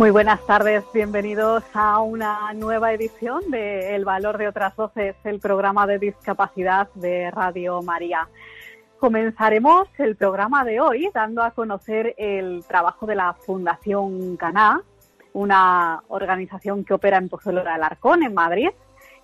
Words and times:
Muy 0.00 0.10
buenas 0.10 0.40
tardes, 0.46 0.82
bienvenidos 0.94 1.62
a 1.74 2.00
una 2.00 2.54
nueva 2.54 2.94
edición 2.94 3.50
de 3.50 3.94
El 3.94 4.06
Valor 4.06 4.38
de 4.38 4.48
otras 4.48 4.74
Voces, 4.74 5.14
el 5.24 5.40
programa 5.40 5.86
de 5.86 5.98
discapacidad 5.98 6.88
de 6.94 7.30
Radio 7.30 7.82
María. 7.82 8.26
Comenzaremos 8.98 9.88
el 9.98 10.16
programa 10.16 10.64
de 10.64 10.80
hoy 10.80 11.10
dando 11.12 11.42
a 11.42 11.50
conocer 11.50 12.14
el 12.16 12.64
trabajo 12.66 13.04
de 13.04 13.14
la 13.14 13.34
Fundación 13.34 14.38
Caná, 14.38 14.80
una 15.34 16.02
organización 16.08 16.82
que 16.82 16.94
opera 16.94 17.18
en 17.18 17.28
Pozuelo 17.28 17.62
de 17.62 17.68
Alarcón, 17.68 18.22
en 18.22 18.32
Madrid, 18.32 18.70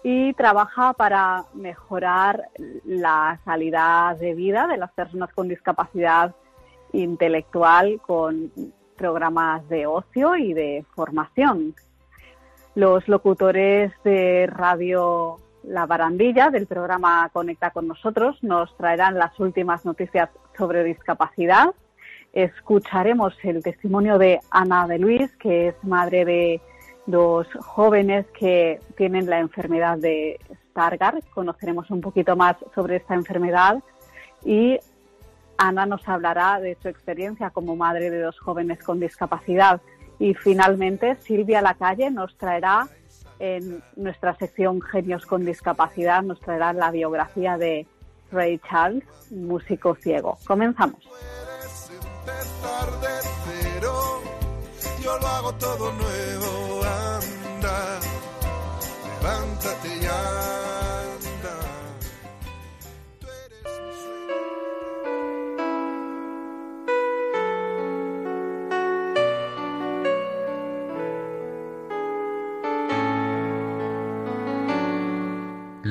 y 0.02 0.34
trabaja 0.34 0.92
para 0.92 1.46
mejorar 1.54 2.50
la 2.84 3.40
calidad 3.46 4.14
de 4.16 4.34
vida 4.34 4.66
de 4.66 4.76
las 4.76 4.92
personas 4.92 5.32
con 5.32 5.48
discapacidad 5.48 6.34
intelectual 6.92 7.98
con 8.06 8.52
programas 8.96 9.68
de 9.68 9.86
ocio 9.86 10.36
y 10.36 10.54
de 10.54 10.84
formación. 10.94 11.74
Los 12.74 13.08
locutores 13.08 13.92
de 14.04 14.46
Radio 14.46 15.38
La 15.64 15.86
Barandilla 15.86 16.50
del 16.50 16.66
programa 16.66 17.30
Conecta 17.32 17.70
con 17.70 17.88
nosotros 17.88 18.42
nos 18.42 18.76
traerán 18.76 19.18
las 19.18 19.38
últimas 19.40 19.84
noticias 19.84 20.28
sobre 20.56 20.84
discapacidad. 20.84 21.74
Escucharemos 22.32 23.34
el 23.42 23.62
testimonio 23.62 24.18
de 24.18 24.40
Ana 24.50 24.86
de 24.86 24.98
Luis, 24.98 25.34
que 25.38 25.68
es 25.68 25.84
madre 25.84 26.24
de 26.24 26.60
dos 27.06 27.46
jóvenes 27.60 28.26
que 28.38 28.80
tienen 28.96 29.30
la 29.30 29.38
enfermedad 29.38 29.96
de 29.96 30.38
Stargardt. 30.70 31.24
Conoceremos 31.30 31.90
un 31.90 32.00
poquito 32.02 32.36
más 32.36 32.56
sobre 32.74 32.96
esta 32.96 33.14
enfermedad 33.14 33.82
y 34.44 34.78
Ana 35.58 35.86
nos 35.86 36.06
hablará 36.08 36.60
de 36.60 36.76
su 36.80 36.88
experiencia 36.88 37.50
como 37.50 37.76
madre 37.76 38.10
de 38.10 38.20
dos 38.20 38.38
jóvenes 38.38 38.82
con 38.82 39.00
discapacidad. 39.00 39.80
Y 40.18 40.34
finalmente, 40.34 41.16
Silvia 41.16 41.60
Lacalle 41.62 42.10
nos 42.10 42.36
traerá 42.36 42.88
en 43.38 43.82
nuestra 43.96 44.34
sección 44.34 44.80
Genios 44.80 45.26
con 45.26 45.44
Discapacidad, 45.44 46.22
nos 46.22 46.40
traerá 46.40 46.72
la 46.72 46.90
biografía 46.90 47.58
de 47.58 47.86
Ray 48.32 48.58
Charles, 48.68 49.04
músico 49.30 49.94
ciego. 49.94 50.38
Comenzamos. 50.46 51.02
yo 55.02 55.18
lo 55.18 55.26
hago 55.26 55.52
todo 55.54 55.92
nuevo, 55.92 56.82
anda, 56.82 58.00
levántate 59.22 60.05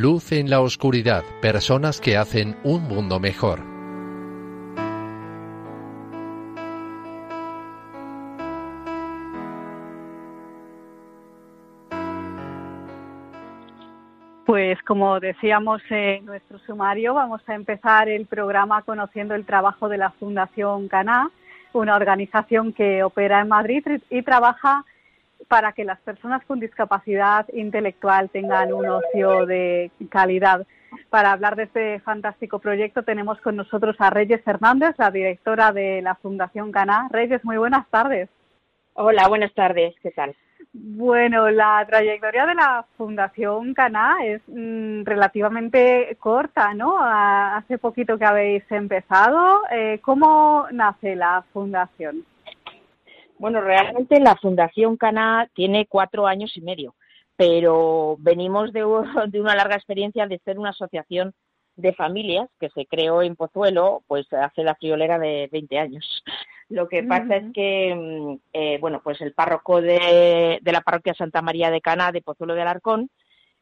Luz 0.07 0.33
en 0.33 0.51
la 0.51 0.61
oscuridad, 0.61 1.23
personas 1.41 1.99
que 1.99 2.15
hacen 2.15 2.55
un 2.63 2.83
mundo 2.83 3.19
mejor. 3.19 3.61
Pues 14.45 14.79
como 14.83 15.19
decíamos 15.19 15.81
en 15.89 16.23
nuestro 16.25 16.59
sumario, 16.59 17.15
vamos 17.15 17.41
a 17.47 17.55
empezar 17.55 18.07
el 18.07 18.27
programa 18.27 18.83
conociendo 18.83 19.33
el 19.33 19.43
trabajo 19.43 19.89
de 19.89 19.97
la 19.97 20.11
Fundación 20.11 20.87
Caná, 20.87 21.31
una 21.73 21.95
organización 21.95 22.73
que 22.73 23.01
opera 23.01 23.41
en 23.41 23.47
Madrid 23.47 23.83
y 24.11 24.21
trabaja 24.21 24.85
para 25.47 25.73
que 25.73 25.85
las 25.85 25.99
personas 26.01 26.43
con 26.45 26.59
discapacidad 26.59 27.47
intelectual 27.53 28.29
tengan 28.29 28.73
un 28.73 28.87
ocio 28.87 29.45
de 29.45 29.91
calidad. 30.09 30.65
Para 31.09 31.31
hablar 31.31 31.55
de 31.55 31.63
este 31.63 31.99
fantástico 31.99 32.59
proyecto 32.59 33.03
tenemos 33.03 33.39
con 33.41 33.55
nosotros 33.55 33.95
a 33.99 34.09
Reyes 34.09 34.41
Hernández, 34.45 34.95
la 34.97 35.11
directora 35.11 35.71
de 35.71 36.01
la 36.01 36.15
Fundación 36.15 36.71
Caná. 36.71 37.07
Reyes, 37.11 37.43
muy 37.43 37.57
buenas 37.57 37.87
tardes. 37.89 38.29
Hola, 38.93 39.27
buenas 39.27 39.53
tardes, 39.53 39.93
¿qué 40.01 40.11
tal? 40.11 40.35
Bueno, 40.71 41.49
la 41.51 41.85
trayectoria 41.87 42.45
de 42.45 42.55
la 42.55 42.85
Fundación 42.97 43.73
Caná 43.73 44.17
es 44.25 44.41
mm, 44.47 45.03
relativamente 45.03 46.17
corta, 46.19 46.73
¿no? 46.73 46.97
hace 46.99 47.77
poquito 47.77 48.17
que 48.17 48.25
habéis 48.25 48.63
empezado. 48.69 49.61
Eh, 49.71 49.99
¿Cómo 50.01 50.67
nace 50.71 51.15
la 51.15 51.43
Fundación? 51.53 52.25
Bueno, 53.37 53.61
realmente 53.61 54.19
la 54.19 54.35
Fundación 54.37 54.95
Cana 54.97 55.49
tiene 55.53 55.87
cuatro 55.87 56.25
años 56.25 56.55
y 56.55 56.61
medio, 56.61 56.95
pero 57.35 58.15
venimos 58.19 58.71
de, 58.73 58.85
una 58.85 59.55
larga 59.55 59.75
experiencia 59.75 60.27
de 60.27 60.39
ser 60.39 60.57
una 60.57 60.69
asociación 60.69 61.33
de 61.75 61.93
familias 61.93 62.49
que 62.57 62.69
se 62.69 62.85
creó 62.85 63.21
en 63.21 63.35
Pozuelo, 63.35 64.03
pues 64.07 64.31
hace 64.31 64.63
la 64.63 64.75
friolera 64.75 65.19
de 65.19 65.49
20 65.51 65.77
años. 65.77 66.23
Lo 66.69 66.87
que 66.87 67.03
pasa 67.03 67.35
es 67.35 67.53
que, 67.53 67.93
mm, 67.93 68.35
eh, 68.53 68.77
bueno, 68.79 69.01
pues 69.03 69.19
el 69.19 69.33
párroco 69.33 69.81
de, 69.81 70.61
la 70.63 70.81
parroquia 70.81 71.13
Santa 71.13 71.41
María 71.41 71.69
de 71.69 71.81
Cana 71.81 72.13
de 72.13 72.21
Pozuelo 72.21 72.55
de 72.55 72.61
Alarcón 72.61 73.09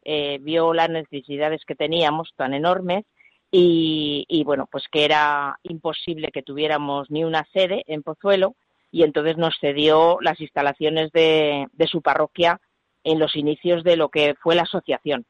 eh, 0.04 0.38
vio 0.42 0.74
las 0.74 0.90
necesidades 0.90 1.66
que 1.66 1.76
teníamos 1.76 2.34
tan 2.36 2.54
enormes 2.54 3.06
y, 3.50 4.26
y, 4.28 4.44
bueno, 4.44 4.68
pues 4.72 4.84
que 4.92 5.06
era 5.06 5.58
imposible 5.64 6.30
que 6.32 6.44
tuviéramos 6.44 7.10
ni 7.10 7.24
una 7.24 7.46
sede 7.52 7.84
en 7.88 8.04
Pozuelo 8.04 8.56
y 8.94 9.02
entonces 9.02 9.38
nos 9.38 9.58
cedió 9.60 10.20
las 10.22 10.40
instalaciones 10.40 11.12
de, 11.14 11.68
su 11.88 12.04
parroquia 12.04 12.62
en 13.04 13.18
los 13.18 13.36
inicios 13.36 13.84
de 13.84 13.98
lo 13.98 14.10
que 14.10 14.36
fue 14.36 14.54
la 14.54 14.62
asociación. 14.62 15.26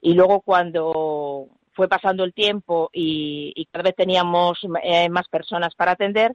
Y 0.00 0.14
luego 0.14 0.40
cuando 0.40 1.46
fue 1.74 1.86
pasando 1.86 2.24
el 2.24 2.34
tiempo 2.34 2.90
y, 2.92 3.68
cada 3.70 3.84
vez 3.84 3.94
teníamos 3.94 4.58
eh, 4.82 5.08
más 5.10 5.28
personas 5.28 5.76
para 5.76 5.92
atender, 5.92 6.34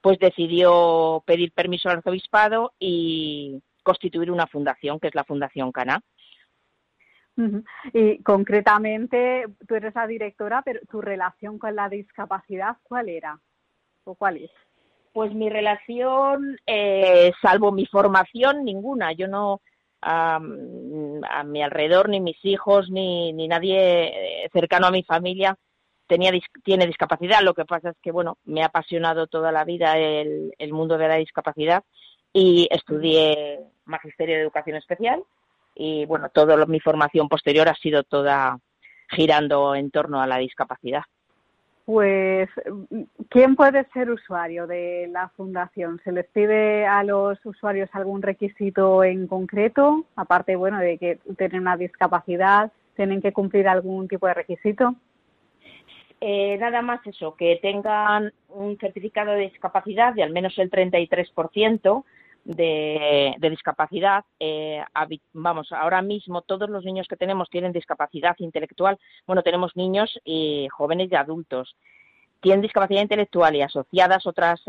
pues 0.00 0.20
decidió 0.20 1.20
pedir 1.26 1.50
permiso 1.50 1.88
al 1.88 1.96
arzobispado 1.96 2.74
y 2.78 3.60
constituir 3.82 4.30
una 4.30 4.46
fundación, 4.46 5.00
que 5.00 5.08
es 5.08 5.14
la 5.16 5.24
Fundación 5.24 5.72
Cana. 5.72 6.00
Y 7.92 8.22
concretamente, 8.22 9.46
tú 9.66 9.74
eres 9.74 9.96
la 9.96 10.06
directora, 10.06 10.62
pero 10.64 10.78
tu 10.88 11.00
relación 11.00 11.58
con 11.58 11.74
la 11.74 11.88
discapacidad, 11.88 12.76
¿cuál 12.84 13.08
era? 13.08 13.40
¿O 14.04 14.14
cuál 14.14 14.36
es? 14.36 14.50
Pues 15.12 15.34
mi 15.34 15.48
relación, 15.48 16.56
eh, 16.66 17.32
salvo 17.42 17.72
mi 17.72 17.86
formación, 17.86 18.64
ninguna. 18.64 19.12
Yo 19.12 19.26
no, 19.26 19.60
a 20.02 20.38
mi 20.38 21.62
alrededor, 21.62 22.08
ni 22.08 22.20
mis 22.20 22.42
hijos, 22.44 22.90
ni, 22.90 23.32
ni 23.32 23.48
nadie 23.48 24.44
eh, 24.44 24.50
cercano 24.52 24.86
a 24.86 24.90
mi 24.90 25.02
familia 25.02 25.56
tenía, 26.06 26.32
tiene 26.64 26.86
discapacidad. 26.86 27.42
Lo 27.42 27.54
que 27.54 27.64
pasa 27.64 27.90
es 27.90 27.96
que, 28.02 28.12
bueno, 28.12 28.38
me 28.44 28.62
ha 28.62 28.66
apasionado 28.66 29.26
toda 29.26 29.52
la 29.52 29.64
vida 29.64 29.98
el, 29.98 30.52
el 30.58 30.72
mundo 30.72 30.98
de 30.98 31.08
la 31.08 31.16
discapacidad 31.16 31.84
y 32.32 32.68
estudié 32.70 33.60
Magisterio 33.84 34.36
de 34.36 34.42
Educación 34.42 34.76
Especial 34.76 35.22
y, 35.74 36.06
bueno, 36.06 36.28
toda 36.28 36.66
mi 36.66 36.80
formación 36.80 37.28
posterior 37.28 37.68
ha 37.68 37.74
sido 37.74 38.02
toda 38.02 38.58
girando 39.08 39.74
en 39.74 39.90
torno 39.90 40.20
a 40.20 40.26
la 40.26 40.38
discapacidad. 40.38 41.02
Pues, 41.84 42.48
¿quién 43.30 43.56
puede 43.56 43.84
ser 43.92 44.10
usuario 44.10 44.66
de 44.66 45.08
la 45.10 45.28
fundación? 45.30 46.00
¿Se 46.04 46.12
les 46.12 46.26
pide 46.26 46.86
a 46.86 47.02
los 47.02 47.44
usuarios 47.44 47.88
algún 47.92 48.22
requisito 48.22 49.02
en 49.02 49.26
concreto? 49.26 50.04
Aparte, 50.14 50.56
bueno, 50.56 50.78
de 50.78 50.98
que 50.98 51.18
tienen 51.36 51.62
una 51.62 51.76
discapacidad, 51.76 52.70
¿tienen 52.94 53.20
que 53.20 53.32
cumplir 53.32 53.66
algún 53.66 54.06
tipo 54.08 54.26
de 54.26 54.34
requisito? 54.34 54.94
Eh, 56.20 56.58
nada 56.58 56.82
más 56.82 57.04
eso, 57.06 57.34
que 57.34 57.58
tengan 57.62 58.32
un 58.50 58.76
certificado 58.78 59.32
de 59.32 59.48
discapacidad 59.48 60.12
de 60.12 60.22
al 60.22 60.32
menos 60.32 60.58
el 60.58 60.70
33%, 60.70 62.04
de, 62.56 63.36
discapacidad. 63.50 64.24
Eh, 64.38 64.82
vamos, 65.32 65.72
ahora 65.72 66.02
mismo 66.02 66.42
todos 66.42 66.68
los 66.70 66.84
niños 66.84 67.06
que 67.08 67.16
tenemos 67.16 67.48
tienen 67.50 67.72
discapacidad 67.72 68.36
intelectual. 68.38 68.98
Bueno, 69.26 69.42
tenemos 69.42 69.76
niños 69.76 70.18
y 70.24 70.68
jóvenes 70.68 71.10
y 71.10 71.14
adultos. 71.16 71.76
tienen 72.40 72.62
discapacidad 72.62 73.02
intelectual 73.02 73.54
y 73.56 73.62
asociadas 73.62 74.26
otras 74.26 74.60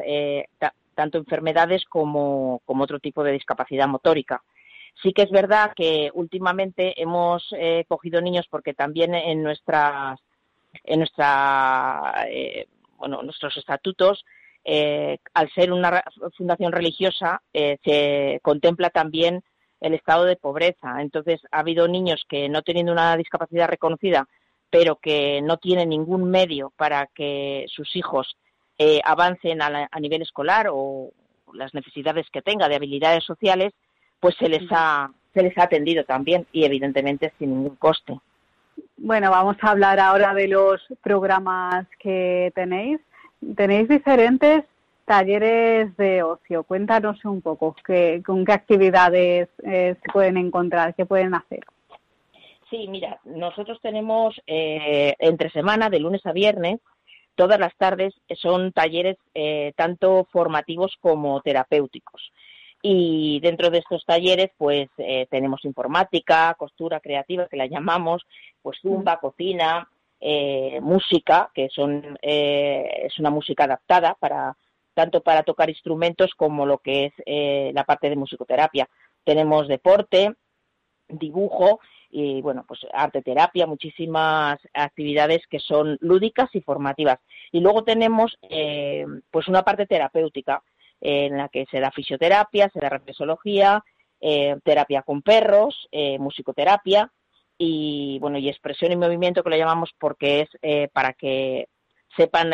tanto 0.96 1.18
enfermedades 1.18 1.86
como, 1.86 2.62
como 2.66 2.84
otro 2.84 3.00
tipo 3.00 3.24
de 3.24 3.32
discapacidad 3.32 3.88
motórica. 3.88 4.44
Sí 5.02 5.14
que 5.14 5.24
es 5.24 5.32
verdad 5.32 5.72
que 5.76 6.12
últimamente 6.14 7.02
hemos 7.02 7.48
eh, 7.58 7.86
cogido 7.88 8.22
niños 8.22 8.48
porque 8.50 8.74
también 8.74 9.16
en 9.16 9.42
nuestras 9.42 10.20
en 10.84 11.00
nuestra 11.00 12.26
eh, 12.30 12.68
bueno 12.98 13.24
nuestros 13.24 13.58
estatutos 13.58 14.26
eh, 14.64 15.18
al 15.34 15.50
ser 15.52 15.72
una 15.72 16.04
fundación 16.38 16.72
religiosa 16.72 17.42
se 17.52 18.40
contempla 18.44 18.90
también 18.90 19.44
el 19.80 19.94
estado 19.94 20.26
de 20.26 20.36
pobreza. 20.36 21.02
Entonces 21.02 21.42
ha 21.52 21.60
habido 21.60 21.88
niños 21.88 22.24
que 22.30 22.50
no 22.50 22.62
teniendo 22.62 22.92
una 22.92 23.18
discapacidad 23.18 23.68
reconocida, 23.68 24.28
pero 24.70 24.98
que 24.98 25.42
no 25.42 25.58
tienen 25.58 25.90
ningún 25.90 26.30
medio 26.30 26.72
para 26.78 27.08
que 27.08 27.66
sus 27.68 27.96
hijos 27.96 28.38
avancen 29.04 29.62
a, 29.62 29.88
a 29.92 30.00
nivel 30.00 30.22
escolar 30.22 30.68
o 30.72 31.12
las 31.54 31.74
necesidades 31.74 32.28
que 32.32 32.42
tenga 32.42 32.68
de 32.68 32.76
habilidades 32.76 33.24
sociales, 33.24 33.74
pues 34.20 34.36
se 34.38 34.50
les 34.50 34.64
ha 34.72 35.12
se 35.34 35.44
les 35.44 35.58
ha 35.58 35.64
atendido 35.64 36.04
también 36.04 36.46
y 36.52 36.66
evidentemente 36.66 37.34
sin 37.40 37.52
ningún 37.52 37.76
coste. 37.76 38.20
Bueno, 38.98 39.32
vamos 39.32 39.58
a 39.62 39.72
hablar 39.72 40.00
ahora 40.00 40.34
de 40.34 40.48
los 40.48 40.82
programas 41.02 41.88
que 42.00 42.52
tenéis. 42.56 43.00
Tenéis 43.56 43.90
diferentes 43.90 44.66
talleres 45.06 45.96
de 45.98 46.24
ocio. 46.24 46.64
Cuéntanos 46.64 47.24
un 47.26 47.42
poco 47.42 47.76
qué, 47.86 48.22
con 48.26 48.46
qué 48.46 48.54
actividades 48.54 49.50
eh, 49.64 49.96
se 50.02 50.12
pueden 50.12 50.38
encontrar, 50.38 50.96
qué 50.96 51.06
pueden 51.06 51.34
hacer. 51.36 51.62
Sí, 52.70 52.88
mira, 52.88 53.20
nosotros 53.26 53.80
tenemos 53.82 54.40
eh, 54.48 55.16
entre 55.20 55.50
semana, 55.50 55.90
de 55.90 56.00
lunes 56.00 56.26
a 56.26 56.32
viernes, 56.32 56.80
todas 57.36 57.60
las 57.60 57.76
tardes 57.76 58.14
son 58.38 58.72
talleres 58.72 59.18
eh, 59.34 59.74
tanto 59.76 60.28
formativos 60.32 60.96
como 61.02 61.42
terapéuticos. 61.42 62.32
Y 62.82 63.40
dentro 63.42 63.70
de 63.70 63.80
estos 63.80 64.06
talleres, 64.06 64.52
pues 64.58 64.90
eh, 64.98 65.28
tenemos 65.30 65.66
informática, 65.66 66.56
costura 66.58 67.00
creativa, 67.00 67.48
que 67.48 67.58
la 67.58 67.68
llamamos, 67.68 68.26
pues 68.62 68.80
zumba, 68.82 69.20
cocina, 69.20 69.88
eh, 70.22 70.80
música, 70.82 71.50
que 71.54 71.68
son 71.70 72.18
eh, 72.22 73.04
es 73.06 73.20
una 73.20 73.30
música 73.30 73.66
adaptada 73.66 74.16
para 74.20 74.56
tanto 74.94 75.22
para 75.22 75.44
tocar 75.44 75.70
instrumentos 75.70 76.32
como 76.36 76.66
lo 76.66 76.78
que 76.78 77.06
es 77.06 77.74
la 77.74 77.86
parte 77.86 78.10
de 78.10 78.18
musicoterapia. 78.18 78.90
Tenemos 79.24 79.68
deporte, 79.68 80.36
dibujo 81.08 81.80
y 82.10 82.42
bueno, 82.42 82.66
pues 82.68 82.82
arte 82.94 83.22
terapia, 83.22 83.66
muchísimas 83.68 84.60
actividades 84.74 85.48
que 85.48 85.60
son 85.60 85.98
lúdicas 86.02 86.50
y 86.54 86.62
formativas. 86.62 87.20
Y 87.54 87.62
luego 87.62 87.86
tenemos 87.86 88.38
pues 89.32 89.48
una 89.48 89.64
parte 89.64 89.88
terapéutica 89.88 90.62
en 91.00 91.38
la 91.38 91.48
que 91.48 91.66
se 91.72 91.80
da 91.80 91.90
fisioterapia, 91.92 92.70
se 92.70 92.80
da 92.80 92.90
reflexología, 92.90 93.84
eh, 94.24 94.56
terapia 94.64 95.02
con 95.02 95.24
perros, 95.24 95.90
eh, 95.92 96.20
musicoterapia 96.20 97.12
y 97.64 98.18
bueno 98.20 98.40
y 98.40 98.50
expresión 98.50 98.92
y 98.92 98.96
movimiento 98.96 99.44
que 99.44 99.52
lo 99.52 99.58
llamamos 99.58 99.92
porque 100.00 100.42
es 100.42 100.50
eh, 100.62 100.88
para 100.92 101.14
que 101.14 101.68
sepan 102.18 102.54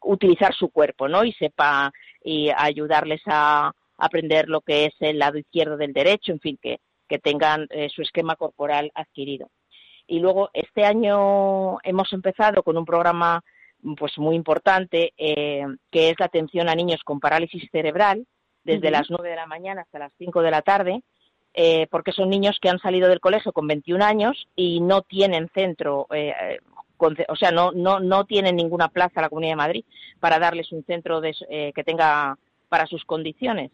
utilizar 0.00 0.54
su 0.54 0.70
cuerpo, 0.70 1.06
¿no? 1.06 1.22
Y 1.22 1.32
sepa 1.34 1.92
y 2.24 2.50
ayudarles 2.56 3.20
a 3.26 3.72
aprender 3.98 4.48
lo 4.48 4.62
que 4.62 4.86
es 4.86 4.94
el 5.00 5.18
lado 5.18 5.38
izquierdo 5.38 5.76
del 5.76 5.92
derecho, 5.92 6.32
en 6.32 6.40
fin, 6.40 6.58
que, 6.60 6.80
que 7.08 7.20
tengan 7.20 7.68
su 7.94 8.02
esquema 8.02 8.34
corporal 8.34 8.90
adquirido. 8.96 9.50
Y 10.08 10.18
luego 10.18 10.50
este 10.52 10.84
año 10.84 11.78
hemos 11.84 12.12
empezado 12.12 12.64
con 12.64 12.76
un 12.76 12.84
programa 12.84 13.44
pues 13.96 14.16
muy 14.18 14.36
importante, 14.36 15.12
eh, 15.16 15.64
que 15.90 16.10
es 16.10 16.16
la 16.18 16.26
atención 16.26 16.68
a 16.68 16.74
niños 16.74 17.00
con 17.04 17.20
parálisis 17.20 17.68
cerebral, 17.70 18.26
desde 18.64 18.90
las 18.92 19.10
9 19.10 19.28
de 19.28 19.36
la 19.36 19.46
mañana 19.46 19.82
hasta 19.82 19.98
las 19.98 20.12
5 20.18 20.40
de 20.42 20.50
la 20.50 20.62
tarde, 20.62 21.02
eh, 21.54 21.86
porque 21.90 22.12
son 22.12 22.30
niños 22.30 22.58
que 22.60 22.68
han 22.68 22.78
salido 22.78 23.08
del 23.08 23.20
colegio 23.20 23.52
con 23.52 23.66
21 23.66 24.04
años 24.04 24.48
y 24.56 24.80
no 24.80 25.02
tienen 25.02 25.50
centro, 25.54 26.06
eh, 26.12 26.58
o 26.98 27.36
sea, 27.36 27.50
no, 27.50 27.72
no, 27.72 27.98
no 27.98 28.24
tienen 28.24 28.56
ninguna 28.56 28.88
plaza 28.88 29.14
en 29.16 29.22
la 29.22 29.28
Comunidad 29.28 29.52
de 29.52 29.56
Madrid 29.56 29.84
para 30.20 30.38
darles 30.38 30.70
un 30.70 30.84
centro 30.84 31.20
que 31.20 31.84
tenga 31.84 32.38
para 32.68 32.86
sus 32.86 33.04
condiciones. 33.04 33.72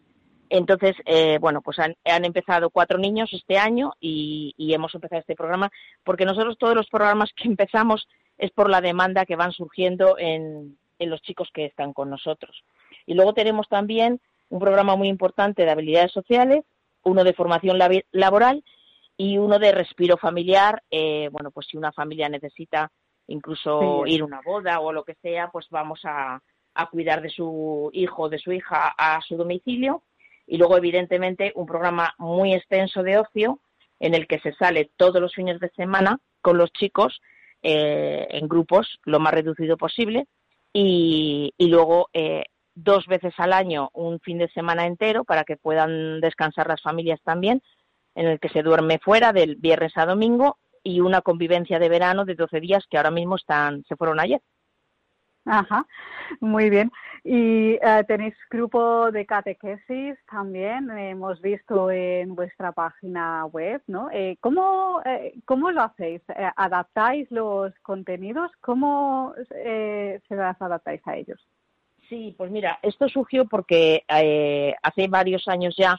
Entonces, 0.49 0.95
bueno, 1.39 1.61
pues 1.61 1.77
han, 1.77 1.95
empezado 2.25 2.71
cuatro 2.71 2.97
niños 2.97 3.29
este 3.31 3.59
año 3.59 3.93
y, 3.99 4.55
y, 4.57 4.73
hemos 4.73 4.95
empezado 4.95 5.19
este 5.19 5.35
programa 5.35 5.69
porque 6.03 6.25
nosotros 6.25 6.57
todos 6.57 6.75
los 6.75 6.89
programas 6.89 7.29
que 7.35 7.47
empezamos 7.47 8.07
es 8.39 8.51
por 8.51 8.69
la 8.69 8.81
demanda 8.81 9.25
que 9.25 9.35
van 9.35 9.51
surgiendo 9.51 10.17
en, 10.17 10.77
los 10.99 11.21
chicos 11.21 11.49
que 11.53 11.65
están 11.65 11.93
con 11.93 12.09
nosotros. 12.09 12.63
Y 13.05 13.13
luego 13.13 13.33
tenemos 13.33 13.67
también 13.69 14.19
un 14.49 14.59
programa 14.59 14.95
muy 14.95 15.07
importante 15.07 15.63
de 15.63 15.71
habilidades 15.71 16.11
sociales, 16.11 16.65
uno 17.09 17.23
de 17.23 17.33
formación 17.33 17.77
laboral 18.11 18.63
y 19.17 19.37
uno 19.37 19.59
de 19.59 19.71
respiro 19.71 20.17
familiar. 20.17 20.81
Eh, 20.89 21.29
bueno, 21.31 21.51
pues 21.51 21.67
si 21.67 21.77
una 21.77 21.91
familia 21.91 22.29
necesita 22.29 22.91
incluso 23.27 24.05
ir 24.05 24.21
a 24.21 24.25
una 24.25 24.41
boda 24.41 24.79
o 24.79 24.91
lo 24.91 25.03
que 25.03 25.15
sea, 25.21 25.49
pues 25.49 25.67
vamos 25.69 26.01
a, 26.03 26.41
a 26.73 26.85
cuidar 26.87 27.21
de 27.21 27.29
su 27.29 27.89
hijo 27.93 28.23
o 28.23 28.29
de 28.29 28.39
su 28.39 28.51
hija 28.51 28.93
a 28.97 29.21
su 29.21 29.35
domicilio. 29.35 30.03
Y 30.47 30.57
luego, 30.57 30.77
evidentemente, 30.77 31.51
un 31.55 31.67
programa 31.67 32.13
muy 32.17 32.53
extenso 32.53 33.03
de 33.03 33.17
ocio 33.17 33.59
en 33.99 34.15
el 34.15 34.27
que 34.27 34.39
se 34.39 34.53
sale 34.53 34.89
todos 34.97 35.21
los 35.21 35.35
fines 35.35 35.59
de 35.59 35.69
semana 35.69 36.19
con 36.41 36.57
los 36.57 36.71
chicos 36.71 37.21
eh, 37.61 38.25
en 38.29 38.47
grupos 38.47 38.99
lo 39.03 39.19
más 39.19 39.33
reducido 39.33 39.75
posible 39.75 40.27
y, 40.71 41.53
luego 41.59 42.09
eh, 42.13 42.45
dos 42.83 43.07
veces 43.07 43.33
al 43.37 43.53
año 43.53 43.89
un 43.93 44.19
fin 44.19 44.37
de 44.37 44.49
semana 44.49 44.85
entero 44.85 45.23
para 45.23 45.43
que 45.43 45.57
puedan 45.57 46.21
descansar 46.21 46.67
las 46.67 46.81
familias 46.81 47.21
también, 47.23 47.61
en 48.15 48.27
el 48.27 48.39
que 48.39 48.49
se 48.49 48.63
duerme 48.63 48.99
fuera 48.99 49.33
del 49.33 49.55
viernes 49.55 49.93
a 49.95 50.05
domingo 50.05 50.57
y 50.83 51.01
una 51.01 51.21
convivencia 51.21 51.79
de 51.79 51.89
verano 51.89 52.25
de 52.25 52.35
12 52.35 52.59
días 52.59 52.85
que 52.89 52.97
ahora 52.97 53.11
mismo 53.11 53.35
están 53.35 53.83
se 53.85 53.95
fueron 53.95 54.19
ayer. 54.19 54.41
Ajá, 55.45 55.85
muy 56.41 56.69
bien. 56.69 56.91
Y 57.23 57.73
eh, 57.73 58.03
tenéis 58.07 58.35
grupo 58.49 59.11
de 59.11 59.25
catequesis 59.25 60.15
también, 60.29 60.89
hemos 60.91 61.41
visto 61.41 61.89
en 61.91 62.35
vuestra 62.35 62.71
página 62.71 63.45
web, 63.45 63.81
¿no? 63.87 64.09
Eh, 64.11 64.37
¿cómo, 64.41 65.01
eh, 65.05 65.33
¿Cómo 65.45 65.71
lo 65.71 65.81
hacéis? 65.81 66.21
¿Adaptáis 66.55 67.29
los 67.31 67.73
contenidos? 67.81 68.51
¿Cómo 68.61 69.33
se 69.49 70.21
las 70.29 70.61
adaptáis 70.61 71.01
a 71.07 71.15
ellos? 71.15 71.45
Sí, 72.09 72.33
pues 72.35 72.49
mira, 72.49 72.79
esto 72.81 73.07
surgió 73.07 73.45
porque 73.45 74.03
hace 74.81 75.07
varios 75.07 75.47
años 75.47 75.75
ya 75.77 75.95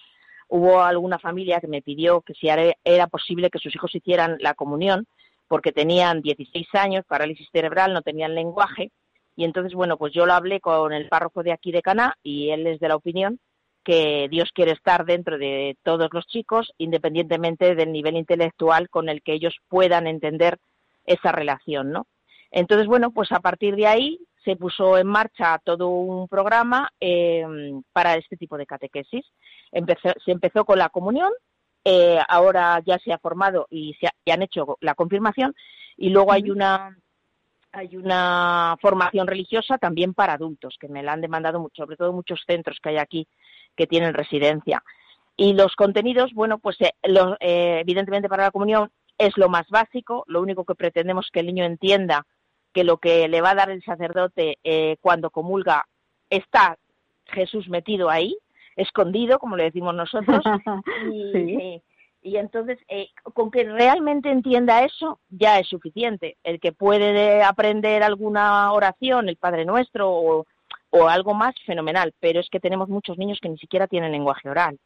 hubo 0.49 0.83
alguna 0.83 1.21
familia 1.21 1.61
que 1.61 1.69
me 1.69 1.83
pidió 1.83 2.21
que 2.23 2.35
si 2.35 2.49
era 2.49 3.07
posible 3.07 3.49
que 3.49 3.61
sus 3.61 3.75
hijos 3.75 3.95
hicieran 3.95 4.37
la 4.41 4.55
comunión, 4.55 5.07
porque 5.47 5.71
tenían 5.71 6.21
16 6.21 6.67
años, 6.75 7.05
parálisis 7.07 7.49
cerebral, 7.53 7.93
no 7.93 8.03
tenían 8.03 8.35
lenguaje, 8.35 8.91
y 9.37 9.45
entonces, 9.45 9.73
bueno, 9.73 9.97
pues 9.97 10.13
yo 10.13 10.27
lo 10.27 10.35
hablé 10.35 10.61
con 10.61 10.93
el 10.93 11.09
párroco 11.09 11.45
de 11.45 11.53
aquí 11.53 11.71
de 11.71 11.83
Cana 11.83 12.17
y 12.23 12.51
él 12.51 12.67
es 12.67 12.81
de 12.81 12.89
la 12.89 12.97
opinión 12.97 13.39
que 13.85 14.29
Dios 14.29 14.51
quiere 14.53 14.73
estar 14.73 15.07
dentro 15.07 15.39
de 15.39 15.79
todos 15.83 16.11
los 16.13 16.27
chicos, 16.27 16.73
independientemente 16.77 17.75
del 17.75 17.93
nivel 17.93 18.17
intelectual 18.17 18.91
con 18.91 19.09
el 19.09 19.23
que 19.23 19.33
ellos 19.33 19.57
puedan 19.69 20.07
entender 20.07 20.59
esa 21.07 21.33
relación, 21.33 21.91
¿no? 21.91 22.07
Entonces, 22.51 22.87
bueno, 22.87 23.13
pues 23.13 23.33
a 23.33 23.41
partir 23.41 23.77
de 23.77 23.87
ahí 23.87 24.19
se 24.45 24.57
puso 24.57 24.97
en 24.97 25.07
marcha 25.07 25.61
todo 25.65 25.89
un 25.89 26.29
programa 26.29 26.91
em, 26.99 27.83
para 27.93 28.15
este 28.15 28.37
tipo 28.37 28.57
de 28.57 28.67
catequesis. 28.67 29.27
se 29.71 30.33
empezó 30.33 30.65
con 30.65 30.79
la 30.79 30.89
comunión, 30.89 31.33
eh, 31.85 32.19
ahora 32.29 32.81
ya 32.85 32.99
se 32.99 33.13
ha 33.13 33.19
formado 33.19 33.67
y 33.71 33.95
se 34.01 34.33
han 34.33 34.43
hecho 34.43 34.77
la 34.81 34.95
confirmación, 34.95 35.55
y 35.97 36.11
luego 36.11 36.33
hay 36.33 36.51
una 36.51 36.97
hay 37.73 37.97
una 37.97 38.77
formación 38.81 39.29
religiosa 39.29 39.79
también 39.79 40.13
para 40.13 40.33
adultos, 40.33 40.77
que 40.81 40.89
me 40.89 41.05
la 41.05 41.13
han 41.13 41.21
demandado 41.21 41.61
mucho, 41.61 41.85
sobre 41.85 41.97
todo 41.97 42.13
muchos 42.13 42.43
centros 42.45 42.79
que 42.83 42.89
hay 42.89 42.97
aquí 42.97 43.29
que 43.77 43.87
tienen 43.87 44.13
residencia. 44.13 44.83
Y 45.37 45.53
los 45.53 45.77
contenidos, 45.77 46.33
bueno, 46.35 46.59
pues 46.59 46.77
eh, 46.81 46.93
eh, 47.03 47.79
evidentemente 47.81 48.29
para 48.29 48.45
la 48.45 48.51
comunión 48.51 48.91
es 49.17 49.37
lo 49.37 49.49
más 49.49 49.69
básico, 49.69 50.25
lo 50.27 50.41
único 50.43 50.65
que 50.65 50.75
pretendemos 50.75 51.29
que 51.33 51.41
el 51.41 51.47
niño 51.47 51.65
entienda 51.65 52.27
que 52.73 52.85
lo 52.85 52.99
que 52.99 53.29
le 53.29 53.41
va 53.41 53.51
a 53.51 53.55
dar 53.55 53.71
el 53.71 53.83
sacerdote 53.83 54.59
eh, 54.65 54.97
cuando 55.01 55.31
comulga 55.31 55.87
está 56.29 56.79
Jesús 57.27 57.69
metido 57.69 58.11
ahí, 58.11 58.37
escondido, 58.77 59.39
como 59.39 59.57
le 59.57 59.65
decimos 59.65 59.95
nosotros, 59.95 60.45
y, 61.13 61.83
y 62.23 62.37
entonces, 62.37 62.79
eh, 62.89 63.09
con 63.35 63.51
que 63.51 63.65
realmente 63.65 64.31
entienda 64.31 64.85
eso, 64.85 65.21
ya 65.31 65.59
es 65.59 65.69
suficiente. 65.69 66.37
El 66.45 66.61
que 66.61 66.73
puede 66.73 67.43
aprender 67.43 68.03
alguna 68.03 68.73
oración, 68.73 69.29
el 69.29 69.37
Padre 69.37 69.65
Nuestro 69.65 70.11
o, 70.11 70.47
algo 71.09 71.35
más, 71.35 71.55
fenomenal. 71.65 72.13
Pero 72.21 72.41
es 72.41 72.49
que 72.51 72.61
tenemos 72.61 72.89
muchos 72.89 73.17
niños 73.17 73.39
que 73.41 73.49
ni 73.49 73.57
siquiera 73.57 73.87
tienen 73.87 74.13
lenguaje 74.13 74.51
oral. 74.51 74.79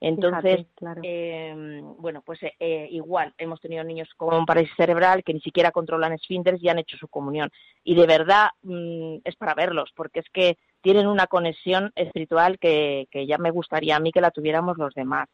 Entonces, 0.00 0.66
eh, 1.02 1.82
bueno, 1.98 2.22
pues 2.24 2.40
eh, 2.42 2.88
igual 2.90 3.34
hemos 3.36 3.60
tenido 3.60 3.84
niños 3.84 4.08
con 4.16 4.46
parálisis 4.46 4.74
cerebral 4.74 5.22
que 5.22 5.34
ni 5.34 5.40
siquiera 5.40 5.72
controlan 5.72 6.14
esfínteres 6.14 6.62
y 6.62 6.70
han 6.70 6.78
hecho 6.78 6.96
su 6.96 7.08
comunión. 7.08 7.50
Y 7.84 7.94
de 7.94 8.06
verdad 8.06 8.48
mm, 8.62 9.16
es 9.24 9.36
para 9.36 9.54
verlos, 9.54 9.92
porque 9.94 10.20
es 10.20 10.26
que 10.32 10.56
tienen 10.80 11.06
una 11.06 11.26
conexión 11.26 11.92
espiritual 11.94 12.58
que, 12.58 13.08
ya 13.12 13.36
me 13.36 13.50
gustaría 13.50 13.96
a 13.96 14.00
mí 14.00 14.10
que 14.10 14.22
la 14.22 14.30
tuviéramos 14.30 14.78
los 14.78 14.94
demás. 14.94 15.28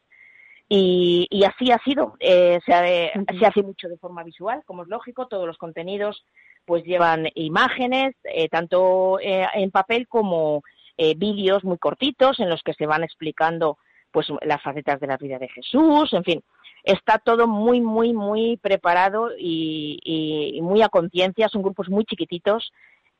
Y, 0.67 1.29
así 1.45 1.71
ha 1.71 1.77
sido. 1.77 2.17
Eh, 2.19 2.59
se, 2.65 3.13
se, 3.39 3.45
hace 3.45 3.63
mucho 3.63 3.87
de 3.87 3.97
forma 3.97 4.21
visual, 4.23 4.63
como 4.65 4.83
es 4.83 4.89
lógico. 4.89 5.27
Todos 5.27 5.47
los 5.47 5.57
contenidos 5.57 6.25
pues 6.65 6.83
llevan 6.83 7.29
imágenes, 7.35 8.15
tanto 8.51 9.17
en 9.21 9.71
papel 9.71 10.09
como 10.09 10.61
vídeos 10.97 11.63
muy 11.63 11.77
cortitos 11.77 12.41
en 12.41 12.49
los 12.49 12.61
que 12.63 12.73
se 12.73 12.85
van 12.85 13.05
explicando 13.05 13.77
pues 14.11 14.27
las 14.41 14.61
facetas 14.61 14.99
de 14.99 15.07
la 15.07 15.17
vida 15.17 15.37
de 15.37 15.49
Jesús, 15.49 16.11
en 16.13 16.23
fin, 16.23 16.43
está 16.83 17.19
todo 17.19 17.47
muy, 17.47 17.81
muy, 17.81 18.13
muy 18.13 18.57
preparado 18.57 19.29
y, 19.37 20.59
muy 20.61 20.81
a 20.81 20.89
conciencia, 20.89 21.49
son 21.49 21.61
grupos 21.61 21.89
muy 21.89 22.05
chiquititos 22.05 22.71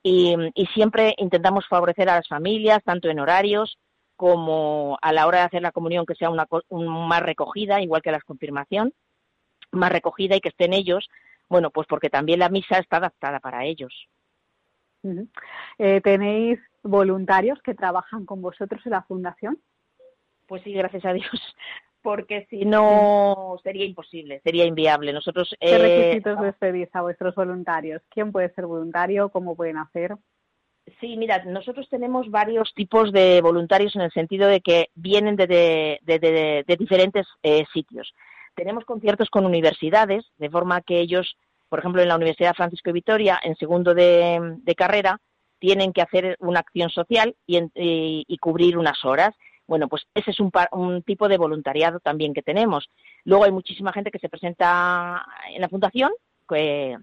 y, 0.03 0.35
siempre 0.73 1.13
intentamos 1.17 1.67
favorecer 1.67 2.09
a 2.09 2.15
las 2.15 2.27
familias, 2.27 2.83
tanto 2.83 3.09
en 3.09 3.19
horarios 3.19 3.77
como 4.15 4.97
a 5.01 5.13
la 5.13 5.27
hora 5.27 5.39
de 5.39 5.45
hacer 5.45 5.61
la 5.61 5.71
comunión 5.71 6.05
que 6.05 6.15
sea 6.15 6.29
una, 6.29 6.47
más 6.71 7.21
recogida, 7.21 7.81
igual 7.81 8.01
que 8.01 8.11
la 8.11 8.21
confirmación, 8.21 8.93
más 9.71 9.91
recogida 9.91 10.35
y 10.35 10.41
que 10.41 10.49
estén 10.49 10.73
ellos, 10.73 11.07
bueno, 11.49 11.69
pues 11.69 11.87
porque 11.87 12.09
también 12.09 12.39
la 12.39 12.49
misa 12.49 12.79
está 12.79 12.97
adaptada 12.97 13.39
para 13.39 13.65
ellos. 13.65 14.07
Eh, 15.77 16.01
¿Tenéis 16.01 16.59
voluntarios 16.83 17.61
que 17.61 17.75
trabajan 17.75 18.25
con 18.25 18.41
vosotros 18.41 18.81
en 18.85 18.91
la 18.91 19.03
fundación? 19.03 19.59
Pues 20.47 20.63
sí, 20.63 20.71
gracias 20.71 21.05
a 21.05 21.13
Dios, 21.13 21.29
porque 22.01 22.47
si 22.49 22.65
no 22.65 23.57
sería 23.63 23.85
imposible, 23.85 24.41
sería 24.43 24.65
inviable. 24.65 25.13
Nosotros 25.13 25.53
¿Qué 25.59 25.75
eh, 25.75 25.77
requisitos 25.77 26.41
les 26.41 26.55
pedís 26.55 26.89
a 26.93 27.01
vuestros 27.01 27.35
voluntarios? 27.35 28.01
¿Quién 28.09 28.31
puede 28.31 28.53
ser 28.53 28.65
voluntario? 28.65 29.29
¿Cómo 29.29 29.55
pueden 29.55 29.77
hacer? 29.77 30.15
Sí, 31.01 31.17
mira, 31.17 31.43
nosotros 31.43 31.89
tenemos 31.89 32.31
varios 32.31 32.73
tipos 32.73 33.11
de 33.11 33.41
voluntarios 33.41 33.93
en 33.97 34.03
el 34.03 34.11
sentido 34.11 34.47
de 34.47 34.61
que 34.61 34.87
vienen 34.95 35.35
de, 35.35 35.99
diferentes 36.79 37.27
eh, 37.43 37.65
sitios. 37.73 38.13
Tenemos 38.55 38.85
conciertos 38.85 39.29
con 39.29 39.45
universidades, 39.45 40.25
de 40.37 40.49
forma 40.49 40.81
que 40.81 41.01
ellos, 41.01 41.35
por 41.67 41.79
ejemplo, 41.79 42.01
en 42.01 42.07
la 42.07 42.15
Universidad 42.15 42.55
Francisco 42.55 42.89
de 42.89 42.93
Vitoria, 42.93 43.37
en 43.43 43.57
segundo 43.57 43.93
de, 43.93 44.73
carrera, 44.77 45.19
tienen 45.59 45.91
que 45.91 46.01
hacer 46.01 46.37
una 46.39 46.61
acción 46.61 46.89
social 46.89 47.35
y 47.45 48.37
cubrir 48.37 48.77
unas 48.77 49.03
horas 49.03 49.35
bueno, 49.67 49.89
pues 49.89 50.07
ese 50.15 50.31
es 50.31 50.39
un, 50.39 50.51
tipo 51.03 51.27
de 51.27 51.37
voluntariado 51.37 51.99
también 51.99 52.33
que 52.33 52.41
tenemos. 52.41 52.89
Luego 53.25 53.43
hay 53.43 53.51
muchísima 53.51 53.91
gente 53.91 54.11
que 54.11 54.19
se 54.19 54.29
presenta 54.29 55.25
en 55.49 55.61
la 55.61 55.69
fundación 55.69 56.11
que 56.47 56.97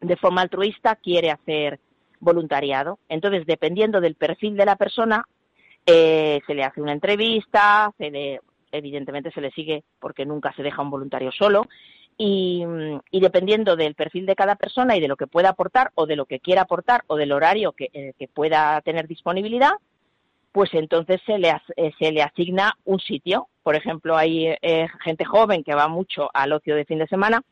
de 0.00 0.16
forma 0.16 0.40
altruista 0.40 0.96
quiere 0.96 1.30
hacer 1.30 1.78
voluntariado. 2.18 2.98
Entonces, 3.08 3.46
dependiendo 3.46 4.00
del 4.00 4.14
perfil 4.14 4.56
de 4.56 4.64
la 4.64 4.76
persona, 4.76 5.26
eh, 5.84 6.40
se 6.46 6.54
le 6.54 6.64
hace 6.64 6.80
una 6.80 6.92
entrevista, 6.92 7.92
se 7.98 8.40
evidentemente 8.72 9.30
se 9.32 9.40
le 9.40 9.50
sigue 9.50 9.84
porque 9.98 10.24
nunca 10.24 10.52
se 10.54 10.62
deja 10.62 10.82
un 10.82 10.90
voluntario 10.90 11.30
solo. 11.32 11.66
Y, 12.16 12.66
dependiendo 13.12 13.76
del 13.76 13.94
perfil 13.94 14.26
de 14.26 14.36
cada 14.36 14.56
persona 14.56 14.94
y 14.94 15.00
de 15.00 15.08
lo 15.08 15.16
que 15.16 15.26
pueda 15.26 15.50
aportar 15.50 15.90
o 15.94 16.04
de 16.04 16.16
lo 16.16 16.26
que 16.26 16.40
quiera 16.40 16.62
aportar 16.62 17.02
o 17.06 17.16
del 17.16 17.32
horario 17.32 17.72
que 17.72 17.88
eh, 17.94 18.28
pueda 18.34 18.80
tener 18.82 19.06
disponibilidad, 19.06 19.72
pues 20.52 20.74
entonces 20.74 21.20
se 21.26 21.38
le, 21.38 21.50
eh, 21.76 21.92
se 21.98 22.12
le 22.12 22.22
asigna 22.22 22.74
un 22.84 22.98
sitio. 22.98 23.48
Por 23.62 23.76
ejemplo, 23.76 24.16
hay 24.16 24.56
eh, 24.62 24.88
gente 25.02 25.24
joven 25.24 25.62
que 25.62 25.74
va 25.74 25.88
mucho 25.88 26.30
al 26.34 26.52
ocio 26.52 26.74
de 26.74 26.84
fin 26.84 26.98
de 26.98 27.06
semana 27.06 27.42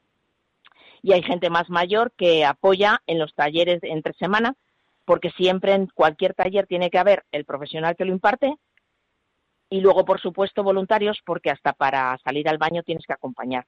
y 1.02 1.12
hay 1.12 1.22
gente 1.22 1.48
más 1.50 1.70
mayor 1.70 2.12
que 2.16 2.44
apoya 2.44 3.02
en 3.06 3.18
los 3.18 3.34
talleres 3.34 3.78
entre 3.82 4.14
semana, 4.14 4.54
porque 5.04 5.30
siempre 5.30 5.74
en 5.74 5.86
cualquier 5.86 6.34
taller 6.34 6.66
tiene 6.66 6.90
que 6.90 6.98
haber 6.98 7.24
el 7.30 7.44
profesional 7.44 7.94
que 7.96 8.04
lo 8.04 8.12
imparte 8.12 8.56
y 9.70 9.80
luego, 9.80 10.04
por 10.04 10.20
supuesto, 10.20 10.62
voluntarios, 10.62 11.18
porque 11.24 11.50
hasta 11.50 11.72
para 11.72 12.18
salir 12.24 12.48
al 12.48 12.58
baño 12.58 12.82
tienes 12.82 13.06
que 13.06 13.12
acompañar 13.12 13.66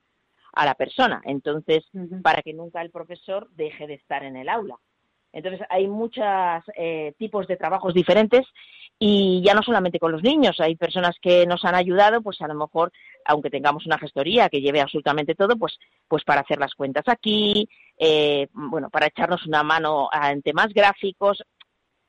a 0.52 0.64
la 0.64 0.74
persona. 0.74 1.20
Entonces, 1.24 1.84
para 2.22 2.42
que 2.42 2.54
nunca 2.54 2.80
el 2.82 2.90
profesor 2.90 3.48
deje 3.50 3.86
de 3.86 3.94
estar 3.94 4.24
en 4.24 4.36
el 4.36 4.48
aula. 4.48 4.76
Entonces, 5.32 5.66
hay 5.70 5.86
muchos 5.86 6.24
eh, 6.76 7.14
tipos 7.18 7.46
de 7.46 7.56
trabajos 7.56 7.94
diferentes 7.94 8.46
y 8.98 9.42
ya 9.42 9.54
no 9.54 9.62
solamente 9.62 9.98
con 9.98 10.12
los 10.12 10.22
niños, 10.22 10.60
hay 10.60 10.76
personas 10.76 11.16
que 11.22 11.46
nos 11.46 11.64
han 11.64 11.74
ayudado, 11.74 12.20
pues 12.20 12.40
a 12.42 12.48
lo 12.48 12.54
mejor, 12.54 12.92
aunque 13.24 13.48
tengamos 13.48 13.86
una 13.86 13.98
gestoría 13.98 14.50
que 14.50 14.60
lleve 14.60 14.80
absolutamente 14.80 15.34
todo, 15.34 15.56
pues, 15.56 15.78
pues 16.06 16.22
para 16.24 16.42
hacer 16.42 16.58
las 16.58 16.74
cuentas 16.74 17.04
aquí, 17.06 17.66
eh, 17.96 18.48
bueno, 18.52 18.90
para 18.90 19.06
echarnos 19.06 19.46
una 19.46 19.62
mano 19.62 20.10
en 20.12 20.42
temas 20.42 20.68
gráficos, 20.74 21.42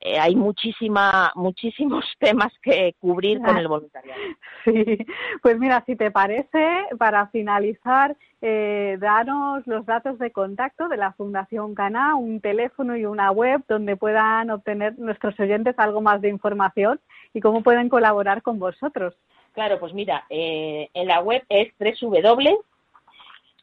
eh, 0.04 0.18
hay 0.18 0.34
muchísima, 0.36 1.32
muchísimos 1.34 2.04
temas 2.18 2.52
que 2.62 2.94
cubrir 2.98 3.40
con 3.40 3.56
el 3.56 3.68
voluntariado. 3.68 4.20
Sí, 4.64 4.96
pues 5.42 5.58
mira, 5.58 5.82
si 5.86 5.96
te 5.96 6.12
parece, 6.12 6.86
para 6.96 7.26
finalizar, 7.28 8.16
eh, 8.40 8.96
danos 9.00 9.66
los 9.66 9.84
datos 9.86 10.20
de 10.20 10.30
contacto 10.30 10.86
de 10.88 10.96
la 10.96 11.12
Fundación 11.14 11.74
Cana, 11.74 12.14
un 12.14 12.40
teléfono 12.40 12.96
y 12.96 13.04
una 13.04 13.32
web 13.32 13.64
donde 13.66 13.96
puedan 13.96 14.50
obtener 14.50 14.96
nuestros 15.00 15.38
oyentes 15.40 15.76
algo 15.80 16.00
más 16.00 16.20
de 16.20 16.28
información 16.28 17.00
y 17.34 17.40
cómo 17.40 17.64
pueden 17.64 17.88
colaborar 17.88 18.42
con 18.42 18.60
vosotros. 18.60 19.16
Claro, 19.52 19.80
pues 19.80 19.92
mira, 19.94 20.26
eh, 20.30 20.88
en 20.94 21.08
la 21.08 21.20
web 21.20 21.42
es 21.48 21.72
www 21.80 22.62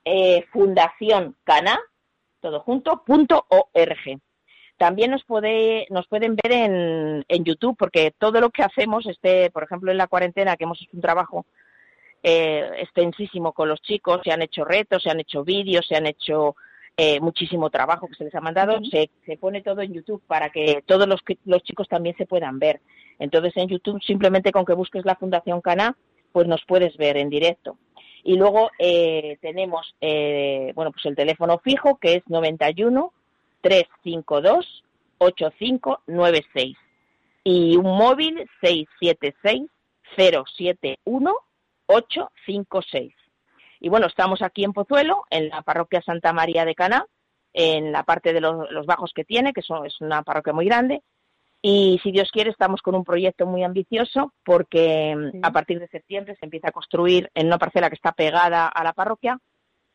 eh, 0.06 0.46
todo 2.42 2.60
junto, 2.62 3.04
punto 3.04 3.46
org. 3.50 4.20
También 4.80 5.12
nos, 5.12 5.26
puede, 5.26 5.88
nos 5.90 6.08
pueden 6.08 6.38
ver 6.42 6.54
en, 6.54 7.26
en 7.28 7.44
YouTube, 7.44 7.76
porque 7.78 8.14
todo 8.18 8.40
lo 8.40 8.50
que 8.50 8.64
hacemos, 8.64 9.06
este, 9.08 9.52
por 9.52 9.64
ejemplo, 9.64 9.92
en 9.92 9.98
la 9.98 10.08
cuarentena, 10.08 10.56
que 10.56 10.64
hemos 10.64 10.82
hecho 10.82 10.92
un 10.94 11.02
trabajo 11.02 11.46
eh, 12.24 12.66
extensísimo 12.78 13.52
con 13.52 13.68
los 13.68 13.82
chicos, 13.82 14.22
se 14.24 14.32
han 14.32 14.42
hecho 14.42 14.64
retos, 14.64 15.04
se 15.04 15.10
han 15.10 15.20
hecho 15.20 15.44
vídeos, 15.44 15.86
se 15.86 15.98
han 15.98 16.06
hecho 16.06 16.56
eh, 16.96 17.20
muchísimo 17.20 17.70
trabajo 17.70 18.08
que 18.08 18.16
se 18.16 18.24
les 18.24 18.36
ha 18.36 18.40
mandado, 18.40 18.80
se, 18.90 19.10
se, 19.26 19.36
pone 19.36 19.62
todo 19.62 19.82
en 19.82 19.92
YouTube 19.92 20.24
para 20.26 20.50
que 20.50 20.82
todos 20.86 21.10
los, 21.10 21.20
los 21.44 21.62
chicos 21.64 21.90
también 21.90 22.16
se 22.16 22.26
puedan 22.26 22.58
ver. 22.58 22.80
Entonces 23.20 23.52
en 23.58 23.68
YouTube 23.68 24.02
simplemente 24.02 24.54
con 24.54 24.64
que 24.64 24.76
busques 24.76 25.04
la 25.04 25.16
Fundación 25.16 25.60
Cana, 25.60 25.98
pues 26.32 26.48
nos 26.48 26.64
puedes 26.66 26.96
ver 26.96 27.18
en 27.18 27.30
directo. 27.30 27.78
Y 28.24 28.38
luego 28.38 28.72
eh, 28.80 29.38
tenemos, 29.42 29.94
eh, 30.00 30.72
bueno, 30.74 30.94
pues 30.94 31.06
el 31.06 31.18
teléfono 31.18 31.60
fijo 31.60 31.98
que 31.98 32.16
es 32.16 32.24
91 32.28 33.12
352 33.62 34.84
8596 35.20 36.78
y 37.44 37.76
un 37.78 37.98
móvil 37.98 38.50
676 38.62 39.70
071 40.16 41.36
856. 41.88 43.14
Y 43.80 43.90
bueno, 43.90 44.08
estamos 44.08 44.42
aquí 44.42 44.64
en 44.64 44.74
Pozuelo, 44.74 45.24
en 45.30 45.50
la 45.50 45.62
parroquia 45.62 46.02
Santa 46.02 46.34
María 46.34 46.66
de 46.66 46.76
Caná, 46.76 47.06
en 47.54 47.92
la 47.92 48.04
parte 48.04 48.34
de 48.34 48.42
los, 48.42 48.86
bajos 48.86 49.12
que 49.14 49.24
tiene, 49.24 49.54
que 49.54 49.62
es 49.62 50.02
una 50.02 50.22
parroquia 50.24 50.54
muy 50.54 50.66
grande. 50.66 51.02
Y 51.62 52.00
si 52.04 52.12
Dios 52.12 52.32
quiere, 52.32 52.52
estamos 52.52 52.82
con 52.82 52.96
un 52.96 53.04
proyecto 53.04 53.46
muy 53.46 53.64
ambicioso 53.64 54.34
porque 54.46 55.16
mm, 55.16 55.40
a 55.44 55.52
partir 55.52 55.80
de 55.80 55.88
septiembre 55.88 56.36
se 56.40 56.46
empieza 56.46 56.70
a 56.70 56.72
construir 56.72 57.30
en 57.34 57.48
una 57.48 57.58
parcela 57.58 57.90
que 57.90 57.96
está 57.96 58.14
pegada 58.14 58.68
a 58.68 58.84
la 58.84 58.94
parroquia, 58.94 59.40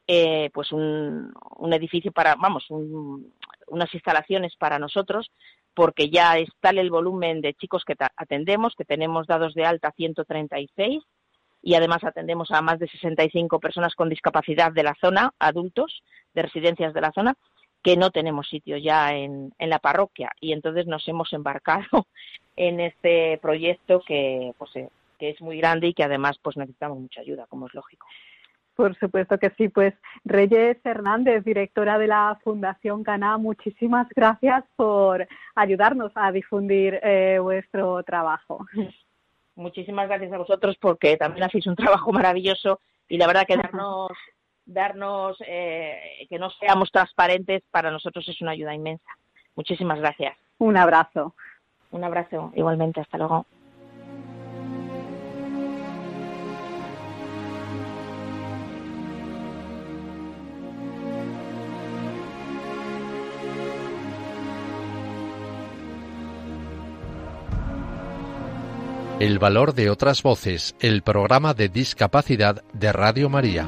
eh, 0.06 0.50
pues 0.52 0.73
un, 0.73 1.32
un, 1.56 1.73
edificio 1.73 2.12
para, 2.12 2.34
vamos, 2.37 2.70
un, 2.70 3.32
unas 3.68 3.92
instalaciones 3.94 4.54
para 4.56 4.78
nosotros, 4.78 5.30
porque 5.75 6.11
ya 6.11 6.38
es 6.38 6.49
tal 6.61 6.78
el 6.78 6.90
volumen 6.90 7.40
de 7.40 7.54
chicos 7.54 7.84
que 7.84 7.96
atendemos, 8.16 8.75
que 8.76 8.84
tenemos 8.84 9.26
dados 9.26 9.54
de 9.54 9.64
alta 9.64 9.92
136 9.92 11.02
y 11.62 11.75
además 11.75 12.04
atendemos 12.04 12.50
a 12.50 12.61
más 12.61 12.78
de 12.78 12.88
65 12.88 13.58
personas 13.58 13.94
con 13.94 14.11
discapacidad 14.11 14.70
de 14.73 14.82
la 14.82 14.94
zona, 15.00 15.32
adultos 15.38 16.02
de 16.34 16.42
residencias 16.42 16.92
de 16.92 17.00
la 17.00 17.12
zona, 17.12 17.34
que 17.82 17.96
no 17.96 18.11
tenemos 18.11 18.49
sitio 18.49 18.76
ya 18.76 19.14
en, 19.14 19.52
en 19.58 19.70
la 19.70 19.78
parroquia 19.78 20.30
y 20.40 20.52
entonces 20.52 20.87
nos 20.87 21.06
hemos 21.08 21.32
embarcado 21.32 22.06
en 22.56 22.80
este 22.80 23.38
proyecto 23.38 24.00
que, 24.06 24.52
pues, 24.58 24.76
eh, 24.76 24.88
que 25.18 25.30
es 25.30 25.40
muy 25.40 25.58
grande 25.58 25.88
y 25.88 25.94
que 25.94 26.04
además 26.04 26.38
pues 26.42 26.56
necesitamos 26.56 26.99
mucha 26.99 27.20
ayuda, 27.20 27.46
como 27.46 27.66
es 27.66 27.75
lógico. 27.75 28.06
Por 28.75 28.99
supuesto 28.99 29.38
que 29.38 29.50
sí, 29.50 29.69
pues 29.69 29.95
Reyes 30.25 30.78
Hernández, 30.85 31.45
directora 31.45 31.99
de 31.99 32.09
la 32.09 32.38
Fundación 32.43 33.04
Cana, 33.04 33.38
muchísimas 33.38 34.09
gracias 34.09 34.64
por 34.75 35.26
ayudarnos 35.54 36.11
a 36.16 36.33
difundir 36.33 36.99
eh, 37.02 37.38
vuestro 37.40 38.02
trabajo. 38.02 38.66
Muchísimas 39.54 40.09
gracias 40.09 40.33
a 40.33 40.38
vosotros 40.38 40.76
porque 40.81 41.16
también 41.16 41.45
hacéis 41.45 41.66
un 41.69 41.76
trabajo 41.76 42.12
maravilloso 42.12 42.81
y 43.09 43.19
la 43.19 43.28
verdad 43.28 43.47
que 43.47 43.57
darnos, 43.57 44.11
darnos 44.66 45.37
eh, 45.47 46.26
que 46.28 46.38
no 46.38 46.50
seamos 46.50 46.90
transparentes 46.90 47.62
para 47.71 47.90
nosotros 47.90 48.28
es 48.28 48.40
una 48.40 48.52
ayuda 48.52 48.75
inmensa. 48.75 49.09
Muchísimas 49.54 50.00
gracias. 50.00 50.37
Un 50.59 50.76
abrazo. 50.76 51.35
Un 51.93 52.02
abrazo 52.02 52.52
igualmente. 52.57 53.00
Hasta 53.00 53.19
luego. 53.19 53.47
El 69.25 69.38
valor 69.38 69.73
de 69.73 69.88
otras 69.88 70.23
voces, 70.23 70.76
el 70.81 71.00
programa 71.00 71.54
de 71.54 71.71
discapacidad 71.71 72.62
de 72.75 72.93
Radio 72.93 73.31
María. 73.31 73.66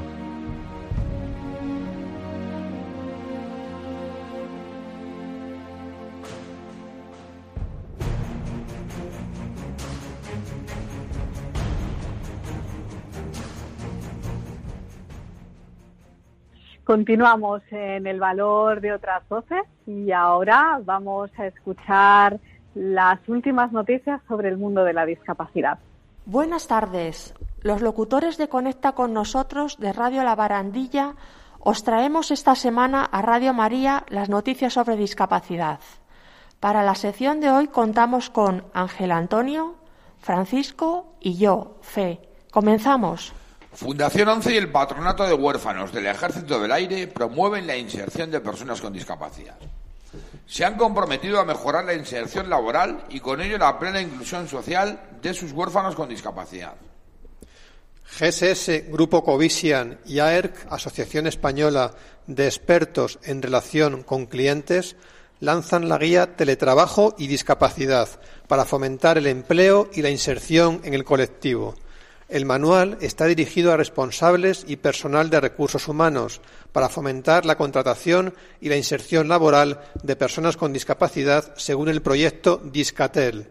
Continuamos 16.85 17.63
en 17.71 18.07
el 18.07 18.21
valor 18.21 18.83
de 18.83 18.93
otras 18.93 19.27
voces 19.31 19.63
y 19.87 20.13
ahora 20.13 20.79
vamos 20.85 21.31
a 21.39 21.47
escuchar 21.47 22.39
las 22.77 23.27
últimas 23.27 23.73
noticias 23.73 24.21
sobre 24.29 24.51
el 24.51 24.59
mundo 24.59 24.85
de 24.85 24.93
la 24.93 25.07
discapacidad. 25.07 25.79
Buenas 26.27 26.69
tardes. 26.69 27.35
Los 27.63 27.81
locutores 27.81 28.37
de 28.37 28.49
Conecta 28.49 28.93
con 28.93 29.15
nosotros 29.15 29.79
de 29.79 29.95
Radio 29.95 30.23
La 30.25 30.35
Barandilla 30.35 31.15
os 31.59 31.85
traemos 31.85 32.31
esta 32.31 32.55
semana 32.55 33.03
a 33.03 33.23
Radio 33.23 33.55
María 33.55 34.05
las 34.09 34.29
noticias 34.29 34.75
sobre 34.75 34.97
discapacidad. 34.97 35.81
Para 36.61 36.83
la 36.83 36.95
sección 36.95 37.41
de 37.41 37.51
hoy 37.51 37.69
contamos 37.69 38.29
con 38.29 38.65
Ángel 38.75 39.11
Antonio, 39.11 39.77
Francisco 40.19 41.15
y 41.21 41.39
yo, 41.39 41.79
Fe. 41.81 42.21
Comenzamos. 42.51 43.33
Fundación 43.73 44.29
11 44.29 44.55
y 44.55 44.57
el 44.59 44.71
Patronato 44.71 45.25
de 45.25 45.35
Huérfanos 45.35 45.93
del 45.93 46.07
Ejército 46.07 46.61
del 46.61 46.73
Aire 46.73 47.09
promueven 47.09 47.67
la 47.67 47.77
inserción 47.77 48.31
de 48.31 48.41
personas 48.41 48.81
con 48.83 48.93
discapacidad. 48.93 49.57
Se 50.47 50.65
han 50.65 50.77
comprometido 50.77 51.41
a 51.41 51.45
mejorar 51.45 51.85
la 51.85 51.95
inserción 51.95 52.49
laboral 52.49 53.05
y 53.09 53.21
con 53.21 53.41
ello 53.41 53.59
la 53.59 53.79
plena 53.79 54.01
inclusión 54.01 54.49
social 54.49 55.01
de 55.21 55.35
sus 55.35 55.53
huérfanos 55.53 55.95
con 55.95 56.09
discapacidad. 56.09 56.75
GSS, 58.19 58.89
Grupo 58.89 59.25
Covisian 59.25 59.99
y 60.07 60.21
AERC, 60.21 60.67
Asociación 60.71 61.27
Española 61.27 61.93
de 62.27 62.47
Expertos 62.47 63.19
en 63.25 63.43
Relación 63.43 64.05
con 64.05 64.27
Clientes, 64.27 64.97
lanzan 65.41 65.89
la 65.89 65.99
guía 65.99 66.37
Teletrabajo 66.37 67.15
y 67.19 67.27
Discapacidad 67.27 68.09
para 68.47 68.65
fomentar 68.65 69.19
el 69.19 69.27
empleo 69.27 69.91
y 69.93 70.03
la 70.03 70.11
inserción 70.11 70.81
en 70.85 70.95
el 70.95 71.05
colectivo 71.05 71.75
el 72.29 72.45
manual 72.45 72.99
está 73.01 73.27
dirigido 73.27 73.73
a 73.73 73.77
responsables 73.77 74.65
y 74.67 74.77
personal 74.77 75.31
de 75.31 75.41
recursos 75.41 75.87
humanos 75.87 76.41
para 76.73 76.89
fomentar 76.89 77.47
la 77.47 77.57
contratación 77.57 78.35
y 78.61 78.69
la 78.69 78.77
inserción 78.77 79.29
laboral 79.29 79.81
de 80.03 80.17
personas 80.17 80.57
con 80.57 80.73
discapacidad 80.73 81.55
según 81.57 81.89
el 81.89 82.03
proyecto 82.03 82.61
Discatel. 82.65 83.49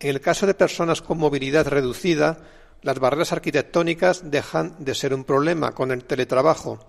En 0.00 0.10
el 0.10 0.20
caso 0.20 0.46
de 0.46 0.54
personas 0.54 1.02
con 1.02 1.18
movilidad 1.18 1.68
reducida, 1.68 2.38
las 2.82 2.98
barreras 2.98 3.32
arquitectónicas 3.32 4.30
dejan 4.30 4.74
de 4.78 4.94
ser 4.94 5.14
un 5.14 5.24
problema 5.24 5.72
con 5.72 5.92
el 5.92 6.04
teletrabajo. 6.04 6.80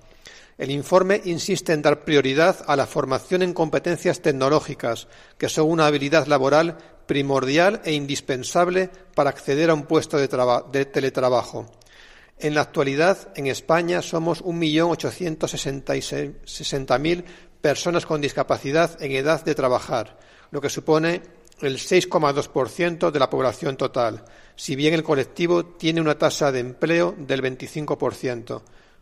El 0.58 0.72
informe 0.72 1.22
insiste 1.25 1.74
en 1.74 1.81
dar 1.81 2.03
prioridad 2.03 2.63
a 2.67 2.75
la 2.75 2.86
formación 2.86 3.41
en 3.41 3.53
competencias 3.53 4.22
tecnológicas, 4.22 5.07
que 5.37 5.48
son 5.50 5.70
una 5.70 5.87
habilidad 5.87 6.27
laboral 6.27 6.77
primordial 7.05 7.81
e 7.83 7.92
indispensable 7.94 8.90
para 9.16 9.31
acceder 9.31 9.70
a 9.70 9.74
un 9.74 9.83
puesto 9.83 10.18
de, 10.18 10.85
teletrabajo. 10.85 11.66
En 12.37 12.55
la 12.55 12.61
actualidad, 12.61 13.33
en 13.35 13.48
España 13.48 14.01
somos 14.01 14.42
1.860.000 14.44 17.24
personas 17.61 18.05
con 18.05 18.22
discapacidad 18.22 19.01
en 19.01 19.11
edad 19.11 19.44
de 19.44 19.55
trabajar, 19.55 20.18
lo 20.51 20.61
que 20.61 20.70
supone 20.70 21.22
el 21.61 21.77
6,2% 21.77 23.11
de 23.11 23.20
la 23.20 23.29
población 23.29 23.77
total, 23.77 24.25
si 24.55 24.75
bien 24.75 24.94
el 24.94 25.03
colectivo 25.03 25.66
tiene 25.66 26.01
una 26.01 26.18
tasa 26.18 26.51
de 26.51 26.59
empleo 26.59 27.16
del 27.18 27.44
25%. 27.44 28.61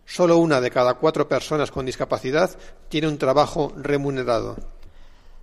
Solo 0.10 0.40
una 0.40 0.60
de 0.60 0.72
cada 0.72 0.96
cuatro 0.96 1.28
personas 1.30 1.70
con 1.70 1.86
discapacidad 1.86 2.50
tiene 2.90 3.08
un 3.08 3.20
trabajo 3.20 3.72
remunerado. 3.78 4.58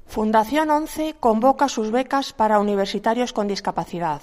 Fundación 0.09 0.71
11 0.71 1.15
convoca 1.21 1.69
sus 1.69 1.93
becas 1.93 2.33
para 2.33 2.59
universitarios 2.59 3.33
con 3.33 3.47
discapacidad. 3.47 4.21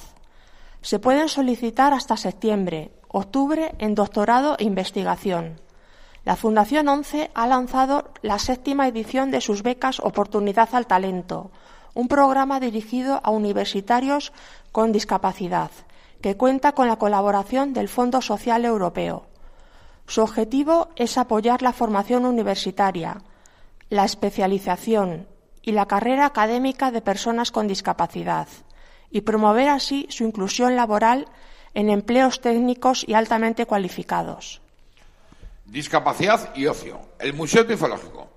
Se 0.82 1.00
pueden 1.00 1.30
solicitar 1.30 1.94
hasta 1.94 2.18
septiembre, 2.18 2.92
octubre 3.08 3.74
en 3.80 3.96
doctorado 3.96 4.58
e 4.60 4.66
investigación. 4.66 5.62
La 6.26 6.36
Fundación 6.36 6.90
11 6.90 7.32
ha 7.34 7.48
lanzado 7.48 8.12
la 8.22 8.38
séptima 8.38 8.90
edición 8.90 9.32
de 9.32 9.40
sus 9.40 9.64
becas 9.64 10.02
Oportunidad 10.02 10.76
al 10.76 10.88
Talento, 10.88 11.52
un 11.94 12.10
programa 12.10 12.60
dirigido 12.60 13.22
a 13.24 13.30
universitarios 13.30 14.34
con 14.74 14.92
discapacidad, 14.92 15.72
que 16.20 16.36
cuenta 16.36 16.74
con 16.74 16.90
la 16.90 16.98
colaboración 16.98 17.72
del 17.72 17.88
Fondo 17.88 18.22
Social 18.22 18.66
Europeo. 18.66 19.32
Su 20.08 20.22
objetivo 20.22 20.90
es 20.96 21.18
apoyar 21.18 21.62
la 21.62 21.74
formación 21.74 22.26
universitaria, 22.26 23.22
la 23.90 24.06
especialización, 24.06 25.28
y 25.64 25.72
la 25.72 25.88
carrera 25.88 26.26
académica 26.26 26.92
de 26.92 27.02
personas 27.02 27.52
con 27.52 27.68
discapacidad 27.68 28.48
y 29.10 29.22
promover 29.22 29.70
así 29.70 30.06
su 30.10 30.26
inclusión 30.26 30.76
laboral 30.76 31.28
en 31.74 31.90
empleos 31.90 32.42
técnicos 32.42 33.06
y 33.08 33.14
altamente 33.14 33.66
cualificados. 33.66 34.62
Discapacidad 35.66 36.54
y 36.56 36.68
ocio. 36.68 37.00
El 37.18 37.34
Museo 37.34 37.66
Tifológico. 37.66 38.30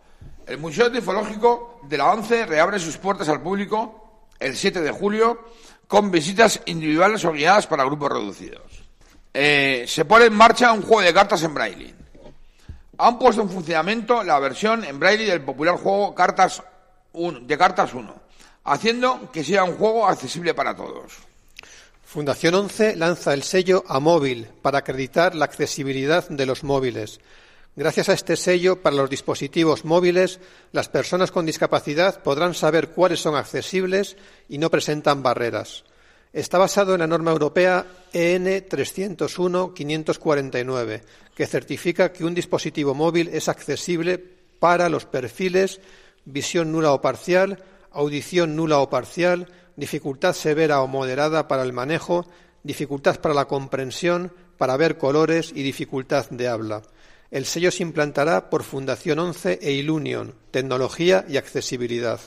El 0.47 0.59
Museo 0.59 0.91
Tifológico 0.91 1.81
de 1.83 1.99
la 1.99 2.13
ONCE 2.13 2.47
reabre 2.47 2.79
sus 2.79 2.97
puertas 2.97 3.29
al 3.29 3.43
público 3.43 4.23
el 4.39 4.57
7 4.57 4.81
de 4.81 4.93
julio 4.93 5.41
con 5.89 6.11
visitas 6.11 6.63
individuales 6.67 7.25
o 7.25 7.33
guiadas 7.33 7.67
para 7.67 7.85
grupos 7.85 8.13
reducidos. 8.13 8.76
Eh, 9.39 9.85
se 9.87 10.07
pone 10.07 10.25
en 10.25 10.33
marcha 10.33 10.73
un 10.73 10.81
juego 10.81 11.03
de 11.03 11.13
cartas 11.13 11.43
en 11.43 11.53
braille. 11.53 11.95
Han 12.97 13.19
puesto 13.19 13.43
en 13.43 13.51
funcionamiento 13.51 14.23
la 14.25 14.39
versión 14.39 14.83
en 14.83 14.99
braille 14.99 15.27
del 15.27 15.43
popular 15.43 15.77
juego 15.77 16.15
Cartas 16.15 16.63
de 17.13 17.59
cartas 17.59 17.93
1, 17.93 18.15
haciendo 18.65 19.31
que 19.31 19.45
sea 19.45 19.65
un 19.65 19.77
juego 19.77 20.07
accesible 20.07 20.55
para 20.55 20.75
todos. 20.75 21.19
Fundación 22.03 22.55
11 22.55 22.97
lanza 22.97 23.35
el 23.35 23.43
sello 23.43 23.85
a 23.89 24.01
móvil 24.01 24.49
para 24.63 24.79
acreditar 24.79 25.35
la 25.35 25.45
accesibilidad 25.45 26.27
de 26.31 26.47
los 26.47 26.65
móviles. 26.65 27.21
Gracias 27.75 28.09
a 28.09 28.15
este 28.15 28.37
sello 28.37 28.81
para 28.81 28.97
los 28.97 29.11
dispositivos 29.11 29.85
móviles, 29.85 30.41
las 30.73 30.89
personas 30.89 31.31
con 31.31 31.45
discapacidad 31.45 32.23
podrán 32.23 32.55
saber 32.55 32.89
cuáles 32.89 33.21
son 33.21 33.37
accesibles 33.37 34.17
y 34.49 34.57
no 34.57 34.71
presentan 34.71 35.23
barreras. 35.23 35.85
Está 36.37 36.59
basado 36.59 36.93
en 36.93 37.01
la 37.01 37.07
norma 37.07 37.33
europea 37.33 37.87
EN 38.13 38.45
301-549, 38.45 41.01
que 41.35 41.47
certifica 41.47 42.13
que 42.13 42.27
un 42.27 42.35
dispositivo 42.35 42.93
móvil 42.93 43.31
es 43.33 43.49
accesible 43.49 44.23
para 44.59 44.91
los 44.91 45.07
perfiles 45.07 45.81
visión 46.27 46.73
nula 46.73 46.93
o 46.93 47.01
parcial, 47.01 47.65
audición 47.91 48.55
nula 48.55 48.81
o 48.81 48.91
parcial, 48.91 49.49
dificultad 49.77 50.35
severa 50.35 50.83
o 50.83 50.87
moderada 50.87 51.49
para 51.49 51.63
el 51.63 51.73
manejo, 51.73 52.27
dificultad 52.63 53.19
para 53.19 53.33
la 53.33 53.49
comprensión, 53.49 54.31
para 54.59 54.77
ver 54.77 54.99
colores 54.99 55.53
y 55.55 55.63
dificultad 55.63 56.29
de 56.29 56.49
habla. 56.49 56.83
El 57.31 57.47
sello 57.47 57.71
se 57.71 57.83
implantará 57.83 58.51
por 58.51 58.63
Fundación 58.63 59.21
11 59.21 59.61
e 59.63 59.73
Ilunion, 59.73 60.35
Tecnología 60.51 61.25
y 61.31 61.39
Accesibilidad. 61.39 62.21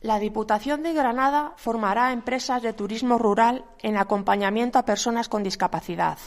La 0.00 0.18
Diputación 0.18 0.82
de 0.82 0.92
Granada 0.92 1.52
formará 1.56 2.12
empresas 2.12 2.62
de 2.62 2.72
turismo 2.72 3.18
rural 3.18 3.64
en 3.80 3.96
acompañamiento 3.96 4.78
a 4.78 4.84
personas 4.84 5.28
con 5.28 5.42
discapacidad. 5.42 6.18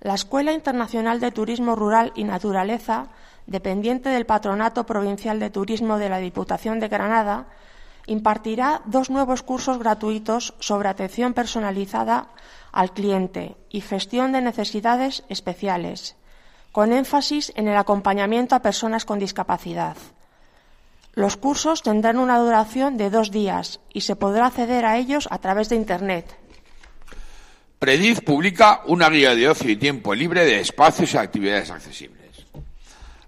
La 0.00 0.14
Escuela 0.14 0.52
Internacional 0.52 1.20
de 1.20 1.32
Turismo 1.32 1.74
Rural 1.74 2.12
y 2.14 2.24
Naturaleza 2.24 3.08
dependiente 3.46 4.08
del 4.08 4.26
Patronato 4.26 4.84
Provincial 4.86 5.38
de 5.38 5.50
Turismo 5.50 5.98
de 5.98 6.08
la 6.08 6.18
Diputación 6.18 6.80
de 6.80 6.88
Granada, 6.88 7.46
impartirá 8.06 8.82
dos 8.84 9.10
nuevos 9.10 9.42
cursos 9.42 9.78
gratuitos 9.78 10.54
sobre 10.58 10.88
atención 10.88 11.32
personalizada 11.32 12.28
al 12.72 12.92
cliente 12.92 13.56
y 13.70 13.80
gestión 13.80 14.32
de 14.32 14.42
necesidades 14.42 15.24
especiales, 15.28 16.16
con 16.72 16.92
énfasis 16.92 17.52
en 17.56 17.68
el 17.68 17.76
acompañamiento 17.76 18.54
a 18.54 18.62
personas 18.62 19.04
con 19.04 19.18
discapacidad. 19.18 19.96
Los 21.16 21.38
cursos 21.38 21.82
tendrán 21.82 22.18
una 22.18 22.38
duración 22.38 22.98
de 22.98 23.08
dos 23.08 23.30
días 23.30 23.80
y 23.90 24.02
se 24.02 24.16
podrá 24.16 24.48
acceder 24.48 24.84
a 24.84 24.98
ellos 24.98 25.26
a 25.30 25.38
través 25.38 25.70
de 25.70 25.76
Internet. 25.76 26.36
Prediz 27.78 28.20
publica 28.20 28.82
una 28.84 29.08
guía 29.08 29.34
de 29.34 29.48
ocio 29.48 29.70
y 29.70 29.76
tiempo 29.76 30.14
libre 30.14 30.44
de 30.44 30.60
espacios 30.60 31.14
y 31.14 31.16
actividades 31.16 31.70
accesibles. 31.70 32.44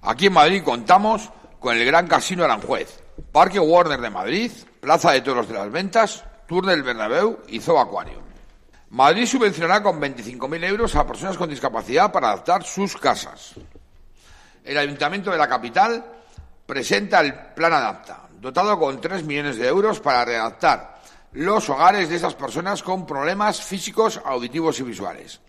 Aquí 0.03 0.27
en 0.27 0.35
Madrid 0.35 0.63
contamos 0.63 1.31
con 1.59 1.79
el 1.79 1.87
Gran 1.87 2.07
Casino 2.07 2.45
Aranjuez, 2.45 3.03
Parque 3.33 3.59
Warner 3.59 4.03
de 4.03 4.11
Madrid, 4.11 4.53
Plaza 4.81 5.13
de 5.13 5.23
Toros 5.23 5.49
de 5.49 5.55
las 5.55 5.73
Ventas, 5.73 6.25
Tour 6.47 6.67
del 6.67 6.83
Bernabéu 6.83 7.39
y 7.49 7.59
Zoo 7.59 7.79
Aquarium. 7.79 8.23
Madrid 8.91 9.25
subvencionará 9.25 9.83
con 9.83 9.99
25.000 9.99 10.65
euros 10.65 10.95
a 10.95 11.07
personas 11.07 11.39
con 11.39 11.49
discapacidad 11.49 12.13
para 12.13 12.29
adaptar 12.29 12.65
sus 12.65 12.99
casas. 12.99 13.55
El 14.63 14.77
Ayuntamiento 14.77 15.31
de 15.31 15.39
la 15.39 15.49
capital 15.49 16.18
presenta 16.69 17.21
el 17.21 17.33
Plan 17.55 17.73
Adapta, 17.73 18.29
dotado 18.39 18.79
con 18.79 19.01
3 19.01 19.25
millones 19.25 19.57
de 19.57 19.67
euros 19.67 20.01
para 20.01 20.27
readaptar 20.27 21.01
los 21.33 21.67
hogares 21.71 22.11
de 22.11 22.17
estas 22.17 22.35
personas 22.35 22.83
con 22.83 23.07
problemas 23.07 23.63
físicos, 23.63 24.21
auditivos 24.23 24.79
y 24.79 24.83
visuales. 24.83 25.41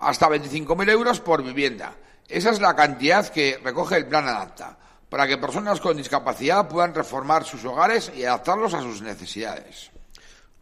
Hasta 0.00 0.28
25.000 0.28 0.90
euros 0.90 1.20
por 1.20 1.44
vivienda. 1.44 1.94
Esa 2.28 2.50
es 2.50 2.60
la 2.60 2.74
cantidad 2.74 3.28
que 3.28 3.60
recoge 3.62 3.98
el 3.98 4.06
plan 4.06 4.26
Adapta, 4.26 4.76
para 5.08 5.28
que 5.28 5.38
personas 5.38 5.80
con 5.80 5.96
discapacidad 5.96 6.66
puedan 6.66 6.92
reformar 6.92 7.44
sus 7.44 7.64
hogares 7.64 8.10
y 8.12 8.24
adaptarlos 8.24 8.74
a 8.74 8.82
sus 8.82 9.00
necesidades. 9.00 9.92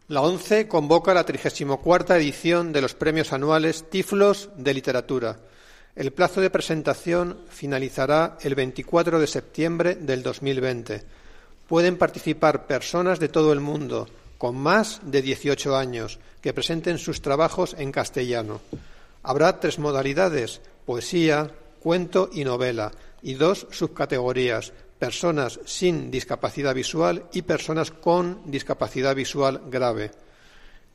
La 0.09 0.21
ONCE 0.21 0.67
convoca 0.67 1.15
la 1.15 1.25
34 1.25 2.17
edición 2.17 2.71
de 2.71 2.81
los 2.81 2.93
premios 2.93 3.33
anuales 3.33 3.89
Tiflos 3.89 4.51
de 4.57 4.75
Literatura. 4.75 5.39
El 5.95 6.11
plazo 6.11 6.41
de 6.41 6.49
presentación 6.49 7.37
finalizará 7.49 8.39
el 8.41 8.55
24 8.55 9.19
de 9.19 9.27
septiembre 9.27 9.93
del 9.93 10.23
2020. 10.23 11.03
Pueden 11.67 11.97
participar 11.97 12.65
personas 12.65 13.19
de 13.19 13.29
todo 13.29 13.53
el 13.53 13.59
mundo 13.59 14.07
con 14.39 14.57
más 14.57 15.01
de 15.03 15.21
18 15.21 15.77
años 15.77 16.17
que 16.41 16.51
presenten 16.51 16.97
sus 16.97 17.21
trabajos 17.21 17.75
en 17.77 17.91
castellano. 17.91 18.59
Habrá 19.21 19.59
tres 19.59 19.77
modalidades, 19.77 20.61
poesía, 20.87 21.51
cuento 21.79 22.29
y 22.33 22.43
novela, 22.43 22.91
y 23.21 23.35
dos 23.35 23.67
subcategorías, 23.69 24.73
personas 24.97 25.59
sin 25.65 26.09
discapacidad 26.09 26.73
visual 26.73 27.25
y 27.33 27.43
personas 27.43 27.91
con 27.91 28.41
discapacidad 28.49 29.15
visual 29.15 29.61
grave. 29.69 30.11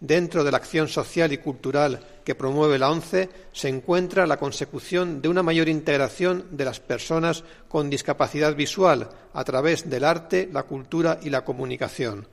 Dentro 0.01 0.45
de 0.45 0.53
la 0.53 0.59
acción 0.59 0.87
social 0.87 1.33
y 1.33 1.39
cultural 1.39 2.01
que 2.25 2.37
promueve 2.37 2.79
la 2.79 2.91
ONCE 2.91 3.31
se 3.53 3.69
encuentra 3.69 4.27
la 4.27 4.37
consecución 4.37 5.21
de 5.21 5.29
una 5.29 5.43
mayor 5.43 5.69
integración 5.69 6.47
de 6.53 6.65
las 6.65 6.79
personas 6.79 7.43
con 7.69 7.91
discapacidad 7.91 8.55
visual 8.55 9.09
a 9.33 9.45
través 9.45 9.91
del 9.91 10.05
arte, 10.05 10.49
la 10.53 10.63
cultura 10.63 11.19
y 11.23 11.31
la 11.31 11.45
comunicación. 11.45 12.29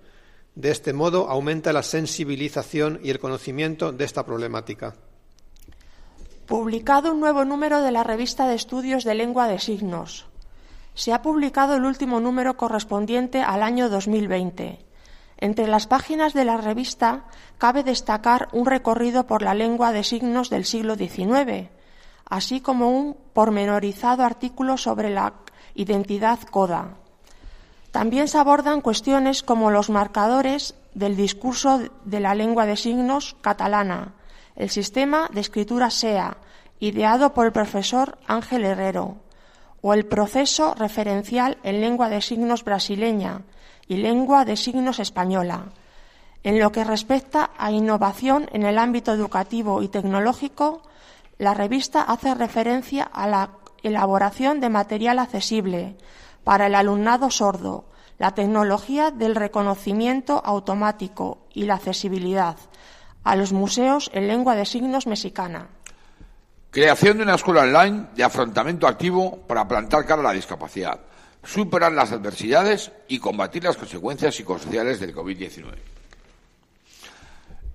De 0.53 0.69
este 0.69 0.93
modo 0.93 1.27
aumenta 1.29 1.73
la 1.73 1.81
sensibilización 1.81 2.99
y 3.03 3.09
el 3.09 3.19
conocimiento 3.19 3.91
de 3.91 4.05
esta 4.05 4.23
problemática. 4.25 4.93
Publicado 6.45 7.11
un 7.11 7.19
nuevo 7.19 7.45
número 7.45 7.81
de 7.81 7.91
la 7.91 8.03
revista 8.03 8.47
de 8.47 8.55
estudios 8.55 9.03
de 9.03 9.15
lengua 9.15 9.47
de 9.47 9.59
signos 9.59 10.27
se 10.95 11.11
ha 11.11 11.21
publicado 11.21 11.75
el 11.75 11.83
último 11.83 12.21
número 12.21 12.55
correspondiente 12.55 13.41
al 13.41 13.63
año 13.63 13.89
2020. 13.89 14.79
Entre 15.37 15.67
las 15.67 15.87
páginas 15.87 16.33
de 16.33 16.45
la 16.45 16.57
revista 16.57 17.25
cabe 17.57 17.83
destacar 17.83 18.47
un 18.53 18.65
recorrido 18.65 19.27
por 19.27 19.41
la 19.41 19.53
lengua 19.53 19.91
de 19.91 20.03
signos 20.03 20.49
del 20.49 20.65
siglo 20.65 20.95
XIX, 20.95 21.69
así 22.29 22.61
como 22.61 22.89
un 22.89 23.17
pormenorizado 23.33 24.23
artículo 24.23 24.77
sobre 24.77 25.09
la 25.09 25.33
identidad 25.75 26.39
coda. 26.39 26.95
También 27.91 28.27
se 28.27 28.37
abordan 28.37 28.81
cuestiones 28.81 29.43
como 29.43 29.71
los 29.71 29.89
marcadores 29.89 30.75
del 30.93 31.15
discurso 31.15 31.81
de 32.05 32.19
la 32.19 32.35
lengua 32.35 32.65
de 32.65 32.77
signos 32.77 33.35
catalana, 33.41 34.13
el 34.55 34.69
sistema 34.69 35.29
de 35.33 35.41
escritura 35.41 35.89
SEA, 35.89 36.37
ideado 36.79 37.33
por 37.33 37.45
el 37.45 37.51
profesor 37.51 38.17
Ángel 38.27 38.65
Herrero, 38.65 39.17
o 39.81 39.93
el 39.93 40.05
proceso 40.05 40.73
referencial 40.75 41.57
en 41.63 41.81
lengua 41.81 42.09
de 42.09 42.21
signos 42.21 42.63
brasileña 42.63 43.43
y 43.87 43.97
lengua 43.97 44.45
de 44.45 44.57
signos 44.57 44.99
española. 44.99 45.65
En 46.43 46.59
lo 46.59 46.71
que 46.71 46.83
respecta 46.83 47.51
a 47.57 47.71
innovación 47.71 48.49
en 48.51 48.63
el 48.63 48.77
ámbito 48.77 49.13
educativo 49.13 49.81
y 49.81 49.87
tecnológico, 49.87 50.83
la 51.37 51.53
revista 51.53 52.01
hace 52.01 52.33
referencia 52.35 53.03
a 53.03 53.27
la 53.27 53.49
elaboración 53.83 54.59
de 54.59 54.69
material 54.69 55.19
accesible 55.19 55.97
para 56.43 56.67
el 56.67 56.75
alumnado 56.75 57.29
sordo, 57.29 57.85
la 58.17 58.31
tecnología 58.31 59.11
del 59.11 59.35
reconocimiento 59.35 60.41
automático 60.45 61.39
y 61.53 61.63
la 61.63 61.75
accesibilidad 61.75 62.57
a 63.23 63.35
los 63.35 63.51
museos 63.51 64.09
en 64.13 64.27
lengua 64.27 64.55
de 64.55 64.65
signos 64.65 65.07
mexicana. 65.07 65.67
Creación 66.69 67.17
de 67.17 67.23
una 67.23 67.35
escuela 67.35 67.61
online 67.61 68.07
de 68.15 68.23
afrontamiento 68.23 68.87
activo 68.87 69.39
para 69.47 69.67
plantar 69.67 70.05
cara 70.05 70.21
a 70.21 70.25
la 70.25 70.31
discapacidad, 70.31 70.99
superar 71.45 71.91
las 71.91 72.11
adversidades 72.11 72.91
y 73.07 73.19
combatir 73.19 73.63
las 73.63 73.77
consecuencias 73.77 74.35
psicosociales 74.35 74.99
del 74.99 75.15
COVID-19. 75.15 75.73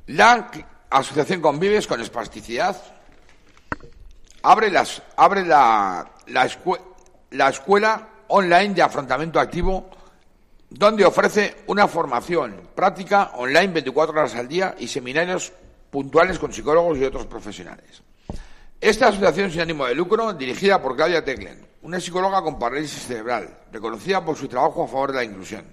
La 0.09 0.51
Asociación 0.91 1.41
Convives 1.41 1.87
con 1.87 2.01
Espasticidad 2.01 2.77
abre, 4.43 4.71
la 4.71 6.11
escuela 7.49 8.09
online 8.29 8.75
de 8.75 8.83
afrontamiento 8.83 9.39
activo 9.39 9.89
donde 10.69 11.05
ofrece 11.05 11.57
una 11.67 11.89
formación 11.89 12.71
práctica 12.75 13.33
online 13.35 13.69
24 13.69 14.19
horas 14.19 14.35
al 14.35 14.49
día 14.49 14.75
y 14.79 14.89
seminarios 14.89 15.53
puntuales 15.91 16.39
con 16.39 16.53
psicólogos 16.53 16.99
y 16.99 17.05
otros 17.05 17.27
profesionales. 17.27 18.03
Esta 18.81 19.09
asociación 19.09 19.51
sin 19.51 19.61
ánimo 19.61 19.87
de 19.87 19.95
lucro, 19.95 20.33
dirigida 20.33 20.81
por 20.81 20.97
Claudia 20.97 21.25
Teclen, 21.25 21.70
una 21.83 22.01
psicóloga 22.01 22.43
con 22.43 22.59
parálisis 22.59 23.07
cerebral, 23.07 23.59
reconocida 23.73 24.25
por 24.25 24.37
su 24.37 24.49
trabajo 24.49 24.85
a 24.85 24.87
favor 24.87 25.13
de 25.13 25.19
la 25.19 25.25
inclusión. 25.25 25.65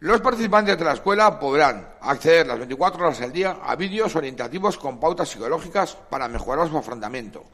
Los 0.00 0.20
participantes 0.20 0.78
de 0.78 0.84
la 0.84 0.92
escuela 0.92 1.38
podrán 1.40 1.88
acceder 2.00 2.46
las 2.46 2.58
24 2.58 3.04
horas 3.04 3.20
al 3.22 3.32
día 3.32 3.58
a 3.62 3.74
vídeos 3.76 4.14
orientativos 4.14 4.76
con 4.76 5.00
pautas 5.00 5.30
psicológicas 5.30 5.96
para 6.10 6.28
mejorar 6.28 6.68
su 6.68 6.76
afrontamiento, 6.76 7.44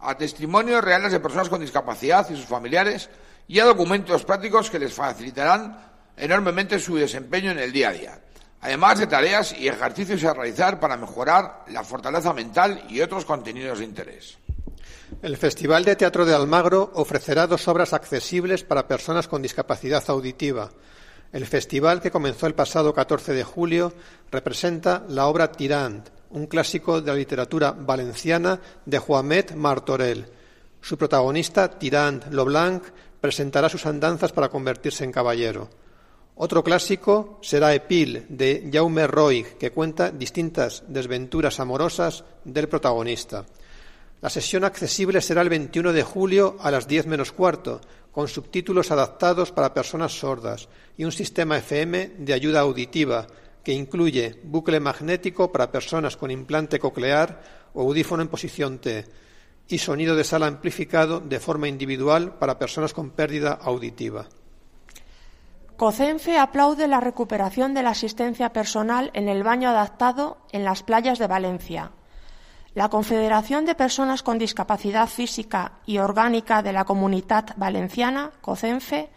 a 0.00 0.16
testimonios 0.16 0.82
reales 0.82 1.12
de 1.12 1.20
personas 1.20 1.48
con 1.48 1.60
discapacidad 1.60 2.28
y 2.28 2.36
sus 2.36 2.46
familiares 2.46 3.08
y 3.46 3.60
a 3.60 3.64
documentos 3.64 4.24
prácticos 4.24 4.70
que 4.70 4.80
les 4.80 4.92
facilitarán 4.92 5.78
enormemente 6.16 6.78
su 6.78 6.96
desempeño 6.96 7.52
en 7.52 7.58
el 7.60 7.72
día 7.72 7.90
a 7.90 7.92
día 7.92 8.20
además 8.66 8.98
de 8.98 9.06
tareas 9.06 9.52
y 9.52 9.68
ejercicios 9.68 10.24
a 10.24 10.34
realizar 10.34 10.80
para 10.80 10.96
mejorar 10.96 11.64
la 11.68 11.84
fortaleza 11.84 12.32
mental 12.32 12.82
y 12.88 13.00
otros 13.00 13.24
contenidos 13.24 13.78
de 13.78 13.84
interés. 13.84 14.38
El 15.22 15.38
Festival 15.38 15.82
de 15.84 15.96
Teatro 15.96 16.26
de 16.26 16.34
Almagro 16.34 16.90
ofrecerá 16.94 17.46
dos 17.46 17.66
obras 17.68 17.94
accesibles 17.94 18.64
para 18.64 18.86
personas 18.86 19.28
con 19.28 19.40
discapacidad 19.40 20.04
auditiva. 20.08 20.70
El 21.32 21.46
festival, 21.46 22.02
que 22.02 22.10
comenzó 22.10 22.46
el 22.46 22.54
pasado 22.54 22.92
14 22.92 23.32
de 23.32 23.42
julio, 23.42 23.94
representa 24.30 25.04
la 25.08 25.26
obra 25.26 25.50
Tirant, 25.50 26.06
un 26.30 26.46
clásico 26.46 27.00
de 27.00 27.10
la 27.10 27.16
literatura 27.16 27.72
valenciana 27.72 28.60
de 28.84 28.98
Joamet 28.98 29.54
Martorell. 29.54 30.26
Su 30.82 30.98
protagonista, 30.98 31.78
Tirant 31.78 32.26
Loblanc, 32.30 32.84
presentará 33.18 33.70
sus 33.70 33.86
andanzas 33.86 34.32
para 34.32 34.50
convertirse 34.50 35.02
en 35.02 35.12
caballero. 35.12 35.70
Otro 36.36 36.62
clásico 36.62 37.40
será 37.40 37.74
Epil, 37.74 38.26
de 38.28 38.68
Jaume 38.70 39.06
Roig, 39.06 39.56
que 39.56 39.72
cuenta 39.72 40.10
distintas 40.10 40.84
desventuras 40.86 41.58
amorosas 41.58 42.24
del 42.44 42.68
protagonista. 42.68 43.46
La 44.22 44.30
sesión 44.30 44.64
accesible 44.64 45.20
será 45.20 45.42
el 45.42 45.48
21 45.48 45.92
de 45.92 46.02
julio 46.02 46.56
a 46.60 46.70
las 46.70 46.88
10 46.88 47.06
menos 47.06 47.32
cuarto, 47.32 47.80
con 48.10 48.28
subtítulos 48.28 48.90
adaptados 48.90 49.52
para 49.52 49.74
personas 49.74 50.18
sordas 50.18 50.68
y 50.96 51.04
un 51.04 51.12
sistema 51.12 51.58
FM 51.58 52.12
de 52.18 52.32
ayuda 52.32 52.60
auditiva 52.60 53.26
que 53.62 53.72
incluye 53.72 54.40
bucle 54.44 54.80
magnético 54.80 55.52
para 55.52 55.70
personas 55.70 56.16
con 56.16 56.30
implante 56.30 56.78
coclear 56.78 57.42
o 57.74 57.82
audífono 57.82 58.22
en 58.22 58.28
posición 58.28 58.78
T 58.78 59.04
y 59.68 59.78
sonido 59.78 60.16
de 60.16 60.24
sala 60.24 60.46
amplificado 60.46 61.20
de 61.20 61.40
forma 61.40 61.68
individual 61.68 62.38
para 62.38 62.58
personas 62.58 62.94
con 62.94 63.10
pérdida 63.10 63.52
auditiva. 63.52 64.26
COCENFE 65.76 66.38
aplaude 66.38 66.88
la 66.88 67.00
recuperación 67.00 67.74
de 67.74 67.82
la 67.82 67.90
asistencia 67.90 68.54
personal 68.54 69.10
en 69.12 69.28
el 69.28 69.42
baño 69.42 69.68
adaptado 69.68 70.38
en 70.52 70.64
las 70.64 70.82
playas 70.82 71.18
de 71.18 71.26
Valencia. 71.26 71.90
La 72.76 72.90
Confederación 72.90 73.64
de 73.64 73.74
Personas 73.74 74.22
con 74.22 74.36
Discapacidad 74.36 75.08
Física 75.08 75.72
y 75.86 75.96
Orgánica 75.96 76.62
de 76.62 76.74
la 76.74 76.84
Comunidad 76.84 77.54
Valenciana, 77.56 78.32
COCENFE, 78.42 79.08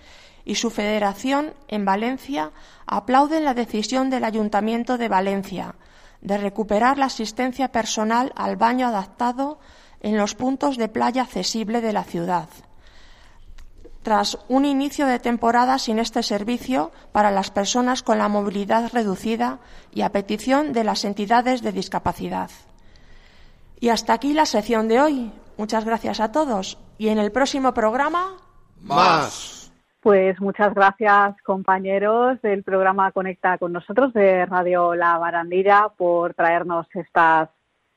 y 0.45 0.55
su 0.55 0.69
federación 0.69 1.53
en 1.67 1.83
Valencia 1.83 2.53
aplauden 2.85 3.43
la 3.43 3.53
decisión 3.53 4.09
del 4.09 4.23
Ayuntamiento 4.23 4.97
de 4.97 5.09
Valencia 5.09 5.75
de 6.21 6.37
recuperar 6.37 6.97
la 6.97 7.07
asistencia 7.07 7.67
personal 7.67 8.31
al 8.37 8.55
baño 8.55 8.87
adaptado 8.87 9.59
en 9.99 10.15
los 10.15 10.35
puntos 10.35 10.77
de 10.77 10.87
playa 10.87 11.23
accesible 11.23 11.81
de 11.81 11.91
la 11.91 12.05
ciudad 12.05 12.47
tras 14.03 14.37
un 14.47 14.63
inicio 14.63 15.05
de 15.05 15.19
temporada 15.19 15.77
sin 15.79 15.99
este 15.99 16.23
servicio 16.23 16.93
para 17.11 17.29
las 17.29 17.51
personas 17.51 18.03
con 18.03 18.19
la 18.19 18.29
movilidad 18.29 18.89
reducida 18.93 19.59
y 19.93 20.03
a 20.03 20.13
petición 20.13 20.71
de 20.71 20.85
las 20.85 21.03
entidades 21.03 21.61
de 21.61 21.73
discapacidad. 21.73 22.49
Y 23.79 23.89
hasta 23.89 24.13
aquí 24.13 24.33
la 24.33 24.45
sección 24.45 24.87
de 24.87 25.01
hoy. 25.01 25.31
Muchas 25.57 25.85
gracias 25.85 26.19
a 26.19 26.31
todos. 26.31 26.77
Y 26.97 27.09
en 27.09 27.17
el 27.17 27.31
próximo 27.31 27.73
programa. 27.73 28.37
Más. 28.81 29.71
Pues 30.01 30.39
muchas 30.39 30.73
gracias, 30.73 31.35
compañeros 31.43 32.41
del 32.41 32.63
programa 32.63 33.11
Conecta 33.11 33.57
con 33.57 33.73
nosotros 33.73 34.13
de 34.13 34.45
Radio 34.45 34.95
La 34.95 35.17
Barandilla, 35.17 35.89
por 35.97 36.33
traernos 36.33 36.87
estas 36.93 37.49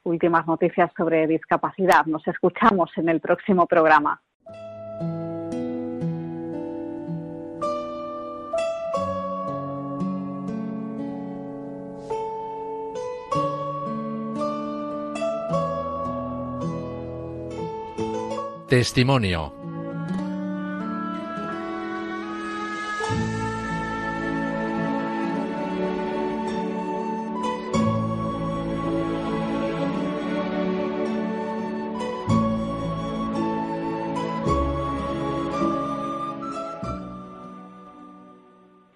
últimas 0.02 0.44
noticias 0.48 0.90
sobre 0.96 1.28
discapacidad. 1.28 2.04
Nos 2.06 2.26
escuchamos 2.26 2.90
en 2.96 3.08
el 3.08 3.20
próximo 3.20 3.66
programa. 3.66 4.20
Testimonio. 18.72 19.52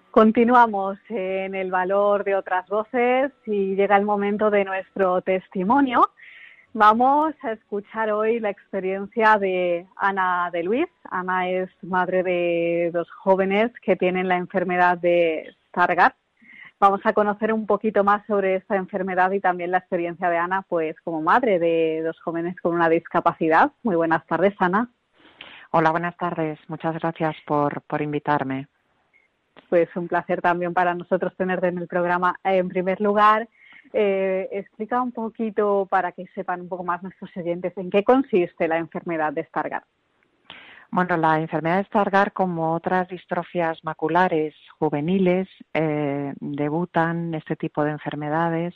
Continuamos 0.09 0.97
en 1.09 1.53
el 1.53 1.69
valor 1.69 2.23
de 2.23 2.33
otras 2.33 2.67
voces 2.67 3.31
y 3.45 3.75
llega 3.75 3.95
el 3.95 4.05
momento 4.05 4.49
de 4.49 4.65
nuestro 4.65 5.21
testimonio. 5.21 6.09
Vamos 6.79 7.33
a 7.41 7.53
escuchar 7.53 8.11
hoy 8.11 8.39
la 8.39 8.51
experiencia 8.51 9.39
de 9.39 9.87
Ana 9.95 10.51
de 10.53 10.61
Luis. 10.61 10.85
Ana 11.09 11.49
es 11.49 11.71
madre 11.81 12.21
de 12.21 12.91
dos 12.93 13.09
jóvenes 13.09 13.71
que 13.81 13.95
tienen 13.95 14.27
la 14.27 14.37
enfermedad 14.37 14.99
de 14.99 15.55
Stargardt. 15.69 16.15
Vamos 16.79 17.01
a 17.03 17.13
conocer 17.13 17.51
un 17.51 17.65
poquito 17.65 18.03
más 18.03 18.23
sobre 18.27 18.57
esta 18.57 18.75
enfermedad 18.75 19.31
y 19.31 19.39
también 19.39 19.71
la 19.71 19.79
experiencia 19.79 20.29
de 20.29 20.37
Ana, 20.37 20.61
pues 20.69 20.95
como 21.03 21.19
madre 21.19 21.57
de 21.57 22.03
dos 22.05 22.21
jóvenes 22.21 22.55
con 22.61 22.75
una 22.75 22.89
discapacidad. 22.89 23.71
Muy 23.81 23.95
buenas 23.95 24.23
tardes, 24.27 24.53
Ana. 24.59 24.87
Hola, 25.71 25.89
buenas 25.89 26.15
tardes. 26.15 26.59
Muchas 26.67 26.93
gracias 26.99 27.35
por, 27.47 27.81
por 27.81 28.03
invitarme 28.03 28.67
pues 29.69 29.89
un 29.95 30.07
placer 30.07 30.41
también 30.41 30.73
para 30.73 30.93
nosotros 30.93 31.35
tenerte 31.35 31.67
en 31.67 31.79
el 31.79 31.87
programa. 31.87 32.39
En 32.43 32.69
primer 32.69 33.01
lugar, 33.01 33.49
eh, 33.93 34.47
explica 34.51 35.01
un 35.01 35.11
poquito 35.11 35.87
para 35.89 36.11
que 36.11 36.27
sepan 36.35 36.61
un 36.61 36.69
poco 36.69 36.83
más 36.83 37.03
nuestros 37.03 37.35
oyentes 37.37 37.73
en 37.77 37.89
qué 37.89 38.03
consiste 38.03 38.67
la 38.67 38.77
enfermedad 38.77 39.33
de 39.33 39.43
Stargardt. 39.45 39.87
Bueno, 40.89 41.17
la 41.17 41.39
enfermedad 41.39 41.77
de 41.77 41.85
Stargardt, 41.85 42.33
como 42.33 42.73
otras 42.73 43.09
distrofias 43.09 43.83
maculares 43.83 44.55
juveniles, 44.79 45.47
eh, 45.73 46.33
debutan 46.39 47.33
este 47.33 47.55
tipo 47.55 47.83
de 47.83 47.91
enfermedades 47.91 48.73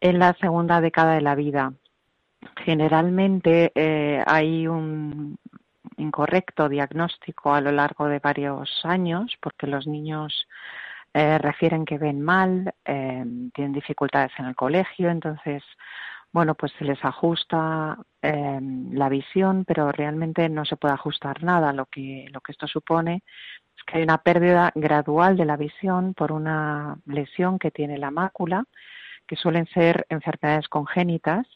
en 0.00 0.18
la 0.18 0.34
segunda 0.34 0.80
década 0.80 1.14
de 1.14 1.20
la 1.20 1.34
vida. 1.34 1.72
Generalmente 2.64 3.72
eh, 3.74 4.22
hay 4.26 4.66
un, 4.66 5.38
incorrecto 5.98 6.68
diagnóstico 6.68 7.52
a 7.52 7.60
lo 7.60 7.72
largo 7.72 8.06
de 8.06 8.20
varios 8.20 8.80
años, 8.84 9.36
porque 9.40 9.66
los 9.66 9.86
niños 9.86 10.46
eh, 11.14 11.38
refieren 11.38 11.84
que 11.84 11.98
ven 11.98 12.20
mal, 12.20 12.74
eh, 12.84 13.24
tienen 13.54 13.72
dificultades 13.72 14.32
en 14.38 14.46
el 14.46 14.54
colegio, 14.54 15.10
entonces, 15.10 15.62
bueno, 16.32 16.54
pues 16.54 16.72
se 16.78 16.84
les 16.84 17.02
ajusta 17.04 17.98
eh, 18.22 18.58
la 18.92 19.08
visión, 19.08 19.64
pero 19.66 19.90
realmente 19.92 20.48
no 20.48 20.64
se 20.64 20.76
puede 20.76 20.94
ajustar 20.94 21.42
nada. 21.42 21.72
Lo 21.72 21.86
que, 21.86 22.26
lo 22.32 22.40
que 22.40 22.52
esto 22.52 22.66
supone 22.66 23.22
es 23.76 23.84
que 23.84 23.98
hay 23.98 24.02
una 24.02 24.18
pérdida 24.18 24.70
gradual 24.74 25.36
de 25.36 25.46
la 25.46 25.56
visión 25.56 26.14
por 26.14 26.32
una 26.32 26.98
lesión 27.06 27.58
que 27.58 27.70
tiene 27.70 27.98
la 27.98 28.10
mácula, 28.10 28.64
que 29.26 29.36
suelen 29.36 29.66
ser 29.68 30.06
enfermedades 30.10 30.68
congénitas 30.68 31.46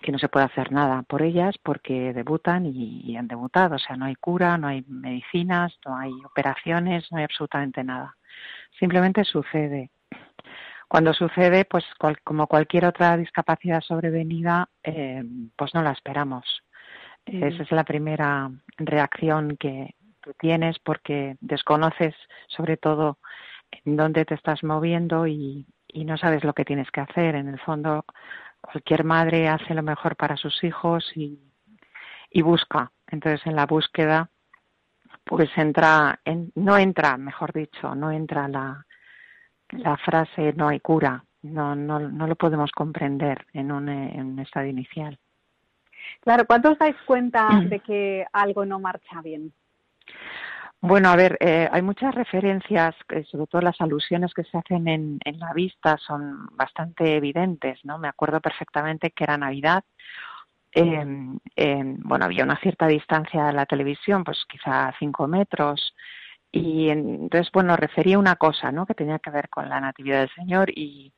que 0.00 0.12
no 0.12 0.18
se 0.18 0.28
puede 0.28 0.46
hacer 0.46 0.72
nada 0.72 1.02
por 1.02 1.22
ellas 1.22 1.56
porque 1.62 2.12
debutan 2.12 2.66
y, 2.66 3.16
han 3.16 3.28
debutado. 3.28 3.76
O 3.76 3.78
sea, 3.78 3.96
no 3.96 4.06
hay 4.06 4.14
cura, 4.16 4.56
no 4.58 4.68
hay 4.68 4.84
medicinas, 4.88 5.78
no 5.84 5.96
hay 5.96 6.12
operaciones, 6.24 7.10
no 7.10 7.18
hay 7.18 7.24
absolutamente 7.24 7.84
nada. 7.84 8.16
Simplemente 8.78 9.24
sucede. 9.24 9.90
Cuando 10.88 11.14
sucede, 11.14 11.64
pues 11.64 11.84
como 12.24 12.46
cualquier 12.46 12.84
otra 12.84 13.16
discapacidad 13.16 13.80
sobrevenida, 13.80 14.68
eh, 14.82 15.22
pues 15.56 15.74
no 15.74 15.82
la 15.82 15.92
esperamos. 15.92 16.44
Esa 17.26 17.62
es 17.62 17.70
la 17.70 17.84
primera 17.84 18.50
reacción 18.76 19.56
que 19.56 19.94
tú 20.20 20.32
tienes 20.38 20.78
porque 20.80 21.36
desconoces 21.40 22.14
sobre 22.48 22.76
todo 22.76 23.18
en 23.84 23.96
dónde 23.96 24.24
te 24.24 24.34
estás 24.34 24.64
moviendo 24.64 25.28
y, 25.28 25.66
y 25.86 26.04
no 26.04 26.16
sabes 26.16 26.42
lo 26.42 26.54
que 26.54 26.64
tienes 26.64 26.90
que 26.90 27.00
hacer. 27.00 27.34
En 27.36 27.48
el 27.48 27.60
fondo, 27.60 28.04
cualquier 28.60 29.04
madre 29.04 29.48
hace 29.48 29.74
lo 29.74 29.82
mejor 29.82 30.16
para 30.16 30.36
sus 30.36 30.62
hijos 30.64 31.10
y, 31.14 31.40
y 32.30 32.42
busca. 32.42 32.92
Entonces, 33.06 33.44
en 33.46 33.56
la 33.56 33.66
búsqueda, 33.66 34.30
pues 35.24 35.50
entra, 35.56 36.20
en, 36.24 36.52
no 36.54 36.76
entra, 36.76 37.16
mejor 37.16 37.52
dicho, 37.52 37.94
no 37.94 38.10
entra 38.10 38.48
la, 38.48 38.86
la 39.70 39.96
frase 39.96 40.52
no 40.54 40.68
hay 40.68 40.80
cura. 40.80 41.24
No, 41.42 41.74
no, 41.74 41.98
no 41.98 42.26
lo 42.26 42.36
podemos 42.36 42.70
comprender 42.70 43.46
en 43.54 43.72
un, 43.72 43.88
en 43.88 44.26
un 44.26 44.38
estado 44.40 44.66
inicial. 44.66 45.18
Claro, 46.20 46.44
¿cuánto 46.46 46.72
os 46.72 46.78
dais 46.78 46.96
cuenta 47.06 47.48
de 47.64 47.80
que 47.80 48.26
algo 48.32 48.66
no 48.66 48.78
marcha 48.78 49.22
bien? 49.22 49.52
Bueno, 50.82 51.10
a 51.10 51.16
ver, 51.16 51.36
eh, 51.40 51.68
hay 51.70 51.82
muchas 51.82 52.14
referencias, 52.14 52.94
sobre 53.30 53.46
todo 53.46 53.60
las 53.60 53.80
alusiones 53.80 54.32
que 54.32 54.44
se 54.44 54.56
hacen 54.56 54.88
en, 54.88 55.18
en, 55.24 55.38
la 55.38 55.52
vista 55.52 55.98
son 55.98 56.48
bastante 56.56 57.16
evidentes, 57.16 57.78
¿no? 57.84 57.98
Me 57.98 58.08
acuerdo 58.08 58.40
perfectamente 58.40 59.10
que 59.10 59.24
era 59.24 59.36
Navidad. 59.36 59.84
Eh, 60.72 61.04
bueno, 61.98 62.24
había 62.24 62.44
una 62.44 62.58
cierta 62.60 62.86
distancia 62.86 63.44
de 63.46 63.52
la 63.52 63.66
televisión, 63.66 64.24
pues 64.24 64.44
quizá 64.48 64.94
cinco 64.98 65.26
metros, 65.26 65.94
y 66.52 66.88
entonces, 66.88 67.50
bueno, 67.52 67.76
refería 67.76 68.18
una 68.18 68.36
cosa, 68.36 68.72
¿no? 68.72 68.86
Que 68.86 68.94
tenía 68.94 69.18
que 69.18 69.30
ver 69.30 69.48
con 69.48 69.68
la 69.68 69.80
Natividad 69.80 70.20
del 70.20 70.34
Señor 70.34 70.70
y, 70.70 71.12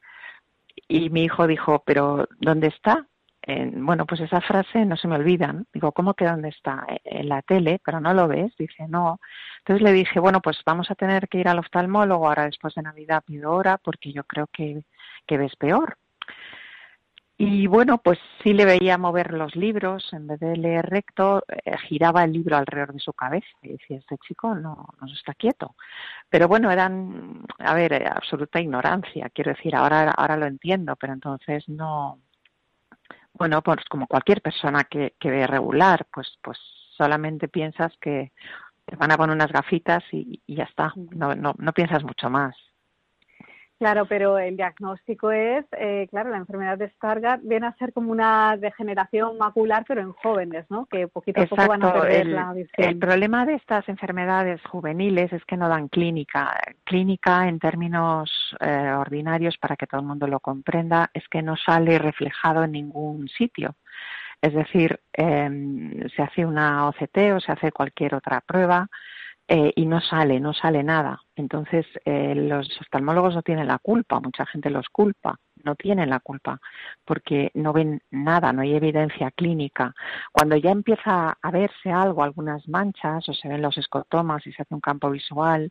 y 0.88 1.10
mi 1.10 1.24
hijo 1.24 1.46
dijo, 1.46 1.82
pero 1.86 2.28
¿dónde 2.40 2.68
está? 2.68 3.06
Bueno, 3.74 4.06
pues 4.06 4.20
esa 4.20 4.40
frase 4.40 4.84
no 4.84 4.96
se 4.96 5.08
me 5.08 5.16
olvida. 5.16 5.54
Digo, 5.72 5.92
¿cómo 5.92 6.14
que 6.14 6.24
dónde 6.24 6.50
está? 6.50 6.86
E, 6.88 7.00
en 7.04 7.28
la 7.28 7.42
tele, 7.42 7.80
pero 7.84 8.00
no 8.00 8.14
lo 8.14 8.28
ves. 8.28 8.52
Dice, 8.56 8.86
no. 8.88 9.20
Entonces 9.58 9.82
le 9.82 9.92
dije, 9.92 10.20
bueno, 10.20 10.40
pues 10.40 10.58
vamos 10.64 10.90
a 10.90 10.94
tener 10.94 11.28
que 11.28 11.38
ir 11.38 11.48
al 11.48 11.58
oftalmólogo 11.58 12.28
ahora 12.28 12.44
después 12.44 12.74
de 12.74 12.82
Navidad, 12.82 13.22
pido 13.26 13.52
hora, 13.52 13.78
porque 13.78 14.12
yo 14.12 14.24
creo 14.24 14.46
que, 14.48 14.84
que 15.26 15.38
ves 15.38 15.56
peor. 15.56 15.96
Y 17.44 17.66
bueno, 17.66 17.98
pues 17.98 18.20
sí 18.42 18.52
le 18.52 18.64
veía 18.64 18.96
mover 18.98 19.32
los 19.32 19.56
libros, 19.56 20.12
en 20.12 20.28
vez 20.28 20.38
de 20.38 20.56
leer 20.56 20.86
recto, 20.88 21.42
eh, 21.48 21.76
giraba 21.88 22.22
el 22.22 22.32
libro 22.32 22.56
alrededor 22.56 22.92
de 22.92 23.00
su 23.00 23.12
cabeza 23.14 23.48
y 23.62 23.70
decía, 23.70 23.98
este 23.98 24.16
chico 24.18 24.54
no, 24.54 24.86
no 25.00 25.12
está 25.12 25.34
quieto. 25.34 25.74
Pero 26.30 26.46
bueno, 26.46 26.70
eran, 26.70 27.42
a 27.58 27.74
ver, 27.74 27.94
eh, 27.94 28.06
absoluta 28.06 28.60
ignorancia, 28.60 29.28
quiero 29.30 29.52
decir, 29.52 29.74
ahora, 29.74 30.12
ahora 30.12 30.36
lo 30.36 30.46
entiendo, 30.46 30.94
pero 30.94 31.14
entonces 31.14 31.68
no, 31.68 32.20
bueno, 33.42 33.60
pues 33.60 33.84
como 33.90 34.06
cualquier 34.06 34.40
persona 34.40 34.84
que, 34.84 35.16
que 35.18 35.28
ve 35.28 35.48
regular, 35.48 36.06
pues, 36.14 36.38
pues 36.40 36.56
solamente 36.96 37.48
piensas 37.48 37.92
que 38.00 38.30
te 38.84 38.94
van 38.94 39.10
a 39.10 39.16
poner 39.16 39.34
unas 39.34 39.50
gafitas 39.50 40.04
y, 40.12 40.40
y 40.46 40.54
ya 40.54 40.62
está, 40.62 40.92
no, 41.10 41.34
no, 41.34 41.52
no 41.58 41.72
piensas 41.72 42.04
mucho 42.04 42.30
más. 42.30 42.54
Claro, 43.82 44.06
pero 44.06 44.38
el 44.38 44.56
diagnóstico 44.56 45.32
es, 45.32 45.64
eh, 45.72 46.06
claro, 46.08 46.30
la 46.30 46.36
enfermedad 46.36 46.78
de 46.78 46.88
Stargardt 46.90 47.42
viene 47.42 47.66
a 47.66 47.74
ser 47.78 47.92
como 47.92 48.12
una 48.12 48.56
degeneración 48.56 49.36
macular, 49.38 49.84
pero 49.88 50.00
en 50.00 50.12
jóvenes, 50.12 50.66
¿no? 50.70 50.86
Que 50.86 51.08
poquito 51.08 51.42
a 51.42 51.46
poco 51.46 51.66
van 51.66 51.82
a 51.82 51.92
perder 51.92 52.28
el, 52.28 52.32
la 52.32 52.52
visión. 52.52 52.88
El 52.88 52.96
problema 53.00 53.44
de 53.44 53.54
estas 53.54 53.88
enfermedades 53.88 54.62
juveniles 54.70 55.32
es 55.32 55.44
que 55.46 55.56
no 55.56 55.68
dan 55.68 55.88
clínica. 55.88 56.56
Clínica, 56.84 57.48
en 57.48 57.58
términos 57.58 58.54
eh, 58.60 58.92
ordinarios, 58.96 59.58
para 59.58 59.74
que 59.74 59.88
todo 59.88 60.00
el 60.00 60.06
mundo 60.06 60.28
lo 60.28 60.38
comprenda, 60.38 61.10
es 61.12 61.26
que 61.26 61.42
no 61.42 61.56
sale 61.56 61.98
reflejado 61.98 62.62
en 62.62 62.70
ningún 62.70 63.26
sitio. 63.30 63.74
Es 64.40 64.54
decir, 64.54 65.00
eh, 65.12 66.08
se 66.14 66.22
hace 66.22 66.46
una 66.46 66.86
OCT 66.86 67.32
o 67.34 67.40
se 67.40 67.50
hace 67.50 67.72
cualquier 67.72 68.14
otra 68.14 68.42
prueba 68.42 68.88
eh, 69.54 69.70
y 69.76 69.84
no 69.84 70.00
sale, 70.00 70.40
no 70.40 70.54
sale 70.54 70.82
nada. 70.82 71.20
Entonces, 71.36 71.84
eh, 72.06 72.34
los 72.34 72.66
oftalmólogos 72.80 73.34
no 73.34 73.42
tienen 73.42 73.66
la 73.66 73.78
culpa, 73.78 74.18
mucha 74.18 74.46
gente 74.46 74.70
los 74.70 74.88
culpa, 74.88 75.38
no 75.62 75.74
tienen 75.74 76.08
la 76.08 76.20
culpa, 76.20 76.58
porque 77.04 77.50
no 77.52 77.74
ven 77.74 78.00
nada, 78.10 78.54
no 78.54 78.62
hay 78.62 78.74
evidencia 78.74 79.30
clínica. 79.30 79.94
Cuando 80.32 80.56
ya 80.56 80.70
empieza 80.70 81.36
a 81.42 81.50
verse 81.50 81.92
algo, 81.92 82.22
algunas 82.22 82.66
manchas, 82.66 83.28
o 83.28 83.34
se 83.34 83.46
ven 83.46 83.60
los 83.60 83.76
escotomas 83.76 84.46
y 84.46 84.52
se 84.52 84.62
hace 84.62 84.74
un 84.74 84.80
campo 84.80 85.10
visual, 85.10 85.68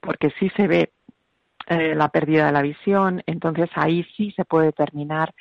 porque 0.00 0.32
sí 0.38 0.50
se 0.56 0.66
ve 0.66 0.92
eh, 1.66 1.94
la 1.94 2.08
pérdida 2.08 2.46
de 2.46 2.52
la 2.52 2.62
visión, 2.62 3.22
entonces 3.26 3.68
ahí 3.74 4.02
sí 4.16 4.30
se 4.30 4.46
puede 4.46 4.68
determinar 4.68 5.34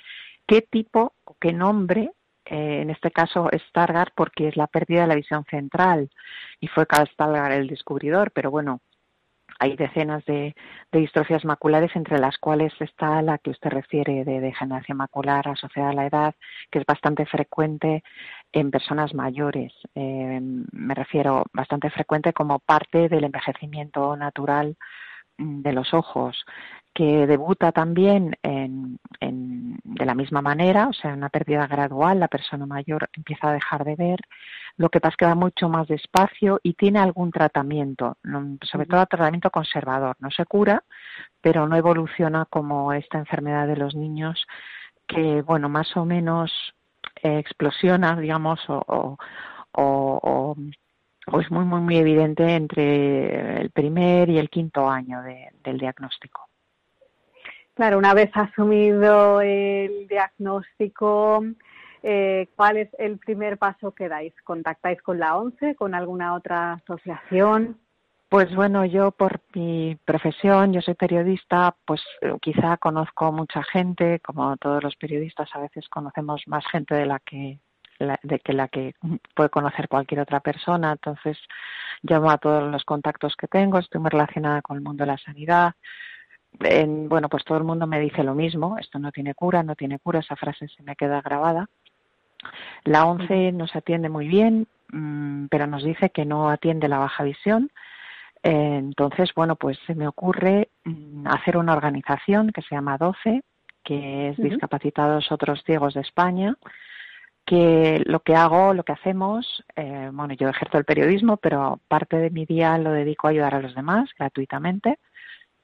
qué 0.45 0.61
tipo 0.63 1.13
o 1.23 1.37
qué 1.39 1.53
nombre 1.53 2.11
eh, 2.49 2.81
en 2.81 2.89
este 2.89 3.11
caso 3.11 3.49
Stargardt 3.69 4.13
porque 4.15 4.47
es 4.47 4.57
la 4.57 4.67
pérdida 4.67 5.01
de 5.01 5.07
la 5.07 5.15
visión 5.15 5.45
central 5.45 6.09
y 6.59 6.67
fue 6.67 6.87
Carl 6.87 7.07
Stargardt 7.07 7.53
el 7.53 7.67
descubridor, 7.67 8.31
pero 8.31 8.51
bueno, 8.51 8.81
hay 9.59 9.75
decenas 9.75 10.23
de, 10.25 10.55
distrofias 10.91 11.43
maculares, 11.43 11.93
entre 11.95 12.17
las 12.17 12.37
cuales 12.37 12.73
está 12.79 13.21
la 13.21 13.37
que 13.37 13.49
usted 13.51 13.69
refiere 13.69 14.23
de 14.23 14.39
degeneración 14.39 14.97
macular 14.97 15.47
asociada 15.47 15.89
a 15.89 15.93
la 15.93 16.07
edad, 16.07 16.35
que 16.71 16.79
es 16.79 16.85
bastante 16.85 17.25
frecuente 17.25 18.03
en 18.53 18.71
personas 18.71 19.13
mayores. 19.13 19.73
Eh, 19.95 20.39
me 20.41 20.95
refiero 20.95 21.43
bastante 21.53 21.89
frecuente 21.89 22.31
como 22.31 22.59
parte 22.59 23.09
del 23.09 23.25
envejecimiento 23.25 24.15
natural 24.15 24.77
de 25.39 25.73
los 25.73 25.93
ojos. 25.93 26.45
que 26.93 27.27
debuta 27.27 27.71
también 27.71 28.35
en, 28.43 28.99
de 29.83 30.05
la 30.05 30.15
misma 30.15 30.41
manera, 30.41 30.87
o 30.87 30.93
sea, 30.93 31.13
una 31.13 31.29
pérdida 31.29 31.65
gradual, 31.67 32.19
la 32.19 32.27
persona 32.27 32.65
mayor 32.65 33.09
empieza 33.13 33.49
a 33.49 33.53
dejar 33.53 33.85
de 33.85 33.95
ver, 33.95 34.19
lo 34.75 34.89
que 34.89 34.99
pasa 34.99 35.11
es 35.11 35.17
que 35.17 35.25
va 35.25 35.35
mucho 35.35 35.69
más 35.69 35.87
despacio 35.87 36.59
y 36.63 36.73
tiene 36.73 36.99
algún 36.99 37.31
tratamiento, 37.31 38.17
sobre 38.63 38.87
todo 38.87 39.05
tratamiento 39.05 39.49
conservador, 39.49 40.15
no 40.19 40.31
se 40.31 40.45
cura, 40.45 40.83
pero 41.41 41.67
no 41.67 41.75
evoluciona 41.75 42.45
como 42.45 42.91
esta 42.93 43.17
enfermedad 43.17 43.67
de 43.67 43.77
los 43.77 43.95
niños 43.95 44.45
que, 45.07 45.41
bueno, 45.41 45.69
más 45.69 45.95
o 45.97 46.05
menos 46.05 46.51
eh, 47.23 47.39
explosiona, 47.39 48.15
digamos, 48.19 48.59
o, 48.67 49.17
o, 49.71 50.55
es 51.39 51.51
muy, 51.51 51.65
muy, 51.65 51.81
muy 51.81 51.97
evidente 51.97 52.43
entre 52.55 53.61
el 53.61 53.69
primer 53.71 54.29
y 54.29 54.37
el 54.39 54.49
quinto 54.49 54.89
año 54.89 55.21
del 55.21 55.77
diagnóstico. 55.77 56.47
Claro, 57.75 57.97
una 57.97 58.13
vez 58.13 58.29
asumido 58.33 59.39
el 59.39 60.07
diagnóstico, 60.07 61.43
eh, 62.03 62.47
¿cuál 62.55 62.77
es 62.77 62.89
el 62.97 63.17
primer 63.17 63.57
paso 63.57 63.91
que 63.91 64.09
dais? 64.09 64.33
¿Contactáis 64.43 65.01
con 65.01 65.19
la 65.19 65.37
ONCE, 65.37 65.75
con 65.75 65.93
alguna 65.93 66.33
otra 66.33 66.73
asociación? 66.73 67.77
Pues 68.29 68.53
bueno, 68.53 68.85
yo 68.85 69.11
por 69.11 69.41
mi 69.55 69.97
profesión, 70.05 70.71
yo 70.71 70.81
soy 70.81 70.93
periodista, 70.93 71.75
pues 71.85 72.01
eh, 72.21 72.33
quizá 72.41 72.77
conozco 72.77 73.31
mucha 73.31 73.63
gente, 73.63 74.19
como 74.19 74.55
todos 74.57 74.83
los 74.83 74.95
periodistas 74.97 75.49
a 75.53 75.59
veces 75.59 75.87
conocemos 75.89 76.43
más 76.47 76.63
gente 76.67 76.93
de 76.95 77.05
la 77.05 77.19
que 77.19 77.59
de 77.99 78.39
que 78.39 78.53
la 78.53 78.67
que 78.67 78.95
puede 79.35 79.49
conocer 79.49 79.87
cualquier 79.87 80.21
otra 80.21 80.39
persona. 80.39 80.93
Entonces 80.93 81.37
llamo 82.01 82.31
a 82.31 82.37
todos 82.37 82.71
los 82.71 82.83
contactos 82.85 83.35
que 83.35 83.47
tengo, 83.47 83.77
estoy 83.77 84.01
muy 84.01 84.09
relacionada 84.09 84.61
con 84.61 84.77
el 84.77 84.83
mundo 84.83 85.03
de 85.03 85.11
la 85.11 85.17
sanidad. 85.17 85.73
En, 86.61 87.09
bueno, 87.09 87.29
pues 87.29 87.43
todo 87.43 87.57
el 87.57 87.63
mundo 87.63 87.85
me 87.85 87.99
dice 87.99 88.23
lo 88.23 88.33
mismo, 88.33 88.77
esto 88.79 88.97
no 88.99 89.11
tiene 89.11 89.35
cura, 89.35 89.61
no 89.63 89.75
tiene 89.75 89.99
cura, 89.99 90.19
esa 90.19 90.35
frase 90.35 90.67
se 90.67 90.83
me 90.83 90.95
queda 90.95 91.21
grabada. 91.21 91.67
La 92.85 93.05
ONCE 93.05 93.51
nos 93.51 93.75
atiende 93.75 94.09
muy 94.09 94.27
bien, 94.27 94.67
mm, 94.91 95.47
pero 95.47 95.67
nos 95.67 95.83
dice 95.83 96.09
que 96.09 96.25
no 96.25 96.49
atiende 96.49 96.87
la 96.87 96.99
baja 96.99 97.23
visión. 97.23 97.69
entonces, 98.41 99.31
bueno, 99.35 99.57
pues 99.57 99.77
se 99.85 99.95
me 99.95 100.07
ocurre 100.07 100.69
mm, 100.85 101.27
hacer 101.27 101.57
una 101.57 101.73
organización 101.73 102.51
que 102.51 102.61
se 102.61 102.73
llama 102.73 102.97
DOCE, 102.97 103.43
que 103.83 104.29
es 104.29 104.37
Discapacitados 104.37 105.31
Otros 105.31 105.63
Ciegos 105.65 105.93
de 105.93 106.01
España, 106.01 106.55
que 107.49 108.03
lo 108.05 108.19
que 108.19 108.35
hago, 108.35 108.75
lo 108.75 108.83
que 108.83 108.91
hacemos, 108.91 109.63
eh, 109.75 110.11
bueno, 110.13 110.35
yo 110.35 110.49
ejerzo 110.49 110.77
el 110.77 110.85
periodismo, 110.85 111.37
pero 111.37 111.79
parte 111.87 112.17
de 112.17 112.29
mi 112.29 112.45
día 112.45 112.77
lo 112.77 112.91
dedico 112.91 113.25
a 113.25 113.31
ayudar 113.31 113.55
a 113.55 113.61
los 113.61 113.73
demás 113.73 114.07
gratuitamente 114.19 114.99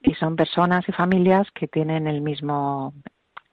y 0.01 0.15
son 0.15 0.35
personas 0.35 0.83
y 0.89 0.93
familias 0.93 1.47
que 1.53 1.67
tienen 1.67 2.07
el 2.07 2.21
mismo 2.21 2.95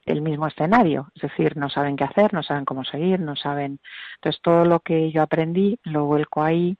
el 0.06 0.22
mismo 0.22 0.46
escenario, 0.46 1.10
es 1.14 1.22
decir, 1.22 1.58
no 1.58 1.68
saben 1.68 1.94
qué 1.96 2.04
hacer, 2.04 2.32
no 2.32 2.42
saben 2.42 2.64
cómo 2.64 2.84
seguir, 2.84 3.20
no 3.20 3.36
saben. 3.36 3.80
Entonces 4.14 4.40
todo 4.40 4.64
lo 4.64 4.80
que 4.80 5.12
yo 5.12 5.22
aprendí 5.22 5.78
lo 5.84 6.06
vuelco 6.06 6.42
ahí. 6.42 6.76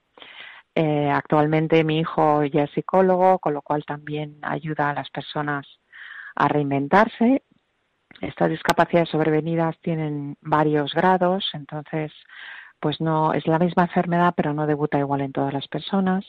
Eh, 0.75 1.11
actualmente 1.11 1.85
mi 1.85 1.99
hijo 1.99 2.45
ya 2.45 2.65
es 2.65 2.71
psicólogo, 2.71 3.39
con 3.41 3.53
lo 3.53 3.61
cual 3.61 3.85
también 3.85 4.39
ayuda 4.41 4.89
a 4.91 4.95
las 4.95 5.11
personas 5.11 5.67
a 6.35 6.49
reinventarse 6.49 7.43
estas 8.23 8.51
discapacidades 8.51 9.11
sobrevenidas 9.11 9.77
tienen 9.81 10.37
varios 10.41 10.95
grados, 10.95 11.51
entonces 11.53 12.13
pues 12.81 13.01
no 13.01 13.33
es 13.33 13.47
la 13.47 13.59
misma 13.59 13.85
enfermedad, 13.85 14.35
pero 14.37 14.55
no 14.55 14.67
debuta 14.67 14.99
igual 14.99 15.21
en 15.21 15.33
todas 15.33 15.53
las 15.53 15.69
personas 15.69 16.25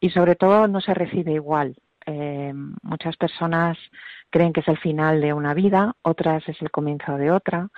y 0.00 0.10
sobre 0.10 0.34
todo 0.34 0.68
no 0.68 0.80
se 0.80 0.92
recibe 0.92 1.32
igual. 1.32 1.76
Eh, 2.04 2.52
muchas 2.82 3.16
personas 3.16 3.78
creen 4.30 4.52
que 4.52 4.60
es 4.60 4.68
el 4.68 4.78
final 4.78 5.20
de 5.20 5.32
una 5.32 5.54
vida, 5.54 5.94
otras 6.02 6.46
es 6.48 6.60
el 6.60 6.70
comienzo 6.70 7.16
de 7.16 7.30
otra. 7.30 7.68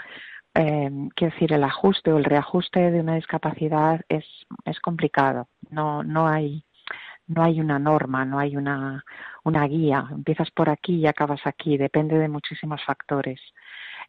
Eh, 0.55 0.91
quiero 1.15 1.33
decir, 1.33 1.53
el 1.53 1.63
ajuste 1.63 2.13
o 2.13 2.19
el 2.19 2.25
reajuste 2.25 2.91
de 2.91 3.01
una 3.01 3.15
discapacidad 3.15 4.01
es, 4.09 4.25
es 4.65 4.81
complicado. 4.81 5.49
No, 5.71 6.03
no 6.03 6.27
hay 6.27 6.65
no 7.29 7.43
hay 7.43 7.61
una 7.61 7.79
norma, 7.79 8.25
no 8.25 8.39
hay 8.39 8.57
una, 8.57 9.05
una 9.49 9.67
guía. 9.67 10.07
Empiezas 10.11 10.51
por 10.51 10.71
aquí 10.71 10.97
y 10.97 11.07
acabas 11.07 11.41
aquí, 11.45 11.77
depende 11.77 12.19
de 12.19 12.29
muchísimos 12.29 12.85
factores, 12.85 13.41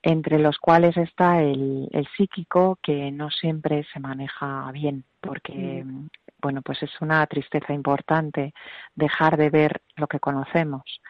entre 0.02 0.40
los 0.40 0.58
cuales 0.60 0.96
está 0.98 1.42
el, 1.42 1.88
el 1.92 2.08
psíquico, 2.16 2.78
que 2.82 3.12
no 3.12 3.30
siempre 3.32 3.86
se 3.92 4.00
maneja 4.00 4.72
bien, 4.72 5.04
porque, 5.20 5.84
mm. 5.86 6.10
bueno, 6.42 6.62
pues 6.62 6.84
es 6.84 6.92
una 7.02 7.26
tristeza 7.28 7.74
importante 7.74 8.54
dejar 8.96 9.38
de 9.38 9.50
ver 9.50 9.82
lo 9.96 10.08
que 10.08 10.20
conocemos. 10.20 11.02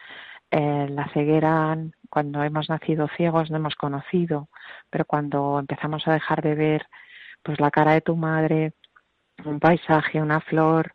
Eh, 0.50 0.88
la 0.90 1.08
ceguera, 1.12 1.76
cuando 2.08 2.42
hemos 2.42 2.68
nacido 2.68 3.08
ciegos, 3.16 3.50
no 3.50 3.56
hemos 3.58 3.76
conocido, 3.76 4.48
pero 4.90 5.04
cuando 5.04 5.58
empezamos 5.60 6.06
a 6.08 6.14
dejar 6.14 6.42
de 6.42 6.54
ver, 6.56 6.86
pues 7.42 7.60
la 7.60 7.70
cara 7.70 7.92
de 7.92 8.00
tu 8.00 8.16
madre, 8.16 8.72
un 9.44 9.60
paisaje, 9.60 10.20
una 10.20 10.40
flor, 10.40 10.92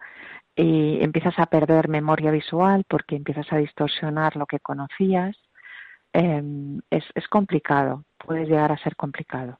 y 0.55 1.03
empiezas 1.03 1.37
a 1.37 1.47
perder 1.47 1.89
memoria 1.89 2.31
visual 2.31 2.83
porque 2.87 3.15
empiezas 3.15 3.51
a 3.51 3.57
distorsionar 3.57 4.35
lo 4.35 4.45
que 4.45 4.59
conocías. 4.59 5.35
Em, 6.13 6.79
es, 6.89 7.03
es 7.13 7.27
complicado, 7.27 8.05
puede 8.17 8.45
llegar 8.45 8.71
a 8.71 8.77
ser 8.77 8.95
complicado. 8.95 9.59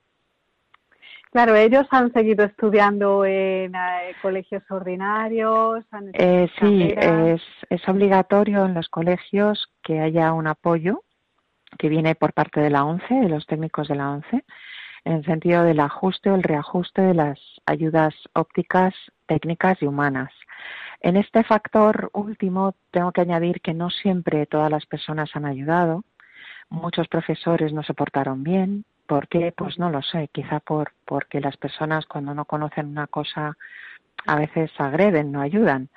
Claro, 1.31 1.53
ellos 1.55 1.85
han 1.91 2.13
seguido 2.13 2.45
estudiando 2.45 3.25
en 3.25 3.75
eh, 3.75 4.15
colegios 4.21 4.63
ordinarios. 4.69 5.83
Eh, 6.13 6.47
sí, 6.57 6.93
es, 6.95 7.41
es 7.69 7.89
obligatorio 7.89 8.63
en 8.63 8.73
los 8.73 8.87
colegios 8.87 9.67
que 9.83 9.99
haya 9.99 10.31
un 10.31 10.47
apoyo 10.47 11.03
que 11.77 11.89
viene 11.89 12.15
por 12.15 12.31
parte 12.31 12.61
de 12.61 12.69
la 12.69 12.85
ONCE, 12.85 13.15
de 13.15 13.27
los 13.27 13.45
técnicos 13.47 13.89
de 13.89 13.95
la 13.95 14.11
ONCE, 14.11 14.45
en 15.05 15.13
el 15.13 15.25
sentido 15.25 15.63
del 15.63 15.79
ajuste 15.79 16.31
o 16.31 16.35
el 16.35 16.43
reajuste 16.43 17.01
de 17.01 17.13
las 17.13 17.39
ayudas 17.65 18.13
ópticas, 18.33 18.93
técnicas 19.27 19.81
y 19.81 19.85
humanas. 19.85 20.31
En 20.99 21.15
este 21.15 21.43
factor 21.43 22.09
último 22.13 22.75
tengo 22.91 23.11
que 23.11 23.21
añadir 23.21 23.61
que 23.61 23.73
no 23.73 23.91
siempre 23.91 24.47
todas 24.47 24.71
las 24.71 24.85
personas 24.87 25.29
han 25.35 25.45
ayudado. 25.45 26.03
Muchos 26.69 27.07
profesores 27.07 27.71
no 27.71 27.83
se 27.83 27.93
portaron 27.93 28.43
bien. 28.43 28.85
¿Por 29.05 29.27
qué? 29.27 29.53
Pues 29.55 29.77
no 29.77 29.91
lo 29.91 30.01
sé. 30.01 30.29
Quizá 30.31 30.59
por 30.59 30.93
porque 31.05 31.39
las 31.39 31.57
personas 31.57 32.07
cuando 32.07 32.33
no 32.33 32.45
conocen 32.45 32.87
una 32.87 33.05
cosa 33.05 33.55
a 34.25 34.35
veces 34.35 34.71
agreden, 34.79 35.31
no 35.31 35.41
ayudan. 35.41 35.89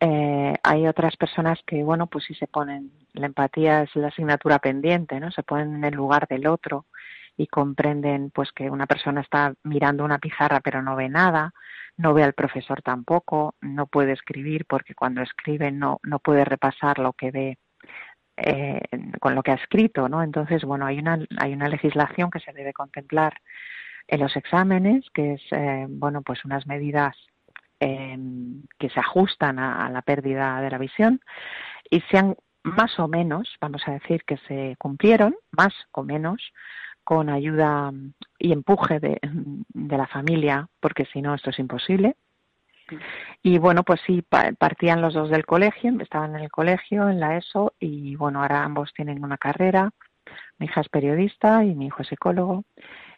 Eh, 0.00 0.54
hay 0.62 0.86
otras 0.86 1.16
personas 1.16 1.58
que, 1.66 1.82
bueno, 1.82 2.06
pues 2.06 2.24
sí 2.24 2.34
se 2.34 2.46
ponen, 2.46 2.90
la 3.12 3.26
empatía 3.26 3.82
es 3.82 3.94
la 3.96 4.08
asignatura 4.08 4.58
pendiente, 4.58 5.20
¿no? 5.20 5.30
Se 5.30 5.42
ponen 5.42 5.74
en 5.74 5.84
el 5.84 5.94
lugar 5.94 6.26
del 6.28 6.46
otro 6.46 6.86
y 7.36 7.46
comprenden, 7.46 8.30
pues, 8.30 8.50
que 8.52 8.70
una 8.70 8.86
persona 8.86 9.20
está 9.20 9.54
mirando 9.62 10.04
una 10.04 10.18
pizarra 10.18 10.60
pero 10.60 10.82
no 10.82 10.96
ve 10.96 11.08
nada, 11.08 11.52
no 11.96 12.14
ve 12.14 12.22
al 12.22 12.34
profesor 12.34 12.82
tampoco, 12.82 13.54
no 13.60 13.86
puede 13.86 14.12
escribir 14.12 14.66
porque 14.66 14.94
cuando 14.94 15.22
escribe 15.22 15.70
no, 15.70 16.00
no 16.02 16.18
puede 16.18 16.44
repasar 16.44 16.98
lo 16.98 17.12
que 17.12 17.30
ve 17.30 17.58
eh, 18.36 18.82
con 19.18 19.34
lo 19.34 19.42
que 19.42 19.52
ha 19.52 19.54
escrito, 19.54 20.08
¿no? 20.08 20.22
Entonces, 20.22 20.62
bueno, 20.64 20.84
hay 20.84 20.98
una, 20.98 21.18
hay 21.38 21.54
una 21.54 21.68
legislación 21.68 22.30
que 22.30 22.40
se 22.40 22.52
debe 22.52 22.74
contemplar 22.74 23.34
en 24.08 24.20
los 24.20 24.36
exámenes, 24.36 25.06
que 25.14 25.34
es, 25.34 25.42
eh, 25.52 25.86
bueno, 25.88 26.22
pues 26.22 26.44
unas 26.44 26.66
medidas 26.66 27.16
eh, 27.80 28.18
que 28.78 28.90
se 28.90 29.00
ajustan 29.00 29.58
a, 29.58 29.86
a, 29.86 29.90
la 29.90 30.02
pérdida 30.02 30.60
de 30.60 30.70
la 30.70 30.78
visión 30.78 31.20
y 31.90 32.00
se 32.02 32.18
han 32.18 32.36
más 32.62 32.98
o 32.98 33.08
menos, 33.08 33.56
vamos 33.60 33.82
a 33.86 33.92
decir 33.92 34.24
que 34.24 34.36
se 34.48 34.74
cumplieron, 34.78 35.36
más 35.52 35.72
o 35.92 36.02
menos, 36.02 36.52
con 37.06 37.30
ayuda 37.30 37.92
y 38.36 38.50
empuje 38.50 38.98
de, 38.98 39.20
la 39.74 40.08
familia, 40.08 40.66
porque 40.80 41.04
si 41.04 41.22
no 41.22 41.36
esto 41.36 41.50
es 41.50 41.58
imposible. 41.60 42.16
Y 43.44 43.58
bueno, 43.58 43.84
pues 43.84 44.00
sí, 44.04 44.24
partían 44.58 45.00
los 45.00 45.14
dos 45.14 45.30
del 45.30 45.46
colegio, 45.46 45.92
estaban 46.00 46.34
en 46.34 46.42
el 46.42 46.50
colegio, 46.50 47.08
en 47.08 47.20
la 47.20 47.36
ESO, 47.36 47.74
y 47.78 48.16
bueno, 48.16 48.42
ahora 48.42 48.64
ambos 48.64 48.92
tienen 48.92 49.22
una 49.22 49.38
carrera. 49.38 49.90
Mi 50.58 50.66
hija 50.66 50.80
es 50.80 50.88
periodista 50.88 51.62
y 51.64 51.76
mi 51.76 51.86
hijo 51.86 52.02
es 52.02 52.08
psicólogo. 52.08 52.64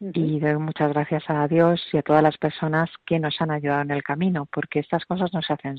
Y 0.01 0.39
doy 0.39 0.59
muchas 0.59 0.93
gracias 0.93 1.24
a 1.28 1.49
Dios 1.49 1.82
y 1.91 1.97
a 1.97 2.03
todas 2.03 2.22
las 2.22 2.36
personas 2.36 2.91
que 3.07 3.18
nos 3.18 3.41
han 3.41 3.51
ayudado 3.51 3.80
en 3.80 3.91
el 3.91 4.03
camino, 4.03 4.47
porque 4.53 4.80
estas 4.80 5.07
cosas 5.07 5.32
no 5.32 5.41
se 5.41 5.55
hacen 5.55 5.78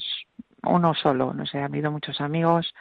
uno 0.63 0.95
solo. 0.95 1.31
No 1.35 1.45
sé, 1.45 1.59
ha 1.59 1.65
habido 1.65 1.91
muchos 1.91 2.19
amigos, 2.21 2.73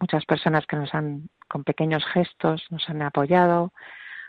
muchas 0.00 0.24
personas 0.24 0.66
que 0.66 0.74
nos 0.74 0.92
han, 0.94 1.28
con 1.46 1.62
pequeños 1.62 2.04
gestos, 2.06 2.66
nos 2.70 2.88
han 2.90 3.02
apoyado, 3.02 3.72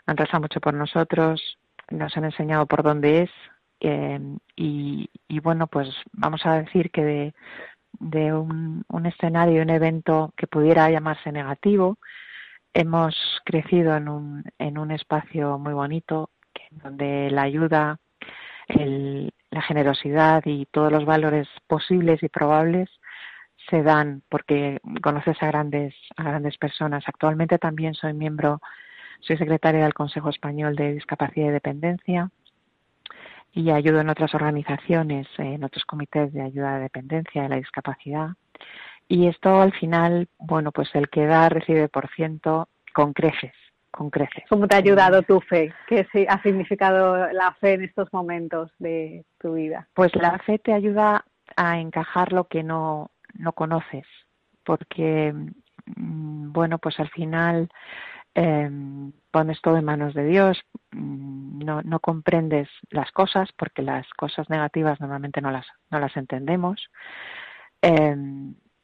han 0.06 0.16
rezado 0.16 0.42
mucho 0.42 0.60
por 0.60 0.74
nosotros, 0.74 1.58
nos 1.90 2.16
han 2.16 2.24
enseñado 2.24 2.66
por 2.66 2.82
dónde 2.82 3.22
es 3.22 3.30
eh, 3.80 4.20
y, 4.56 5.08
bueno, 5.40 5.66
pues 5.66 5.88
vamos 6.12 6.44
a 6.46 6.54
decir 6.54 6.90
que 6.90 7.04
de, 7.04 7.34
de 7.98 8.32
un, 8.32 8.84
un 8.88 9.06
escenario, 9.06 9.62
un 9.62 9.70
evento 9.70 10.32
que 10.36 10.46
pudiera 10.46 10.90
llamarse 10.90 11.30
negativo, 11.30 11.98
hemos 12.72 13.14
crecido 13.44 13.96
en 13.96 14.08
un, 14.08 14.44
en 14.58 14.78
un 14.78 14.90
espacio 14.90 15.58
muy 15.58 15.74
bonito 15.74 16.30
donde 16.70 17.30
la 17.30 17.42
ayuda, 17.42 17.98
el, 18.68 19.32
la 19.50 19.62
generosidad 19.62 20.42
y 20.44 20.66
todos 20.66 20.92
los 20.92 21.04
valores 21.04 21.48
posibles 21.66 22.22
y 22.22 22.28
probables 22.28 22.90
se 23.70 23.82
dan 23.82 24.22
porque 24.28 24.80
conoces 25.02 25.42
a 25.42 25.46
grandes, 25.46 25.94
a 26.16 26.22
grandes 26.24 26.56
personas. 26.58 27.04
Actualmente 27.06 27.58
también 27.58 27.94
soy 27.94 28.12
miembro, 28.12 28.60
soy 29.20 29.36
secretaria 29.36 29.82
del 29.82 29.94
Consejo 29.94 30.30
Español 30.30 30.76
de 30.76 30.94
Discapacidad 30.94 31.48
y 31.48 31.52
Dependencia 31.52 32.30
y 33.52 33.70
ayudo 33.70 34.00
en 34.00 34.10
otras 34.10 34.34
organizaciones, 34.34 35.26
en 35.38 35.64
otros 35.64 35.84
comités 35.86 36.32
de 36.32 36.42
ayuda 36.42 36.76
a 36.76 36.78
dependencia 36.78 37.42
de 37.42 37.48
la 37.48 37.56
discapacidad. 37.56 38.30
Y 39.08 39.28
esto 39.28 39.62
al 39.62 39.72
final, 39.72 40.28
bueno, 40.38 40.72
pues 40.72 40.90
el 40.94 41.08
que 41.08 41.24
da 41.26 41.48
recibe 41.48 41.88
por 41.88 42.08
ciento 42.10 42.68
con 42.92 43.14
creces, 43.14 43.54
con 43.90 44.10
creces. 44.10 44.44
¿Cómo 44.50 44.68
te 44.68 44.76
ha 44.76 44.80
ayudado 44.80 45.22
tu 45.22 45.40
fe? 45.40 45.72
¿Qué 45.88 46.06
ha 46.28 46.42
significado 46.42 47.32
la 47.32 47.52
fe 47.54 47.74
en 47.74 47.84
estos 47.84 48.12
momentos 48.12 48.70
de 48.78 49.24
tu 49.38 49.54
vida? 49.54 49.88
Pues 49.94 50.14
la 50.16 50.38
fe 50.40 50.58
te 50.58 50.74
ayuda 50.74 51.24
a 51.56 51.78
encajar 51.80 52.32
lo 52.32 52.48
que 52.48 52.62
no, 52.62 53.10
no 53.38 53.52
conoces, 53.52 54.04
porque, 54.64 55.32
mm, 55.86 56.52
bueno, 56.52 56.78
pues 56.78 57.00
al 57.00 57.08
final 57.08 57.70
eh, 58.38 58.70
pones 59.30 59.60
todo 59.62 59.78
en 59.78 59.84
manos 59.86 60.12
de 60.12 60.26
Dios, 60.26 60.58
mm, 60.92 61.64
no, 61.64 62.00
comprendes 62.00 62.68
las 62.90 63.10
cosas 63.12 63.48
porque 63.56 63.80
las 63.80 64.06
cosas 64.10 64.50
negativas 64.50 65.00
normalmente 65.00 65.40
no 65.40 65.50
las, 65.50 65.66
no 65.90 65.98
las 65.98 66.14
entendemos. 66.18 66.90
Eh, 67.80 68.14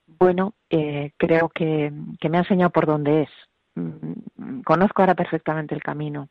bueno, 0.06 0.54
eh, 0.70 1.12
creo 1.18 1.50
que, 1.50 1.92
que, 2.18 2.28
me 2.30 2.38
ha 2.38 2.40
enseñado 2.40 2.70
por 2.70 2.86
dónde 2.86 3.22
es. 3.22 3.30
Mm, 3.74 4.62
conozco 4.62 5.02
ahora 5.02 5.14
perfectamente 5.14 5.74
el 5.74 5.82
camino. 5.82 6.30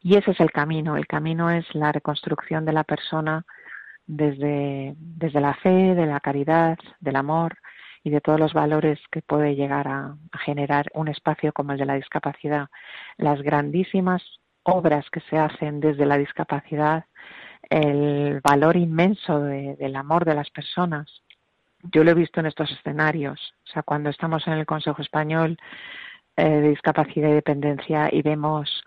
Y 0.00 0.16
ese 0.16 0.30
es 0.30 0.40
el 0.40 0.50
camino. 0.50 0.96
El 0.96 1.06
camino 1.06 1.50
es 1.50 1.66
la 1.74 1.92
reconstrucción 1.92 2.64
de 2.64 2.72
la 2.72 2.84
persona 2.84 3.44
desde, 4.06 4.94
desde 4.96 5.40
la 5.40 5.54
fe, 5.54 5.94
de 5.94 6.06
la 6.06 6.20
caridad, 6.20 6.78
del 7.00 7.16
amor 7.16 7.58
y 8.04 8.10
de 8.10 8.20
todos 8.20 8.38
los 8.38 8.52
valores 8.52 9.00
que 9.10 9.22
puede 9.22 9.56
llegar 9.56 9.88
a, 9.88 10.16
generar 10.44 10.86
un 10.92 11.08
espacio 11.08 11.52
como 11.52 11.72
el 11.72 11.78
de 11.78 11.86
la 11.86 11.94
discapacidad. 11.94 12.68
Las 13.16 13.40
grandísimas 13.40 14.22
obras 14.62 15.08
que 15.10 15.20
se 15.20 15.38
hacen 15.38 15.80
desde 15.80 16.04
la 16.04 16.18
discapacidad, 16.18 17.06
el 17.70 18.40
valor 18.42 18.76
inmenso 18.76 19.40
del 19.40 19.96
amor 19.96 20.26
de 20.26 20.34
las 20.34 20.50
personas. 20.50 21.22
Yo 21.92 22.04
lo 22.04 22.10
he 22.10 22.14
visto 22.14 22.40
en 22.40 22.46
estos 22.46 22.70
escenarios. 22.70 23.54
O 23.64 23.72
sea, 23.72 23.82
cuando 23.82 24.10
estamos 24.10 24.46
en 24.46 24.52
el 24.52 24.66
Consejo 24.66 25.00
Español 25.00 25.56
eh, 26.36 26.48
de 26.48 26.68
Discapacidad 26.68 27.30
y 27.30 27.34
Dependencia 27.34 28.10
y 28.12 28.20
vemos 28.20 28.84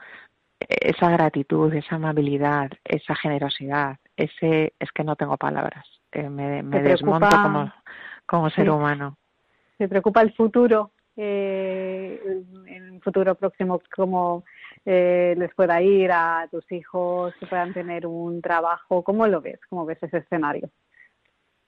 esa 0.60 1.10
gratitud, 1.10 1.74
esa 1.74 1.96
amabilidad, 1.96 2.70
esa 2.84 3.16
generosidad, 3.16 3.98
ese 4.16 4.74
es 4.80 4.92
que 4.92 5.04
no 5.04 5.16
tengo 5.16 5.38
palabras. 5.38 5.86
Eh, 6.12 6.30
me, 6.30 6.64
desmonto 6.82 7.30
como, 7.30 7.72
como 8.28 8.50
ser 8.52 8.70
humano. 8.70 9.18
¿Te 9.78 9.88
preocupa 9.88 10.22
el 10.22 10.34
futuro? 10.34 10.92
Eh, 11.16 12.22
en 12.68 12.92
un 12.92 13.02
futuro 13.02 13.34
próximo, 13.34 13.82
cómo 13.96 14.44
eh, 14.86 15.34
les 15.36 15.54
pueda 15.56 15.82
ir 15.82 16.12
a 16.12 16.48
tus 16.52 16.72
hijos, 16.72 17.34
que 17.40 17.48
puedan 17.48 17.74
tener 17.74 18.06
un 18.06 18.42
trabajo. 18.42 19.04
¿Cómo 19.04 19.26
lo 19.26 19.42
ves? 19.42 19.60
¿Cómo 19.70 19.86
ves 19.86 19.98
ese 20.04 20.18
escenario? 20.18 20.70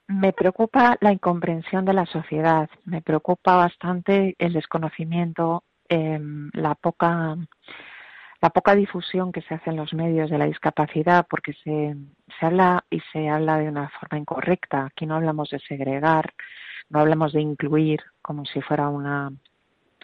Me 0.07 0.33
preocupa 0.33 0.97
la 1.01 1.11
incomprensión 1.11 1.85
de 1.85 1.93
la 1.93 2.05
sociedad, 2.05 2.69
me 2.85 3.01
preocupa 3.01 3.55
bastante 3.55 4.35
el 4.39 4.53
desconocimiento, 4.53 5.63
eh, 5.87 6.19
la 6.53 6.75
poca 6.75 7.37
la 8.41 8.49
poca 8.49 8.75
difusión 8.75 9.31
que 9.31 9.41
se 9.41 9.53
hace 9.53 9.69
en 9.69 9.75
los 9.75 9.93
medios 9.93 10.29
de 10.29 10.37
la 10.37 10.45
discapacidad, 10.45 11.27
porque 11.29 11.53
se, 11.63 11.95
se 12.39 12.45
habla 12.45 12.85
y 12.89 13.01
se 13.11 13.29
habla 13.29 13.57
de 13.57 13.67
una 13.67 13.89
forma 13.89 14.17
incorrecta. 14.17 14.85
Aquí 14.85 15.05
no 15.05 15.15
hablamos 15.15 15.49
de 15.49 15.59
segregar, 15.59 16.33
no 16.89 16.99
hablamos 16.99 17.33
de 17.33 17.41
incluir 17.41 18.01
como 18.21 18.45
si 18.45 18.61
fuera 18.61 18.89
una, 18.89 19.31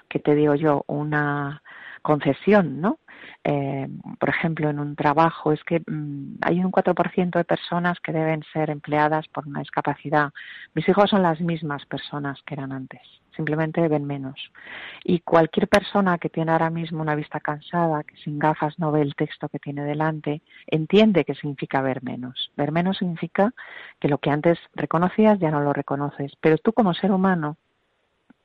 ¿qué 0.09 0.19
te 0.19 0.35
digo 0.35 0.55
yo? 0.55 0.83
Una 0.87 1.61
concesión, 2.05 2.81
¿no? 2.81 2.99
Eh, 3.43 3.87
por 4.19 4.29
ejemplo, 4.29 4.69
en 4.69 4.79
un 4.79 4.95
trabajo 4.95 5.51
es 5.51 5.63
que 5.63 5.79
mm, 5.79 6.37
hay 6.41 6.63
un 6.63 6.71
4% 6.71 7.31
de 7.31 7.43
personas 7.43 7.99
que 7.99 8.11
deben 8.11 8.43
ser 8.53 8.69
empleadas 8.69 9.27
por 9.27 9.47
una 9.47 9.61
discapacidad. 9.61 10.31
Mis 10.75 10.87
hijos 10.87 11.09
son 11.09 11.23
las 11.23 11.41
mismas 11.41 11.83
personas 11.87 12.39
que 12.45 12.53
eran 12.53 12.71
antes 12.71 13.01
simplemente 13.35 13.85
ven 13.89 14.05
menos. 14.05 14.51
Y 15.03 15.19
cualquier 15.19 15.67
persona 15.67 16.17
que 16.17 16.29
tiene 16.29 16.53
ahora 16.53 16.69
mismo 16.69 17.01
una 17.01 17.15
vista 17.15 17.41
cansada, 17.41 18.03
que 18.03 18.15
sin 18.23 18.39
gafas 18.39 18.79
no 18.79 18.93
ve 18.93 19.01
el 19.01 19.13
texto 19.15 19.49
que 19.49 19.59
tiene 19.59 19.83
delante, 19.83 20.41
entiende 20.67 21.25
que 21.25 21.35
significa 21.35 21.81
ver 21.81 22.01
menos. 22.01 22.51
Ver 22.55 22.71
menos 22.71 22.97
significa 22.99 23.53
que 23.99 24.07
lo 24.07 24.19
que 24.19 24.29
antes 24.29 24.57
reconocías 24.73 25.37
ya 25.39 25.51
no 25.51 25.59
lo 25.59 25.73
reconoces, 25.73 26.31
pero 26.39 26.57
tú 26.57 26.71
como 26.71 26.93
ser 26.93 27.11
humano 27.11 27.57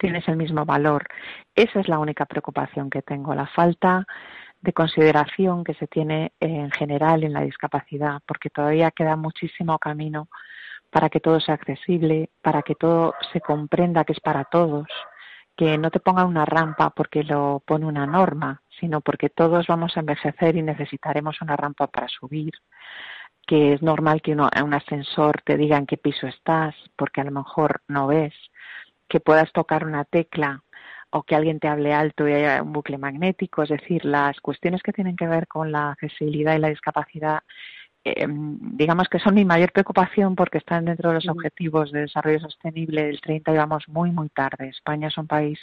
tienes 0.01 0.27
el 0.29 0.37
mismo 0.37 0.65
valor. 0.65 1.07
Esa 1.55 1.81
es 1.81 1.89
la 1.89 1.99
única 1.99 2.25
preocupación 2.25 2.91
que 2.91 3.03
tengo, 3.03 3.35
la 3.35 3.47
falta 3.47 4.07
de 4.61 4.73
consideración 4.73 5.63
que 5.63 5.75
se 5.75 5.87
tiene 5.87 6.33
en 6.41 6.71
general 6.71 7.23
en 7.23 7.35
la 7.35 7.43
discapacidad, 7.43 8.21
porque 8.27 8.51
todavía 8.51 8.91
queda 8.91 9.17
muchísimo 9.17 9.79
camino 9.79 10.29
para 10.91 11.09
que 11.09 11.21
todo 11.21 11.39
sea 11.39 11.55
accesible, 11.55 12.31
para 12.43 12.63
que 12.63 12.75
todo 12.75 13.15
se 13.33 13.41
comprenda 13.41 14.05
que 14.05 14.13
es 14.13 14.21
para 14.21 14.45
todos, 14.45 14.89
que 15.57 15.79
no 15.79 15.91
te 15.91 16.01
ponga 16.01 16.25
una 16.25 16.45
rampa 16.45 16.91
porque 16.91 17.23
lo 17.23 17.63
pone 17.65 17.87
una 17.87 18.07
norma, 18.07 18.63
sino 18.81 19.01
porque 19.03 19.29
todos 19.29 19.67
vamos 19.67 19.97
a 19.97 20.01
envejecer 20.01 20.57
y 20.57 20.63
necesitaremos 20.63 21.41
una 21.43 21.57
rampa 21.57 21.87
para 21.87 22.09
subir, 22.09 22.53
que 23.47 23.75
es 23.75 23.83
normal 23.83 24.23
que 24.23 24.33
uno, 24.33 24.49
un 24.65 24.75
ascensor 24.75 25.43
te 25.45 25.57
diga 25.57 25.77
en 25.77 25.87
qué 25.87 25.97
piso 25.97 26.27
estás, 26.27 26.75
porque 26.97 27.21
a 27.21 27.25
lo 27.25 27.33
mejor 27.33 27.83
no 27.89 28.07
ves, 28.07 28.35
que 29.11 29.21
puedas 29.21 29.53
tocar 29.53 29.85
una 29.85 30.07
tecla 30.07 30.63
o 31.11 31.25
que 31.25 31.35
alguien 31.35 31.61
te 31.61 31.69
hable 31.69 31.93
alto 31.93 32.27
y 32.27 32.33
haya 32.33 32.63
un 32.63 32.73
bucle 32.73 32.97
magnético, 32.97 33.63
es 33.63 33.69
decir, 33.69 34.05
las 34.07 34.41
cuestiones 34.41 34.83
que 34.83 34.93
tienen 34.93 35.17
que 35.17 35.27
ver 35.27 35.49
con 35.49 35.73
la 35.73 35.91
accesibilidad 35.91 36.55
y 36.55 36.61
la 36.61 36.69
discapacidad 36.69 37.41
eh, 38.03 38.27
digamos 38.27 39.09
que 39.09 39.19
son 39.19 39.35
mi 39.35 39.45
mayor 39.45 39.73
preocupación 39.73 40.35
porque 40.35 40.59
están 40.59 40.87
dentro 40.87 41.11
de 41.11 41.17
los 41.17 41.29
objetivos 41.29 41.93
de 41.93 42.03
desarrollo 42.03 42.41
sostenible 42.41 43.05
del 43.05 43.21
30 43.21 43.53
y 43.53 43.57
vamos 43.57 43.85
muy, 43.89 44.11
muy 44.11 44.31
tarde. 44.31 44.69
España 44.69 45.09
es 45.09 45.19
un 45.19 45.27
país 45.27 45.59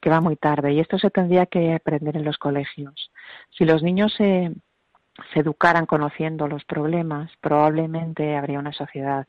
que 0.00 0.10
va 0.10 0.20
muy 0.20 0.36
tarde 0.36 0.72
y 0.72 0.80
esto 0.80 0.98
se 0.98 1.10
tendría 1.10 1.46
que 1.46 1.74
aprender 1.74 2.16
en 2.16 2.24
los 2.24 2.38
colegios. 2.38 3.10
Si 3.50 3.64
los 3.64 3.82
niños 3.82 4.14
se, 4.16 4.52
se 5.32 5.40
educaran 5.40 5.86
conociendo 5.86 6.46
los 6.46 6.64
problemas, 6.64 7.32
probablemente 7.40 8.36
habría 8.36 8.60
una 8.60 8.72
sociedad 8.72 9.26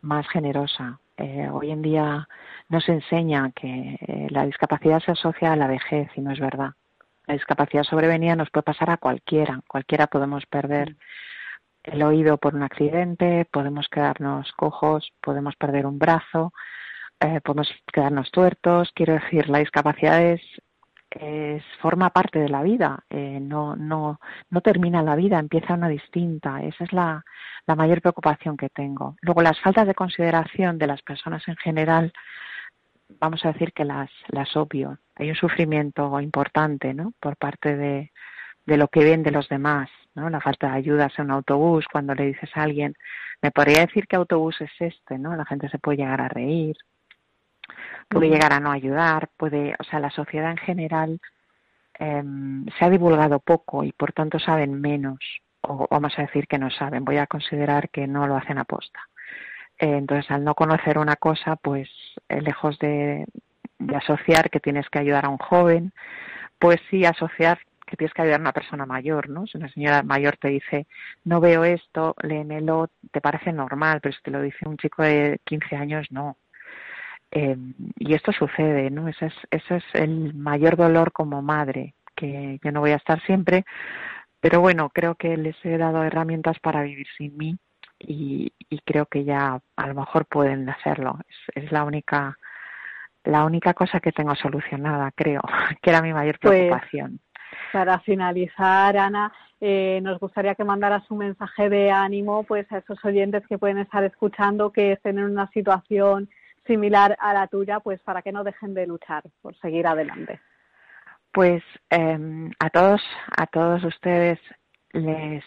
más 0.00 0.26
generosa. 0.28 1.00
Eh, 1.18 1.48
hoy 1.52 1.72
en 1.72 1.82
día 1.82 2.28
no 2.68 2.80
se 2.80 2.92
enseña 2.92 3.50
que 3.50 3.98
eh, 4.00 4.28
la 4.30 4.46
discapacidad 4.46 5.00
se 5.00 5.12
asocia 5.12 5.52
a 5.52 5.56
la 5.56 5.66
vejez 5.66 6.08
y 6.16 6.20
no 6.20 6.30
es 6.30 6.38
verdad. 6.38 6.70
La 7.26 7.34
discapacidad 7.34 7.82
sobrevenida 7.82 8.36
nos 8.36 8.50
puede 8.50 8.62
pasar 8.62 8.90
a 8.90 8.96
cualquiera, 8.98 9.60
cualquiera 9.66 10.06
podemos 10.06 10.46
perder 10.46 10.96
el 11.82 12.02
oído 12.02 12.38
por 12.38 12.54
un 12.54 12.62
accidente, 12.62 13.46
podemos 13.50 13.88
quedarnos 13.88 14.52
cojos, 14.52 15.12
podemos 15.20 15.56
perder 15.56 15.86
un 15.86 15.98
brazo, 15.98 16.52
eh, 17.20 17.40
podemos 17.42 17.68
quedarnos 17.92 18.30
tuertos. 18.30 18.92
Quiero 18.94 19.14
decir, 19.14 19.48
la 19.48 19.58
discapacidad 19.58 20.22
es, 20.22 20.40
forma 21.80 22.10
parte 22.10 22.38
de 22.38 22.48
la 22.48 22.62
vida, 22.62 23.04
eh, 23.10 23.38
no, 23.40 23.76
no, 23.76 24.20
no 24.50 24.60
termina 24.60 25.02
la 25.02 25.16
vida, 25.16 25.38
empieza 25.38 25.74
una 25.74 25.88
distinta. 25.88 26.62
Esa 26.62 26.84
es 26.84 26.92
la, 26.92 27.24
la 27.66 27.74
mayor 27.74 28.00
preocupación 28.00 28.56
que 28.56 28.68
tengo. 28.68 29.16
Luego, 29.22 29.42
las 29.42 29.60
faltas 29.60 29.86
de 29.86 29.94
consideración 29.94 30.78
de 30.78 30.86
las 30.86 31.02
personas 31.02 31.46
en 31.48 31.56
general, 31.56 32.12
vamos 33.20 33.44
a 33.44 33.52
decir 33.52 33.72
que 33.72 33.84
las, 33.84 34.10
las 34.28 34.56
obvio. 34.56 34.98
Hay 35.16 35.30
un 35.30 35.36
sufrimiento 35.36 36.20
importante 36.20 36.94
¿no? 36.94 37.12
por 37.20 37.36
parte 37.36 37.76
de, 37.76 38.12
de 38.66 38.76
lo 38.76 38.88
que 38.88 39.02
ven 39.02 39.22
de 39.22 39.30
los 39.30 39.48
demás, 39.48 39.88
¿no? 40.14 40.28
La 40.28 40.40
falta 40.40 40.68
de 40.68 40.76
ayudas 40.76 41.12
en 41.18 41.26
un 41.26 41.30
autobús, 41.32 41.86
cuando 41.90 42.14
le 42.14 42.26
dices 42.26 42.50
a 42.54 42.62
alguien, 42.62 42.94
me 43.40 43.50
podría 43.50 43.80
decir 43.80 44.06
qué 44.06 44.16
autobús 44.16 44.60
es 44.60 44.70
este, 44.78 45.18
¿no? 45.18 45.34
La 45.36 45.46
gente 45.46 45.68
se 45.70 45.78
puede 45.78 45.98
llegar 45.98 46.20
a 46.20 46.28
reír, 46.28 46.76
puede 48.08 48.30
llegar 48.30 48.52
a 48.52 48.60
no 48.60 48.70
ayudar, 48.70 49.28
puede, 49.36 49.74
o 49.78 49.84
sea, 49.84 50.00
la 50.00 50.10
sociedad 50.10 50.50
en 50.50 50.56
general 50.58 51.20
em, 51.98 52.66
se 52.78 52.84
ha 52.84 52.90
divulgado 52.90 53.40
poco 53.40 53.84
y 53.84 53.92
por 53.92 54.12
tanto 54.12 54.38
saben 54.38 54.80
menos, 54.80 55.18
o 55.62 55.86
vamos 55.90 56.18
a 56.18 56.22
decir 56.22 56.46
que 56.46 56.58
no 56.58 56.70
saben, 56.70 57.04
voy 57.04 57.18
a 57.18 57.26
considerar 57.26 57.90
que 57.90 58.06
no 58.06 58.26
lo 58.26 58.36
hacen 58.36 58.58
aposta. 58.58 59.00
Eh, 59.78 59.96
entonces, 59.98 60.30
al 60.30 60.44
no 60.44 60.54
conocer 60.54 60.98
una 60.98 61.16
cosa, 61.16 61.56
pues 61.56 61.88
eh, 62.28 62.40
lejos 62.40 62.78
de, 62.78 63.26
de 63.78 63.96
asociar 63.96 64.50
que 64.50 64.60
tienes 64.60 64.88
que 64.90 64.98
ayudar 64.98 65.26
a 65.26 65.28
un 65.28 65.38
joven, 65.38 65.92
pues 66.58 66.80
sí 66.90 67.04
asociar 67.04 67.58
que 67.86 67.96
tienes 67.96 68.12
que 68.12 68.22
ayudar 68.22 68.40
a 68.40 68.42
una 68.42 68.52
persona 68.52 68.86
mayor, 68.86 69.28
¿no? 69.28 69.46
Si 69.46 69.56
una 69.56 69.70
señora 69.70 70.02
mayor 70.02 70.36
te 70.36 70.48
dice, 70.48 70.86
no 71.24 71.40
veo 71.40 71.64
esto, 71.64 72.14
léemelo, 72.22 72.90
te 73.10 73.20
parece 73.20 73.52
normal, 73.52 74.00
pero 74.02 74.14
si 74.14 74.22
te 74.22 74.30
lo 74.30 74.42
dice 74.42 74.68
un 74.68 74.76
chico 74.76 75.02
de 75.02 75.40
15 75.44 75.76
años, 75.76 76.06
no. 76.10 76.36
Eh, 77.30 77.56
y 77.98 78.14
esto 78.14 78.32
sucede, 78.32 78.90
¿no? 78.90 79.08
Ese 79.08 79.26
es, 79.26 79.34
ese 79.50 79.76
es 79.76 79.84
el 79.92 80.34
mayor 80.34 80.76
dolor 80.76 81.12
como 81.12 81.42
madre, 81.42 81.94
que 82.16 82.58
yo 82.62 82.72
no 82.72 82.80
voy 82.80 82.92
a 82.92 82.96
estar 82.96 83.20
siempre, 83.22 83.64
pero 84.40 84.60
bueno, 84.60 84.90
creo 84.90 85.14
que 85.14 85.36
les 85.36 85.56
he 85.64 85.76
dado 85.78 86.02
herramientas 86.04 86.58
para 86.60 86.82
vivir 86.82 87.06
sin 87.16 87.36
mí 87.36 87.58
y, 87.98 88.52
creo 88.84 89.06
que 89.06 89.24
ya 89.24 89.60
a 89.76 89.86
lo 89.86 89.94
mejor 89.94 90.26
pueden 90.26 90.68
hacerlo. 90.68 91.18
Es, 91.54 91.70
la 91.72 91.84
única 91.84 92.36
la 93.24 93.44
única 93.44 93.74
cosa 93.74 94.00
que 94.00 94.12
tengo 94.12 94.34
solucionada, 94.34 95.10
creo, 95.14 95.42
que 95.82 95.90
era 95.90 96.00
mi 96.00 96.12
mayor 96.12 96.38
pues, 96.40 96.54
preocupación. 96.54 97.20
para 97.72 97.98
finalizar, 98.00 98.96
Ana, 98.96 99.32
eh, 99.60 100.00
nos 100.02 100.18
gustaría 100.20 100.54
que 100.54 100.64
mandaras 100.64 101.10
un 101.10 101.18
mensaje 101.18 101.68
de 101.68 101.90
ánimo 101.90 102.44
pues 102.44 102.70
a 102.72 102.78
esos 102.78 103.04
oyentes 103.04 103.46
que 103.46 103.58
pueden 103.58 103.78
estar 103.78 104.04
escuchando 104.04 104.72
que 104.72 104.92
estén 104.92 105.18
en 105.18 105.24
una 105.24 105.48
situación 105.48 106.30
similar 106.68 107.16
a 107.18 107.34
la 107.34 107.48
tuya, 107.48 107.80
pues 107.80 108.00
para 108.02 108.22
que 108.22 108.30
no 108.30 108.44
dejen 108.44 108.74
de 108.74 108.86
luchar 108.86 109.24
por 109.42 109.56
seguir 109.56 109.88
adelante. 109.88 110.40
Pues 111.32 111.62
em, 111.90 112.52
a 112.60 112.70
todos, 112.70 113.02
a 113.36 113.46
todos 113.46 113.82
ustedes 113.82 114.38
les, 114.92 115.44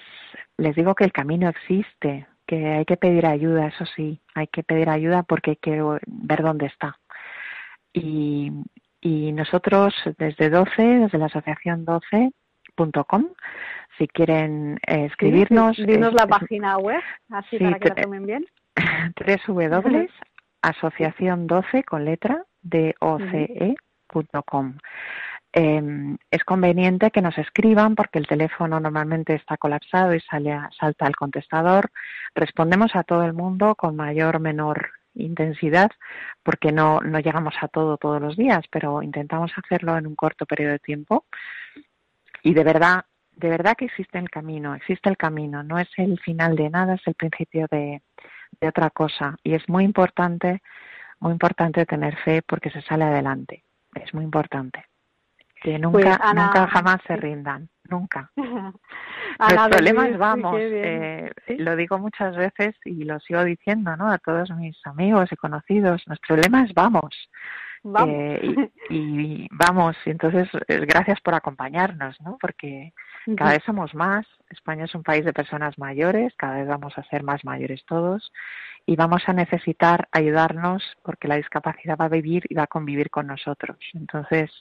les 0.57 0.75
digo 0.75 0.93
que 0.95 1.05
el 1.05 1.13
camino 1.13 1.47
existe, 1.49 2.27
que 2.45 2.67
hay 2.67 2.85
que 2.85 2.97
pedir 2.97 3.25
ayuda, 3.25 3.67
eso 3.67 3.85
sí, 3.95 4.19
hay 4.35 4.47
que 4.47 4.63
pedir 4.63 4.89
ayuda 4.89 5.23
porque 5.23 5.55
que 5.55 5.81
ver 6.05 6.43
dónde 6.43 6.65
está. 6.65 6.99
Y, 7.93 8.51
y 8.99 9.31
nosotros 9.31 9.93
desde 10.17 10.49
12, 10.49 10.81
desde 10.81 11.17
la 11.17 11.27
asociación 11.27 11.85
12.com, 11.85 13.27
si 13.97 14.07
quieren 14.07 14.79
eh, 14.87 15.05
escribirnos. 15.05 15.77
dinos 15.77 16.13
la 16.13 16.27
página 16.27 16.77
web, 16.77 17.01
así 17.29 17.57
para 17.57 17.79
que 17.79 17.89
la 17.89 17.95
tomen 17.95 18.25
bien. 18.25 18.45
www.asociación12 20.61 21.83
con 21.85 22.05
letra 22.05 22.45
de 22.61 22.95
oce.com. 22.99 24.77
Eh, 25.53 26.15
es 26.29 26.43
conveniente 26.45 27.11
que 27.11 27.21
nos 27.21 27.37
escriban 27.37 27.95
porque 27.95 28.19
el 28.19 28.27
teléfono 28.27 28.79
normalmente 28.79 29.35
está 29.35 29.57
colapsado 29.57 30.15
y 30.15 30.21
sale 30.21 30.57
salta 30.79 31.05
al 31.05 31.15
contestador. 31.15 31.91
Respondemos 32.33 32.95
a 32.95 33.03
todo 33.03 33.23
el 33.25 33.33
mundo 33.33 33.75
con 33.75 33.95
mayor 33.95 34.37
o 34.37 34.39
menor 34.39 34.91
intensidad 35.13 35.91
porque 36.41 36.71
no, 36.71 37.01
no 37.01 37.19
llegamos 37.19 37.55
a 37.59 37.67
todo 37.67 37.97
todos 37.97 38.21
los 38.21 38.37
días, 38.37 38.63
pero 38.71 39.03
intentamos 39.03 39.51
hacerlo 39.57 39.97
en 39.97 40.07
un 40.07 40.15
corto 40.15 40.45
periodo 40.45 40.71
de 40.73 40.79
tiempo. 40.79 41.25
Y 42.43 42.53
de 42.53 42.63
verdad, 42.63 43.05
de 43.35 43.49
verdad 43.49 43.75
que 43.77 43.85
existe 43.85 44.19
el 44.19 44.29
camino, 44.29 44.73
existe 44.73 45.09
el 45.09 45.17
camino, 45.17 45.63
no 45.63 45.79
es 45.79 45.89
el 45.97 46.17
final 46.19 46.55
de 46.55 46.69
nada, 46.69 46.95
es 46.95 47.05
el 47.05 47.15
principio 47.15 47.67
de, 47.69 48.01
de 48.59 48.67
otra 48.67 48.89
cosa. 48.89 49.35
Y 49.43 49.53
es 49.53 49.67
muy 49.69 49.83
importante, 49.83 50.61
muy 51.19 51.31
importante 51.31 51.85
tener 51.85 52.15
fe 52.17 52.41
porque 52.41 52.69
se 52.69 52.81
sale 52.81 53.05
adelante. 53.05 53.63
Es 53.95 54.13
muy 54.13 54.23
importante 54.23 54.85
que 55.61 55.77
nunca, 55.77 56.17
pues, 56.17 56.35
nunca 56.35 56.67
jamás 56.67 56.97
se 57.05 57.15
rindan, 57.15 57.69
nunca. 57.89 58.31
Los 59.39 59.69
problemas 59.69 60.17
vamos, 60.17 60.55
eh, 60.59 61.31
lo 61.57 61.75
digo 61.75 61.97
muchas 61.97 62.35
veces 62.35 62.75
y 62.85 63.03
lo 63.05 63.19
sigo 63.19 63.43
diciendo, 63.43 63.95
¿no? 63.95 64.11
A 64.11 64.17
todos 64.17 64.51
mis 64.51 64.77
amigos 64.85 65.31
y 65.31 65.35
conocidos, 65.35 66.03
los 66.05 66.19
problemas 66.19 66.73
vamos. 66.73 67.29
Eh, 67.83 68.69
y, 68.89 69.47
vamos, 69.51 69.95
y 70.05 70.11
entonces 70.11 70.47
eh, 70.67 70.85
gracias 70.85 71.19
por 71.21 71.33
acompañarnos, 71.33 72.19
¿no? 72.21 72.37
Porque 72.39 72.93
cada 73.37 73.51
vez 73.51 73.63
somos 73.65 73.93
más, 73.93 74.25
España 74.49 74.85
es 74.85 74.95
un 74.95 75.03
país 75.03 75.25
de 75.25 75.33
personas 75.33 75.77
mayores, 75.77 76.33
cada 76.37 76.55
vez 76.55 76.67
vamos 76.67 76.97
a 76.97 77.03
ser 77.03 77.23
más 77.23 77.43
mayores 77.43 77.83
todos 77.85 78.31
y 78.85 78.95
vamos 78.95 79.23
a 79.27 79.33
necesitar 79.33 80.07
ayudarnos 80.11 80.83
porque 81.03 81.27
la 81.27 81.35
discapacidad 81.35 81.97
va 81.99 82.05
a 82.05 82.09
vivir 82.09 82.43
y 82.49 82.55
va 82.55 82.63
a 82.63 82.67
convivir 82.67 83.09
con 83.09 83.27
nosotros. 83.27 83.77
Entonces, 83.93 84.51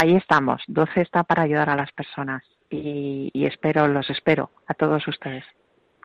ahí 0.00 0.16
estamos. 0.16 0.62
12 0.68 1.00
está 1.00 1.24
para 1.24 1.42
ayudar 1.42 1.70
a 1.70 1.76
las 1.76 1.92
personas 1.92 2.42
y, 2.70 3.30
espero, 3.44 3.88
los 3.88 4.08
espero 4.10 4.50
a 4.66 4.74
todos 4.74 5.06
ustedes. 5.08 5.44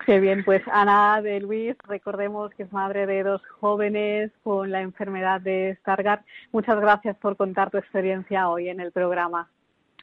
Qué 0.05 0.19
bien, 0.19 0.43
pues 0.43 0.61
Ana 0.71 1.21
de 1.21 1.39
Luis, 1.39 1.75
recordemos 1.87 2.51
que 2.53 2.63
es 2.63 2.73
madre 2.73 3.05
de 3.05 3.23
dos 3.23 3.41
jóvenes 3.59 4.31
con 4.43 4.71
la 4.71 4.81
enfermedad 4.81 5.41
de 5.41 5.77
Stargardt. 5.81 6.25
Muchas 6.51 6.79
gracias 6.79 7.15
por 7.17 7.37
contar 7.37 7.71
tu 7.71 7.77
experiencia 7.77 8.49
hoy 8.49 8.69
en 8.69 8.79
el 8.79 8.91
programa. 8.91 9.49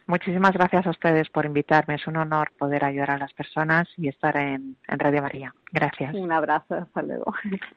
Muchísimas 0.06 0.52
gracias 0.52 0.86
a 0.86 0.90
ustedes 0.90 1.28
por 1.28 1.46
invitarme. 1.46 1.94
Es 1.94 2.06
un 2.06 2.16
honor 2.16 2.50
poder 2.58 2.84
ayudar 2.84 3.12
a 3.12 3.18
las 3.18 3.32
personas 3.32 3.88
y 3.96 4.08
estar 4.08 4.36
en, 4.36 4.76
en 4.88 4.98
Radio 4.98 5.22
María. 5.22 5.54
Gracias. 5.70 6.14
Un 6.14 6.32
abrazo. 6.32 6.74
Hasta 6.74 7.02
luego. 7.02 7.32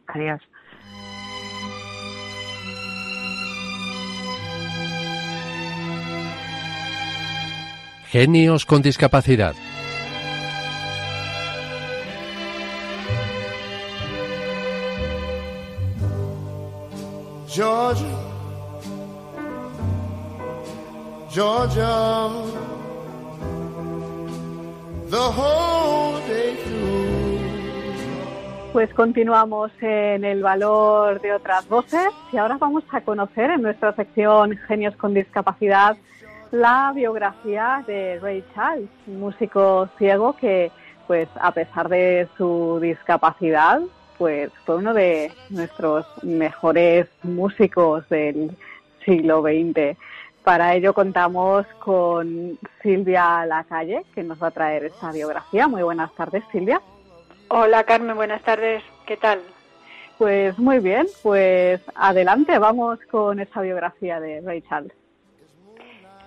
Adiós. 0.08 0.42
Genios 8.08 8.66
con 8.66 8.82
discapacidad. 8.82 9.56
Georgia, 17.56 18.06
Georgia, 21.30 22.30
the 25.10 25.18
whole 25.18 26.20
day 26.28 26.58
Pues 28.74 28.94
continuamos 28.94 29.72
en 29.80 30.26
el 30.26 30.44
valor 30.44 31.22
de 31.22 31.32
otras 31.32 31.66
voces 31.70 32.10
y 32.34 32.36
ahora 32.36 32.58
vamos 32.58 32.84
a 32.92 33.00
conocer 33.00 33.50
en 33.52 33.62
nuestra 33.62 33.96
sección 33.96 34.58
Genios 34.68 34.98
con 34.98 35.14
Discapacidad 35.14 35.96
la 36.52 36.92
biografía 36.94 37.86
de 37.88 38.20
Ray 38.22 38.44
Charles, 38.54 38.90
un 39.08 39.22
músico 39.22 39.88
ciego 39.98 40.36
que, 40.36 40.74
pues, 41.08 41.30
a 41.40 41.52
pesar 41.52 41.88
de 41.88 42.28
su 42.38 42.80
discapacidad, 42.82 43.80
pues 44.18 44.52
fue 44.66 44.78
uno 44.78 44.94
de 44.94 45.32
nuestros 45.50 46.06
mejores 46.24 47.08
músicos 47.24 48.08
del 48.10 48.52
siglo 49.04 49.42
XX. 49.42 49.98
Para 50.44 50.76
ello 50.76 50.94
contamos 50.94 51.66
con 51.80 52.60
Silvia 52.84 53.46
Lacalle, 53.46 54.06
que 54.14 54.24
nos 54.24 54.42
va 54.42 54.48
a 54.48 54.52
traer 54.52 54.86
esta 54.86 55.12
biografía. 55.12 55.68
Muy 55.68 55.84
buenas 55.84 56.14
tardes, 56.14 56.44
Silvia. 56.52 56.82
Hola, 57.48 57.84
Carmen, 57.84 58.16
buenas 58.16 58.42
tardes. 58.44 58.84
¿Qué 59.06 59.18
tal? 59.18 59.42
Pues 60.18 60.58
muy 60.58 60.80
bien, 60.80 61.08
pues 61.24 61.82
adelante, 61.94 62.58
vamos 62.58 63.00
con 63.12 63.40
esta 63.40 63.62
biografía 63.62 64.20
de 64.20 64.42
Ray 64.42 64.62
Charles. 64.62 64.94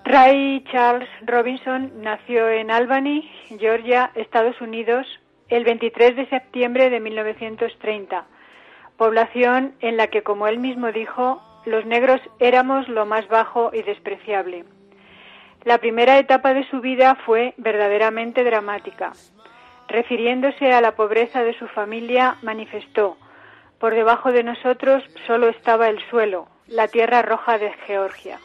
Ray 0.05 0.65
Charles 0.71 1.09
Robinson 1.27 1.93
nació 2.03 2.49
en 2.49 2.71
Albany, 2.71 3.31
Georgia, 3.59 4.11
Estados 4.15 4.61
Unidos, 4.61 5.07
el 5.49 5.65
23 5.65 6.17
de 6.17 6.29
septiembre 6.29 6.91
de 6.91 7.01
1930, 7.01 8.27
población 8.97 9.75
en 9.81 9.97
la 9.97 10.09
que, 10.09 10.23
como 10.23 10.47
él 10.47 10.59
mismo 10.59 10.93
dijo, 10.93 11.43
los 11.65 11.87
negros 11.87 12.21
éramos 12.39 12.89
lo 12.89 13.07
más 13.07 13.27
bajo 13.29 13.71
y 13.73 13.83
despreciable. 13.83 14.65
La 15.65 15.79
primera 15.79 16.19
etapa 16.19 16.55
de 16.55 16.69
su 16.69 16.81
vida 16.81 17.17
fue 17.27 17.55
verdaderamente 17.57 18.45
dramática. 18.45 19.13
Refiriéndose 19.89 20.73
a 20.73 20.81
la 20.81 20.93
pobreza 20.93 21.43
de 21.43 21.59
su 21.59 21.67
familia, 21.69 22.37
manifestó, 22.43 23.17
por 23.79 23.95
debajo 23.95 24.33
de 24.33 24.43
nosotros 24.43 25.03
solo 25.27 25.49
estaba 25.49 25.89
el 25.89 25.99
suelo, 26.11 26.49
la 26.67 26.89
tierra 26.89 27.23
roja 27.23 27.59
de 27.59 27.73
Georgia. 27.87 28.39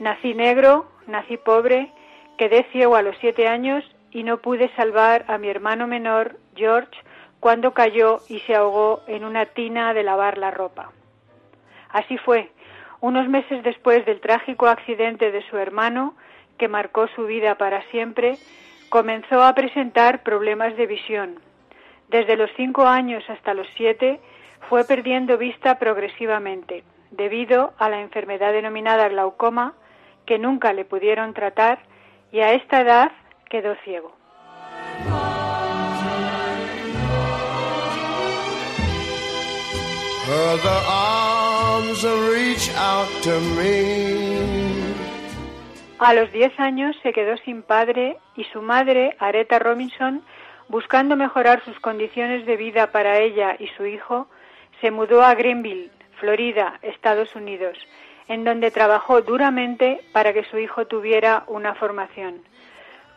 Nací 0.00 0.34
negro, 0.34 0.90
nací 1.06 1.36
pobre, 1.36 1.92
quedé 2.38 2.64
ciego 2.72 2.96
a 2.96 3.02
los 3.02 3.16
siete 3.20 3.46
años 3.46 3.84
y 4.10 4.22
no 4.22 4.38
pude 4.38 4.70
salvar 4.74 5.24
a 5.28 5.38
mi 5.38 5.48
hermano 5.48 5.86
menor, 5.86 6.36
George, 6.54 6.90
cuando 7.40 7.72
cayó 7.72 8.18
y 8.28 8.40
se 8.40 8.54
ahogó 8.54 9.02
en 9.06 9.24
una 9.24 9.46
tina 9.46 9.94
de 9.94 10.02
lavar 10.02 10.38
la 10.38 10.50
ropa. 10.50 10.90
Así 11.90 12.18
fue. 12.18 12.50
Unos 13.00 13.28
meses 13.28 13.62
después 13.62 14.04
del 14.06 14.20
trágico 14.20 14.66
accidente 14.66 15.30
de 15.30 15.42
su 15.48 15.56
hermano, 15.56 16.14
que 16.58 16.68
marcó 16.68 17.06
su 17.08 17.26
vida 17.26 17.54
para 17.56 17.82
siempre, 17.90 18.38
comenzó 18.88 19.42
a 19.42 19.54
presentar 19.54 20.22
problemas 20.22 20.76
de 20.76 20.86
visión. 20.86 21.40
Desde 22.08 22.36
los 22.36 22.50
cinco 22.56 22.86
años 22.86 23.22
hasta 23.28 23.54
los 23.54 23.68
siete, 23.76 24.20
fue 24.68 24.84
perdiendo 24.84 25.38
vista 25.38 25.78
progresivamente, 25.78 26.82
debido 27.10 27.72
a 27.78 27.88
la 27.88 28.00
enfermedad 28.00 28.52
denominada 28.52 29.08
glaucoma, 29.08 29.74
que 30.26 30.38
nunca 30.38 30.72
le 30.72 30.84
pudieron 30.84 31.32
tratar 31.32 31.78
y 32.32 32.40
a 32.40 32.52
esta 32.52 32.80
edad 32.80 33.12
quedó 33.48 33.74
ciego. 33.84 34.12
A 45.98 46.14
los 46.14 46.30
10 46.32 46.60
años 46.60 46.96
se 47.02 47.12
quedó 47.12 47.36
sin 47.38 47.62
padre 47.62 48.18
y 48.36 48.44
su 48.44 48.62
madre, 48.62 49.16
Aretha 49.18 49.58
Robinson, 49.58 50.22
buscando 50.68 51.16
mejorar 51.16 51.64
sus 51.64 51.80
condiciones 51.80 52.46
de 52.46 52.56
vida 52.56 52.92
para 52.92 53.18
ella 53.18 53.56
y 53.58 53.68
su 53.68 53.86
hijo, 53.86 54.28
se 54.80 54.90
mudó 54.90 55.22
a 55.22 55.34
Greenville, 55.34 55.90
Florida, 56.20 56.78
Estados 56.82 57.34
Unidos, 57.34 57.78
en 58.28 58.44
donde 58.44 58.70
trabajó 58.70 59.22
duramente 59.22 60.00
para 60.12 60.32
que 60.32 60.44
su 60.44 60.58
hijo 60.58 60.86
tuviera 60.86 61.44
una 61.46 61.74
formación. 61.74 62.42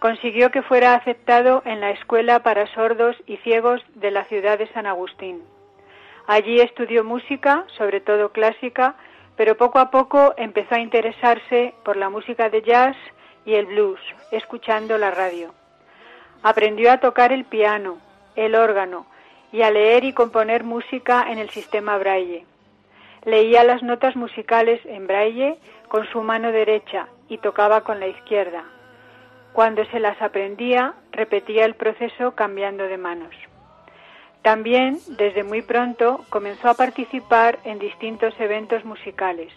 Consiguió 0.02 0.50
que 0.50 0.64
fuera 0.64 0.96
aceptado 0.96 1.62
en 1.64 1.80
la 1.80 1.92
Escuela 1.92 2.42
para 2.42 2.66
Sordos 2.74 3.16
y 3.28 3.38
Ciegos 3.38 3.84
de 3.94 4.10
la 4.10 4.24
ciudad 4.26 4.58
de 4.58 4.66
San 4.74 4.88
Agustín. 4.88 5.44
Allí 6.26 6.60
estudió 6.60 7.04
música, 7.04 7.66
sobre 7.78 8.02
todo 8.02 8.32
clásica, 8.32 8.96
pero 9.38 9.58
poco 9.58 9.78
a 9.78 9.92
poco 9.92 10.34
empezó 10.38 10.74
a 10.74 10.80
interesarse 10.80 11.76
por 11.86 11.98
la 11.98 12.10
música 12.10 12.50
de 12.50 12.64
jazz 12.64 12.98
y 13.46 13.54
el 13.54 13.68
blues, 13.68 14.00
escuchando 14.32 14.98
la 14.98 15.12
radio. 15.12 15.54
Aprendió 16.42 16.92
a 16.92 17.00
tocar 17.00 17.32
el 17.32 17.46
piano, 17.46 18.00
el 18.36 18.56
órgano 18.56 19.06
y 19.52 19.62
a 19.62 19.70
leer 19.70 20.04
y 20.04 20.14
componer 20.14 20.64
música 20.64 21.28
en 21.30 21.38
el 21.38 21.52
sistema 21.52 22.00
braille. 22.00 22.48
Leía 23.24 23.64
las 23.64 23.84
notas 23.84 24.16
musicales 24.16 24.84
en 24.86 25.06
braille 25.06 25.60
con 25.90 26.08
su 26.08 26.24
mano 26.24 26.52
derecha 26.52 27.08
y 27.30 27.38
tocaba 27.38 27.82
con 27.82 28.00
la 28.00 28.08
izquierda. 28.08 28.66
Cuando 29.54 29.84
se 29.86 30.00
las 30.00 30.22
aprendía, 30.22 30.94
repetía 31.12 31.66
el 31.66 31.76
proceso 31.76 32.32
cambiando 32.36 32.86
de 32.86 32.98
manos. 32.98 33.36
También, 34.42 34.98
desde 35.18 35.44
muy 35.44 35.62
pronto, 35.62 36.26
comenzó 36.30 36.70
a 36.70 36.74
participar 36.74 37.60
en 37.64 37.78
distintos 37.78 38.34
eventos 38.40 38.84
musicales. 38.86 39.54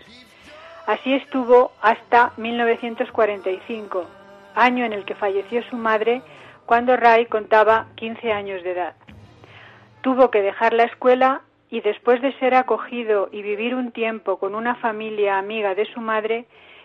Así 0.87 1.15
estuvo 1.15 1.73
hasta 1.81 2.33
1945, 2.37 4.05
año 4.55 4.85
en 4.85 4.93
el 4.93 5.05
que 5.07 5.15
falleció 5.15 5.63
su 5.71 5.77
madre 5.77 6.23
cuando 6.67 6.97
Ray 6.97 7.27
contaba 7.27 7.87
15 7.95 8.33
años 8.33 8.63
de 8.63 8.73
edad. 8.73 8.95
Tuvo 10.03 10.31
que 10.31 10.43
dejar 10.43 10.75
la 10.75 10.85
escuela 10.85 11.41
y 11.71 11.81
después 11.81 12.21
de 12.21 12.33
ser 12.39 12.55
acogido 12.55 13.29
y 13.33 13.41
vivir 13.43 13.75
un 13.75 13.91
tiempo 13.93 14.39
con 14.39 14.55
una 14.55 14.75
familia 14.75 15.39
amiga 15.39 15.75
de 15.75 15.87
su 15.87 16.01
madre, 16.01 16.45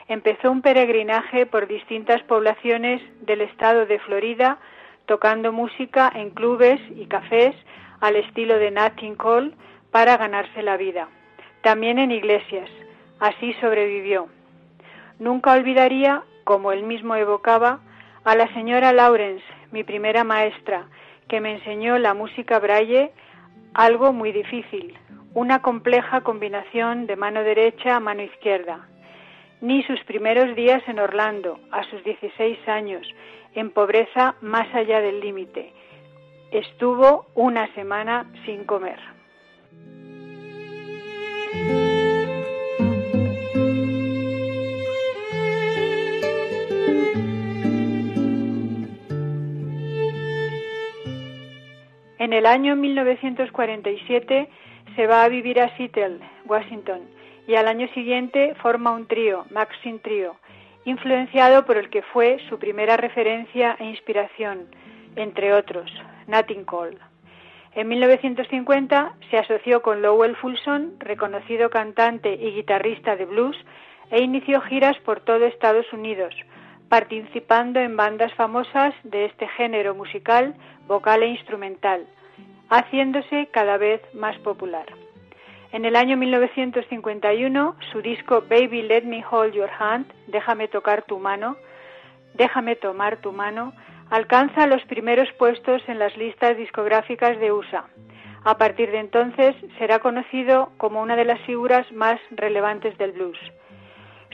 empezó 0.10 0.52
un 0.52 0.62
peregrinaje 0.62 1.46
por 1.46 1.68
distintas 1.68 2.22
poblaciones 2.24 3.02
del 3.22 3.42
estado 3.42 3.86
de 3.86 4.00
Florida, 4.00 4.58
tocando 5.06 5.54
música 5.54 6.12
en 6.14 6.32
clubes 6.32 6.82
y 6.96 7.06
cafés 7.06 7.56
al 8.02 8.16
estilo 8.16 8.58
de 8.58 8.72
Nat 8.72 8.96
King 8.96 9.16
Cole 9.16 9.52
para 9.92 10.18
ganarse 10.18 10.64
la 10.64 10.78
vida. 10.78 11.08
También 11.62 12.00
en 12.00 12.12
iglesias. 12.12 12.70
Así 13.20 13.54
sobrevivió. 13.62 14.28
Nunca 15.20 15.54
olvidaría, 15.54 16.24
como 16.44 16.72
él 16.72 16.84
mismo 16.84 17.16
evocaba, 17.16 17.80
a 18.24 18.36
la 18.36 18.52
señora 18.54 18.94
Lawrence, 18.94 19.44
mi 19.72 19.84
primera 19.84 20.24
maestra, 20.24 20.88
que 21.28 21.40
me 21.40 21.54
enseñó 21.54 22.00
la 22.00 22.16
música 22.16 22.58
braille, 22.60 23.12
algo 23.74 24.12
muy 24.14 24.32
difícil, 24.32 24.98
una 25.36 25.62
compleja 25.62 26.22
combinación 26.22 27.06
de 27.06 27.16
mano 27.16 27.44
derecha 27.44 27.98
a 27.98 28.00
mano 28.00 28.24
izquierda. 28.24 28.88
Ni 29.62 29.84
sus 29.84 30.02
primeros 30.06 30.56
días 30.56 30.82
en 30.88 31.00
Orlando, 31.00 31.60
a 31.72 31.84
sus 31.84 32.02
16 32.04 32.68
años, 32.68 33.06
en 33.56 33.72
pobreza 33.72 34.36
más 34.42 34.74
allá 34.74 35.02
del 35.02 35.20
límite. 35.20 35.74
Estuvo 36.52 37.26
una 37.36 37.74
semana 37.76 38.26
sin 38.46 38.64
comer. 38.64 39.00
En 52.20 52.34
el 52.34 52.46
año 52.46 52.76
1947 52.76 54.50
se 54.96 55.08
va 55.08 55.24
a 55.24 55.30
vivir 55.30 55.60
a 55.60 55.76
Seattle, 55.76 56.20
Washington, 56.46 57.02
y 57.50 57.56
al 57.56 57.68
año 57.68 57.88
siguiente 57.96 58.54
forma 58.62 58.92
un 58.92 59.08
trío, 59.08 59.48
Maxine 59.50 59.98
Trio, 59.98 60.36
influenciado 60.86 61.66
por 61.66 61.78
el 61.78 61.90
que 61.90 62.04
fue 62.04 62.38
su 62.48 62.60
primera 62.60 62.96
referencia 62.96 63.76
e 63.80 63.86
inspiración, 63.86 64.68
entre 65.16 65.52
otros, 65.54 65.92
Nat 66.28 66.46
King 66.46 66.64
Cole. 66.66 67.00
En 67.74 67.88
1950 67.88 69.16
se 69.32 69.38
asoció 69.40 69.82
con 69.82 70.04
Lowell 70.04 70.36
Fulson, 70.36 70.94
reconocido 71.00 71.72
cantante 71.72 72.36
y 72.36 72.52
guitarrista 72.52 73.16
de 73.16 73.26
blues, 73.26 73.58
e 74.12 74.22
inició 74.22 74.62
giras 74.62 75.00
por 75.00 75.22
todo 75.22 75.46
Estados 75.46 75.92
Unidos, 75.92 76.36
participando 76.88 77.80
en 77.80 77.98
bandas 77.98 78.32
famosas 78.36 78.94
de 79.02 79.26
este 79.26 79.48
género 79.48 79.96
musical, 79.96 80.54
vocal 80.86 81.24
e 81.24 81.30
instrumental, 81.30 82.06
haciéndose 82.70 83.48
cada 83.52 83.78
vez 83.78 84.02
más 84.14 84.38
popular. 84.38 84.86
En 85.72 85.86
el 85.86 85.96
año 85.96 86.18
1951, 86.18 87.76
su 87.92 88.02
disco 88.02 88.44
Baby 88.50 88.82
Let 88.82 89.04
Me 89.04 89.24
Hold 89.30 89.54
Your 89.54 89.70
Hand, 89.78 90.12
Déjame 90.26 90.68
tocar 90.68 91.04
tu 91.04 91.20
mano, 91.20 91.58
Déjame 92.34 92.76
tomar 92.76 93.18
tu 93.18 93.32
mano, 93.32 93.74
alcanza 94.10 94.66
los 94.66 94.84
primeros 94.86 95.32
puestos 95.34 95.84
en 95.88 96.00
las 96.00 96.18
listas 96.18 96.58
discográficas 96.58 97.40
de 97.40 97.52
USA. 97.52 97.86
A 98.46 98.58
partir 98.58 98.90
de 98.90 99.00
entonces 99.00 99.56
será 99.78 100.00
conocido 100.00 100.72
como 100.78 101.02
una 101.02 101.16
de 101.16 101.26
las 101.26 101.40
figuras 101.42 101.92
más 101.92 102.20
relevantes 102.32 102.98
del 102.98 103.12
blues. 103.12 103.38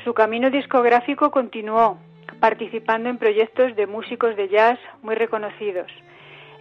Su 0.05 0.13
camino 0.13 0.49
discográfico 0.49 1.31
continuó, 1.31 1.97
participando 2.39 3.09
en 3.09 3.17
proyectos 3.17 3.75
de 3.75 3.88
músicos 3.88 4.38
de 4.38 4.47
jazz 4.47 4.79
muy 5.01 5.15
reconocidos. 5.15 5.91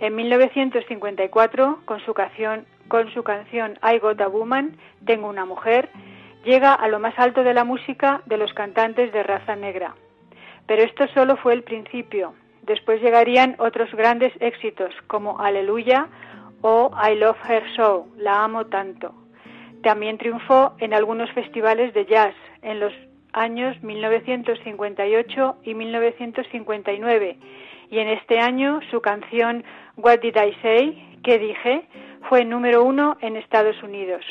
En 0.05 0.17
1954, 0.17 1.79
con 1.87 1.99
su 2.05 2.13
canción, 2.13 3.79
I 3.83 3.99
Got 4.01 4.21
a 4.21 4.29
Woman, 4.29 4.77
Tengo 5.07 5.31
una 5.31 5.47
mujer, 5.47 5.89
llega 6.45 6.75
a 6.75 6.89
lo 6.89 7.01
más 7.01 7.19
alto 7.19 7.43
de 7.43 7.55
la 7.55 7.65
música 7.65 8.21
de 8.27 8.37
los 8.37 8.53
cantantes 8.53 9.11
de 9.15 9.23
raza 9.23 9.57
negra. 9.57 9.95
Pero 10.67 10.83
esto 10.83 11.09
solo 11.15 11.39
fue 11.39 11.55
el 11.55 11.63
principio. 11.63 12.35
Después 12.65 13.01
llegarían 13.01 13.57
otros 13.57 13.91
grandes 13.95 14.35
éxitos 14.41 14.93
como 15.07 15.41
Aleluya 15.41 16.09
o 16.61 16.91
I 17.03 17.15
Love 17.15 17.39
Her 17.49 17.65
So, 17.75 18.07
La 18.19 18.45
amo 18.45 18.67
tanto. 18.67 19.15
También 19.83 20.19
triunfó 20.19 20.75
en 20.81 20.93
algunos 20.93 21.33
festivales 21.33 21.95
de 21.95 22.05
jazz 22.05 22.35
en 22.61 22.79
los 22.79 22.93
años 23.33 23.83
1958 23.83 25.57
y 25.63 25.73
1959 25.73 27.39
y 27.95 28.01
en 28.01 28.09
este 28.09 28.41
año 28.41 28.81
su 28.91 29.01
canción 29.01 29.63
What 29.97 30.19
Did 30.19 30.37
I 30.37 30.53
Say, 30.63 31.21
que 31.23 31.39
dije, 31.39 31.87
fue 32.29 32.45
número 32.45 32.83
uno 32.83 33.17
en 33.21 33.37
Estados 33.37 33.81
Unidos. 33.85 34.25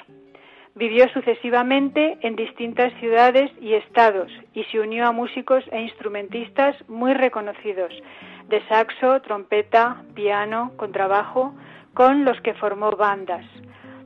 Vivió 0.76 1.08
sucesivamente 1.14 2.18
en 2.24 2.36
distintas 2.36 2.92
ciudades 3.00 3.50
y 3.62 3.76
estados 3.76 4.30
y 4.54 4.66
se 4.66 4.82
unió 4.82 5.08
a 5.08 5.14
músicos 5.14 5.64
e 5.72 5.80
instrumentistas 5.80 6.76
muy 6.90 7.14
reconocidos, 7.14 7.94
de 8.50 8.62
saxo, 8.68 9.22
trompeta, 9.22 10.04
piano, 10.14 10.74
contrabajo, 10.76 11.56
con 11.94 12.26
los 12.26 12.42
que 12.42 12.56
formó 12.56 12.92
bandas. 12.92 13.46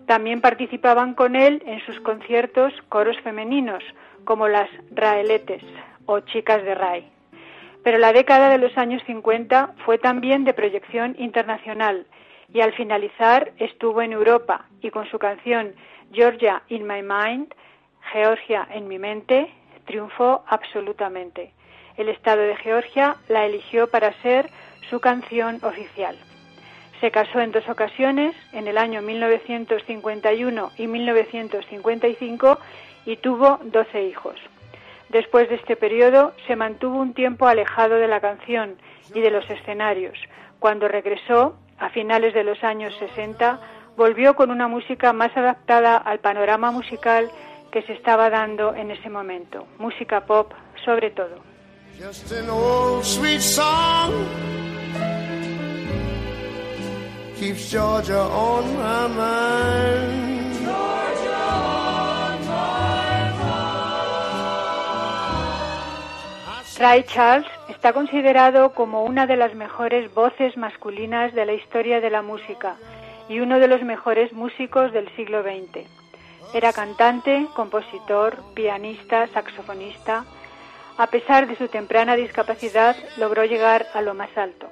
También 0.05 0.39
participaban 0.39 1.15
con 1.15 1.35
él 1.35 1.63
en 1.65 1.83
sus 1.87 1.99
conciertos 2.01 2.73
coros 2.89 3.19
femeninos, 3.21 3.83
como 4.23 4.47
las 4.47 4.69
Raeletes 4.91 5.63
o 6.05 6.19
Chicas 6.19 6.63
de 6.63 6.75
Ray. 6.75 7.16
Pero 7.87 7.99
la 7.99 8.11
década 8.11 8.49
de 8.49 8.57
los 8.57 8.77
años 8.77 9.01
50 9.05 9.75
fue 9.85 9.97
también 9.97 10.43
de 10.43 10.53
proyección 10.53 11.15
internacional 11.17 12.05
y 12.53 12.59
al 12.59 12.73
finalizar 12.73 13.53
estuvo 13.59 14.01
en 14.01 14.11
Europa 14.11 14.65
y 14.81 14.89
con 14.89 15.09
su 15.09 15.17
canción 15.17 15.73
Georgia 16.11 16.63
in 16.67 16.85
My 16.85 17.01
Mind, 17.01 17.53
Georgia 18.11 18.67
en 18.73 18.89
mi 18.89 18.99
mente, 18.99 19.53
triunfó 19.85 20.43
absolutamente. 20.47 21.53
El 21.95 22.09
Estado 22.09 22.41
de 22.41 22.57
Georgia 22.57 23.15
la 23.29 23.45
eligió 23.45 23.87
para 23.89 24.11
ser 24.21 24.49
su 24.89 24.99
canción 24.99 25.63
oficial. 25.63 26.17
Se 26.99 27.09
casó 27.09 27.39
en 27.39 27.53
dos 27.53 27.69
ocasiones, 27.69 28.35
en 28.51 28.67
el 28.67 28.77
año 28.77 29.01
1951 29.01 30.71
y 30.77 30.87
1955, 30.87 32.59
y 33.05 33.15
tuvo 33.15 33.61
12 33.63 34.03
hijos. 34.07 34.35
Después 35.09 35.49
de 35.49 35.55
este 35.55 35.75
periodo 35.75 36.33
se 36.47 36.55
mantuvo 36.55 36.99
un 36.99 37.13
tiempo 37.13 37.47
alejado 37.47 37.95
de 37.95 38.07
la 38.07 38.19
canción 38.19 38.75
y 39.13 39.21
de 39.21 39.31
los 39.31 39.49
escenarios. 39.49 40.17
Cuando 40.59 40.87
regresó, 40.87 41.57
a 41.79 41.89
finales 41.89 42.33
de 42.33 42.43
los 42.43 42.63
años 42.63 42.93
60, 42.99 43.59
volvió 43.95 44.35
con 44.35 44.51
una 44.51 44.67
música 44.67 45.13
más 45.13 45.35
adaptada 45.37 45.97
al 45.97 46.19
panorama 46.19 46.71
musical 46.71 47.31
que 47.71 47.81
se 47.83 47.93
estaba 47.93 48.29
dando 48.29 48.73
en 48.73 48.91
ese 48.91 49.09
momento, 49.09 49.67
música 49.77 50.25
pop 50.25 50.51
sobre 50.83 51.11
todo. 51.11 51.35
Ray 66.79 67.05
Charles 67.05 67.47
está 67.69 67.91
considerado 67.91 68.73
como 68.73 69.03
una 69.03 69.25
de 69.25 69.35
las 69.35 69.55
mejores 69.55 70.13
voces 70.13 70.55
masculinas 70.57 71.33
de 71.33 71.43
la 71.43 71.53
historia 71.53 71.99
de 72.01 72.11
la 72.11 72.21
música 72.21 72.75
y 73.27 73.39
uno 73.39 73.59
de 73.59 73.67
los 73.67 73.81
mejores 73.81 74.31
músicos 74.31 74.93
del 74.93 75.09
siglo 75.15 75.41
XX. 75.41 75.87
Era 76.53 76.73
cantante, 76.73 77.47
compositor, 77.55 78.37
pianista, 78.53 79.25
saxofonista. 79.29 80.25
A 80.99 81.07
pesar 81.07 81.47
de 81.47 81.55
su 81.55 81.67
temprana 81.67 82.15
discapacidad, 82.15 82.95
logró 83.17 83.43
llegar 83.43 83.87
a 83.95 84.03
lo 84.03 84.13
más 84.13 84.29
alto. 84.37 84.67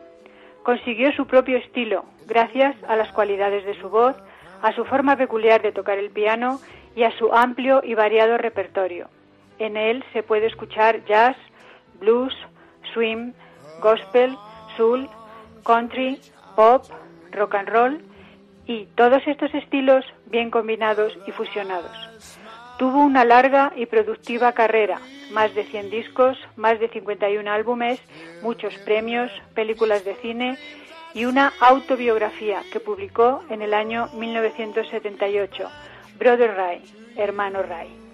Consiguió 0.61 1.11
su 1.13 1.25
propio 1.25 1.57
estilo, 1.57 2.05
gracias 2.27 2.75
a 2.87 2.95
las 2.95 3.11
cualidades 3.13 3.65
de 3.65 3.79
su 3.81 3.89
voz, 3.89 4.15
a 4.61 4.71
su 4.73 4.85
forma 4.85 5.15
peculiar 5.15 5.63
de 5.63 5.71
tocar 5.71 5.97
el 5.97 6.11
piano 6.11 6.59
y 6.95 7.01
a 7.01 7.17
su 7.17 7.33
amplio 7.33 7.81
y 7.83 7.95
variado 7.95 8.37
repertorio. 8.37 9.09
En 9.57 9.75
él 9.75 10.05
se 10.13 10.21
puede 10.21 10.45
escuchar 10.45 11.03
jazz, 11.05 11.35
blues, 11.99 12.33
swing, 12.93 13.33
gospel, 13.81 14.37
soul, 14.77 15.09
country, 15.65 16.19
pop, 16.55 16.85
rock 17.31 17.55
and 17.55 17.69
roll 17.69 18.01
y 18.65 18.85
todos 18.95 19.21
estos 19.27 19.53
estilos 19.53 20.05
bien 20.27 20.49
combinados 20.49 21.17
y 21.27 21.31
fusionados. 21.31 21.91
Tuvo 22.77 22.99
una 22.99 23.23
larga 23.23 23.71
y 23.75 23.85
productiva 23.85 24.51
carrera, 24.51 24.99
más 25.31 25.53
de 25.55 25.63
100 25.63 25.89
discos, 25.89 26.37
más 26.55 26.79
de 26.79 26.89
51 26.89 27.49
álbumes, 27.49 28.01
muchos 28.41 28.75
premios, 28.79 29.31
películas 29.53 30.03
de 30.03 30.15
cine 30.15 30.57
y 31.13 31.25
una 31.25 31.53
autobiografía 31.61 32.61
que 32.73 32.81
publicó 32.81 33.43
en 33.49 33.61
el 33.61 33.73
año 33.73 34.09
1978, 34.13 35.69
Brother 36.17 36.55
Ray, 36.55 36.83
hermano 37.15 37.61
Ray. 37.63 38.04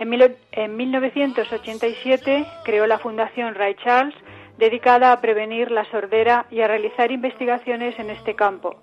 En, 0.00 0.76
1987 0.76 2.46
creó 2.64 2.86
la 2.86 2.98
Fundación 2.98 3.56
Ray 3.56 3.74
Charles, 3.82 4.14
dedicada 4.56 5.10
a 5.10 5.20
prevenir 5.20 5.72
la 5.72 5.84
sordera 5.86 6.46
y 6.50 6.60
a 6.60 6.68
realizar 6.68 7.10
investigaciones 7.10 7.98
en 7.98 8.10
este 8.10 8.34
campo. 8.34 8.76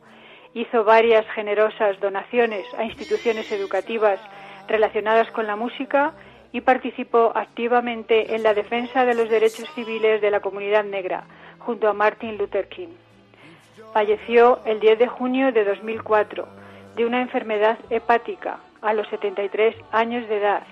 Hizo 0.53 0.84
varias 0.84 1.26
generosas 1.30 1.99
donaciones 2.01 2.66
a 2.78 2.84
instituciones 2.84 3.49
educativas 3.51 4.20
relacionadas 4.68 5.32
con 5.32 5.47
la 5.47 5.55
música 5.55 6.13
y 6.51 6.61
participó 6.61 7.32
activamente 7.36 8.36
en 8.36 8.43
la 8.43 8.53
defensa 8.53 9.05
de 9.05 9.16
los 9.16 9.30
derechos 9.30 9.70
civiles 9.74 10.22
de 10.22 10.32
la 10.32 10.41
comunidad 10.41 10.84
negra, 10.84 11.26
junto 11.59 11.88
a 11.88 11.93
Martin 11.93 12.38
Luther 12.38 12.68
King. 12.68 12.93
Falleció 13.93 14.59
el 14.66 14.82
10 14.82 14.99
de 14.99 15.07
junio 15.07 15.51
de 15.53 15.63
2004 15.63 16.47
de 16.97 17.05
una 17.05 17.22
enfermedad 17.22 17.78
hepática 17.89 18.59
a 18.82 18.93
los 18.93 19.07
73 19.09 19.76
años 19.91 20.28
de 20.28 20.38
edad 20.38 20.63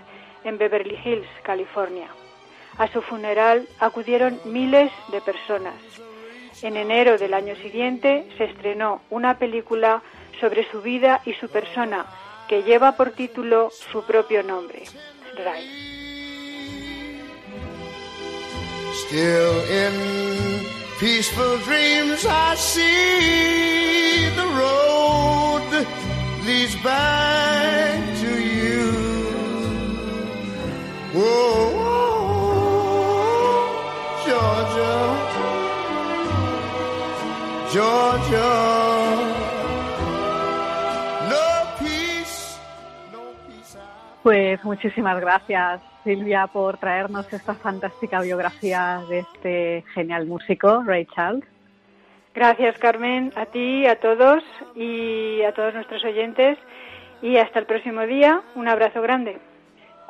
en 0.44 0.58
Beverly 0.58 0.98
Hills, 1.04 1.28
California. 1.44 2.08
A 2.78 2.88
su 2.88 3.02
funeral 3.02 3.68
acudieron 3.80 4.40
miles 4.46 4.92
de 5.12 5.22
personas. 5.22 5.76
En 6.62 6.78
enero 6.78 7.18
del 7.18 7.34
año 7.34 7.56
siguiente 7.58 8.28
se 8.38 8.46
estrenó 8.46 9.02
una 9.10 9.38
película 9.38 10.02
sobre 10.40 10.70
su 10.72 10.82
vida 10.82 11.22
y 11.26 11.34
su 11.34 11.50
persona 11.50 12.06
que 12.48 12.64
lleva 12.64 12.96
por 12.96 13.12
título 13.12 13.70
su 13.70 14.04
propio 14.04 14.44
nombre, 14.44 14.84
Ray. 15.44 15.94
Pues 44.24 44.64
muchísimas 44.64 45.20
gracias, 45.20 45.82
Silvia, 46.04 46.48
por 46.48 46.78
traernos 46.78 47.32
esta 47.34 47.56
fantástica 47.56 48.22
biografía 48.22 49.02
de 49.10 49.20
este 49.20 49.84
genial 49.94 50.26
músico, 50.26 50.82
Ray 50.86 51.06
Charles. 51.14 51.44
Gracias, 52.34 52.78
Carmen, 52.78 53.34
a 53.36 53.46
ti, 53.46 53.86
a 53.86 54.00
todos 54.00 54.44
y 54.76 55.42
a 55.44 55.54
todos 55.54 55.74
nuestros 55.74 56.04
oyentes. 56.06 56.58
Y 57.22 57.38
hasta 57.38 57.60
el 57.60 57.66
próximo 57.66 58.02
día. 58.02 58.42
Un 58.56 58.68
abrazo 58.68 59.02
grande. 59.02 59.40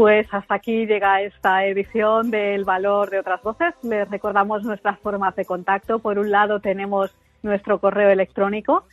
Pues 0.00 0.26
hasta 0.32 0.54
aquí 0.54 0.86
llega 0.86 1.20
esta 1.20 1.66
edición 1.66 2.30
del 2.30 2.64
Valor 2.64 3.10
de 3.10 3.18
otras 3.18 3.42
voces. 3.42 3.74
Les 3.82 4.10
recordamos 4.10 4.62
nuestras 4.62 4.98
formas 5.00 5.36
de 5.36 5.44
contacto. 5.44 5.98
Por 5.98 6.18
un 6.18 6.30
lado 6.30 6.60
tenemos 6.60 7.14
nuestro 7.42 7.80
correo 7.80 8.08
electrónico, 8.08 8.86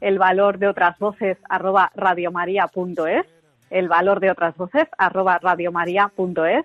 el 0.00 0.20
valor 0.20 0.60
de 0.60 0.68
otras 0.68 0.96
voces 1.00 1.38
arroba 1.48 1.90
radiomaria.es, 1.96 3.26
el 3.70 3.88
valor 3.88 4.20
de 4.20 4.30
otras 4.30 4.56
voces 4.56 4.86
arroba 4.96 5.40
radiomaria.es 5.40 6.64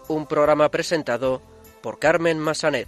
un 0.08 0.26
programa 0.26 0.70
presentado 0.72 1.44
por 1.84 2.00
Carmen 2.00 2.40
Massanet. 2.40 2.88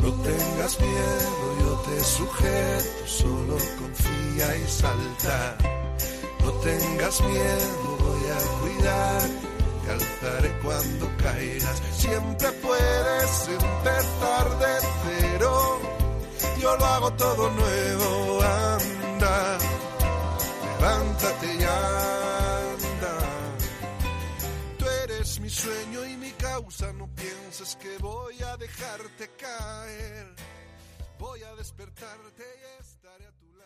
No 0.00 0.12
tengas 0.22 0.80
miedo, 0.80 1.56
yo 1.60 1.82
te 1.88 2.04
sujeto, 2.04 3.06
solo 3.06 3.56
confía 3.78 4.56
y 4.56 4.68
salta. 4.68 5.56
No 6.44 6.52
tengas 6.60 7.20
miedo 7.22 7.99
a 8.30 8.60
cuidar, 8.60 9.22
te 9.84 9.90
alzaré 9.90 10.58
cuando 10.62 11.16
caigas. 11.16 11.82
Siempre 11.96 12.52
puedes 12.52 13.48
empezar 13.48 14.58
de 14.58 14.78
cero, 15.04 15.80
yo 16.60 16.76
lo 16.76 16.84
hago 16.84 17.12
todo 17.14 17.50
nuevo, 17.50 18.42
anda, 18.42 19.58
levántate 20.64 21.46
y 21.46 21.62
anda. 21.62 23.14
Tú 24.78 24.84
eres 25.04 25.40
mi 25.40 25.50
sueño 25.50 26.06
y 26.06 26.16
mi 26.16 26.30
causa, 26.32 26.92
no 26.92 27.08
pienses 27.14 27.76
que 27.76 27.98
voy 27.98 28.40
a 28.42 28.56
dejarte 28.56 29.30
caer, 29.36 30.34
voy 31.18 31.42
a 31.42 31.54
despertarte 31.56 32.44
y. 32.78 32.89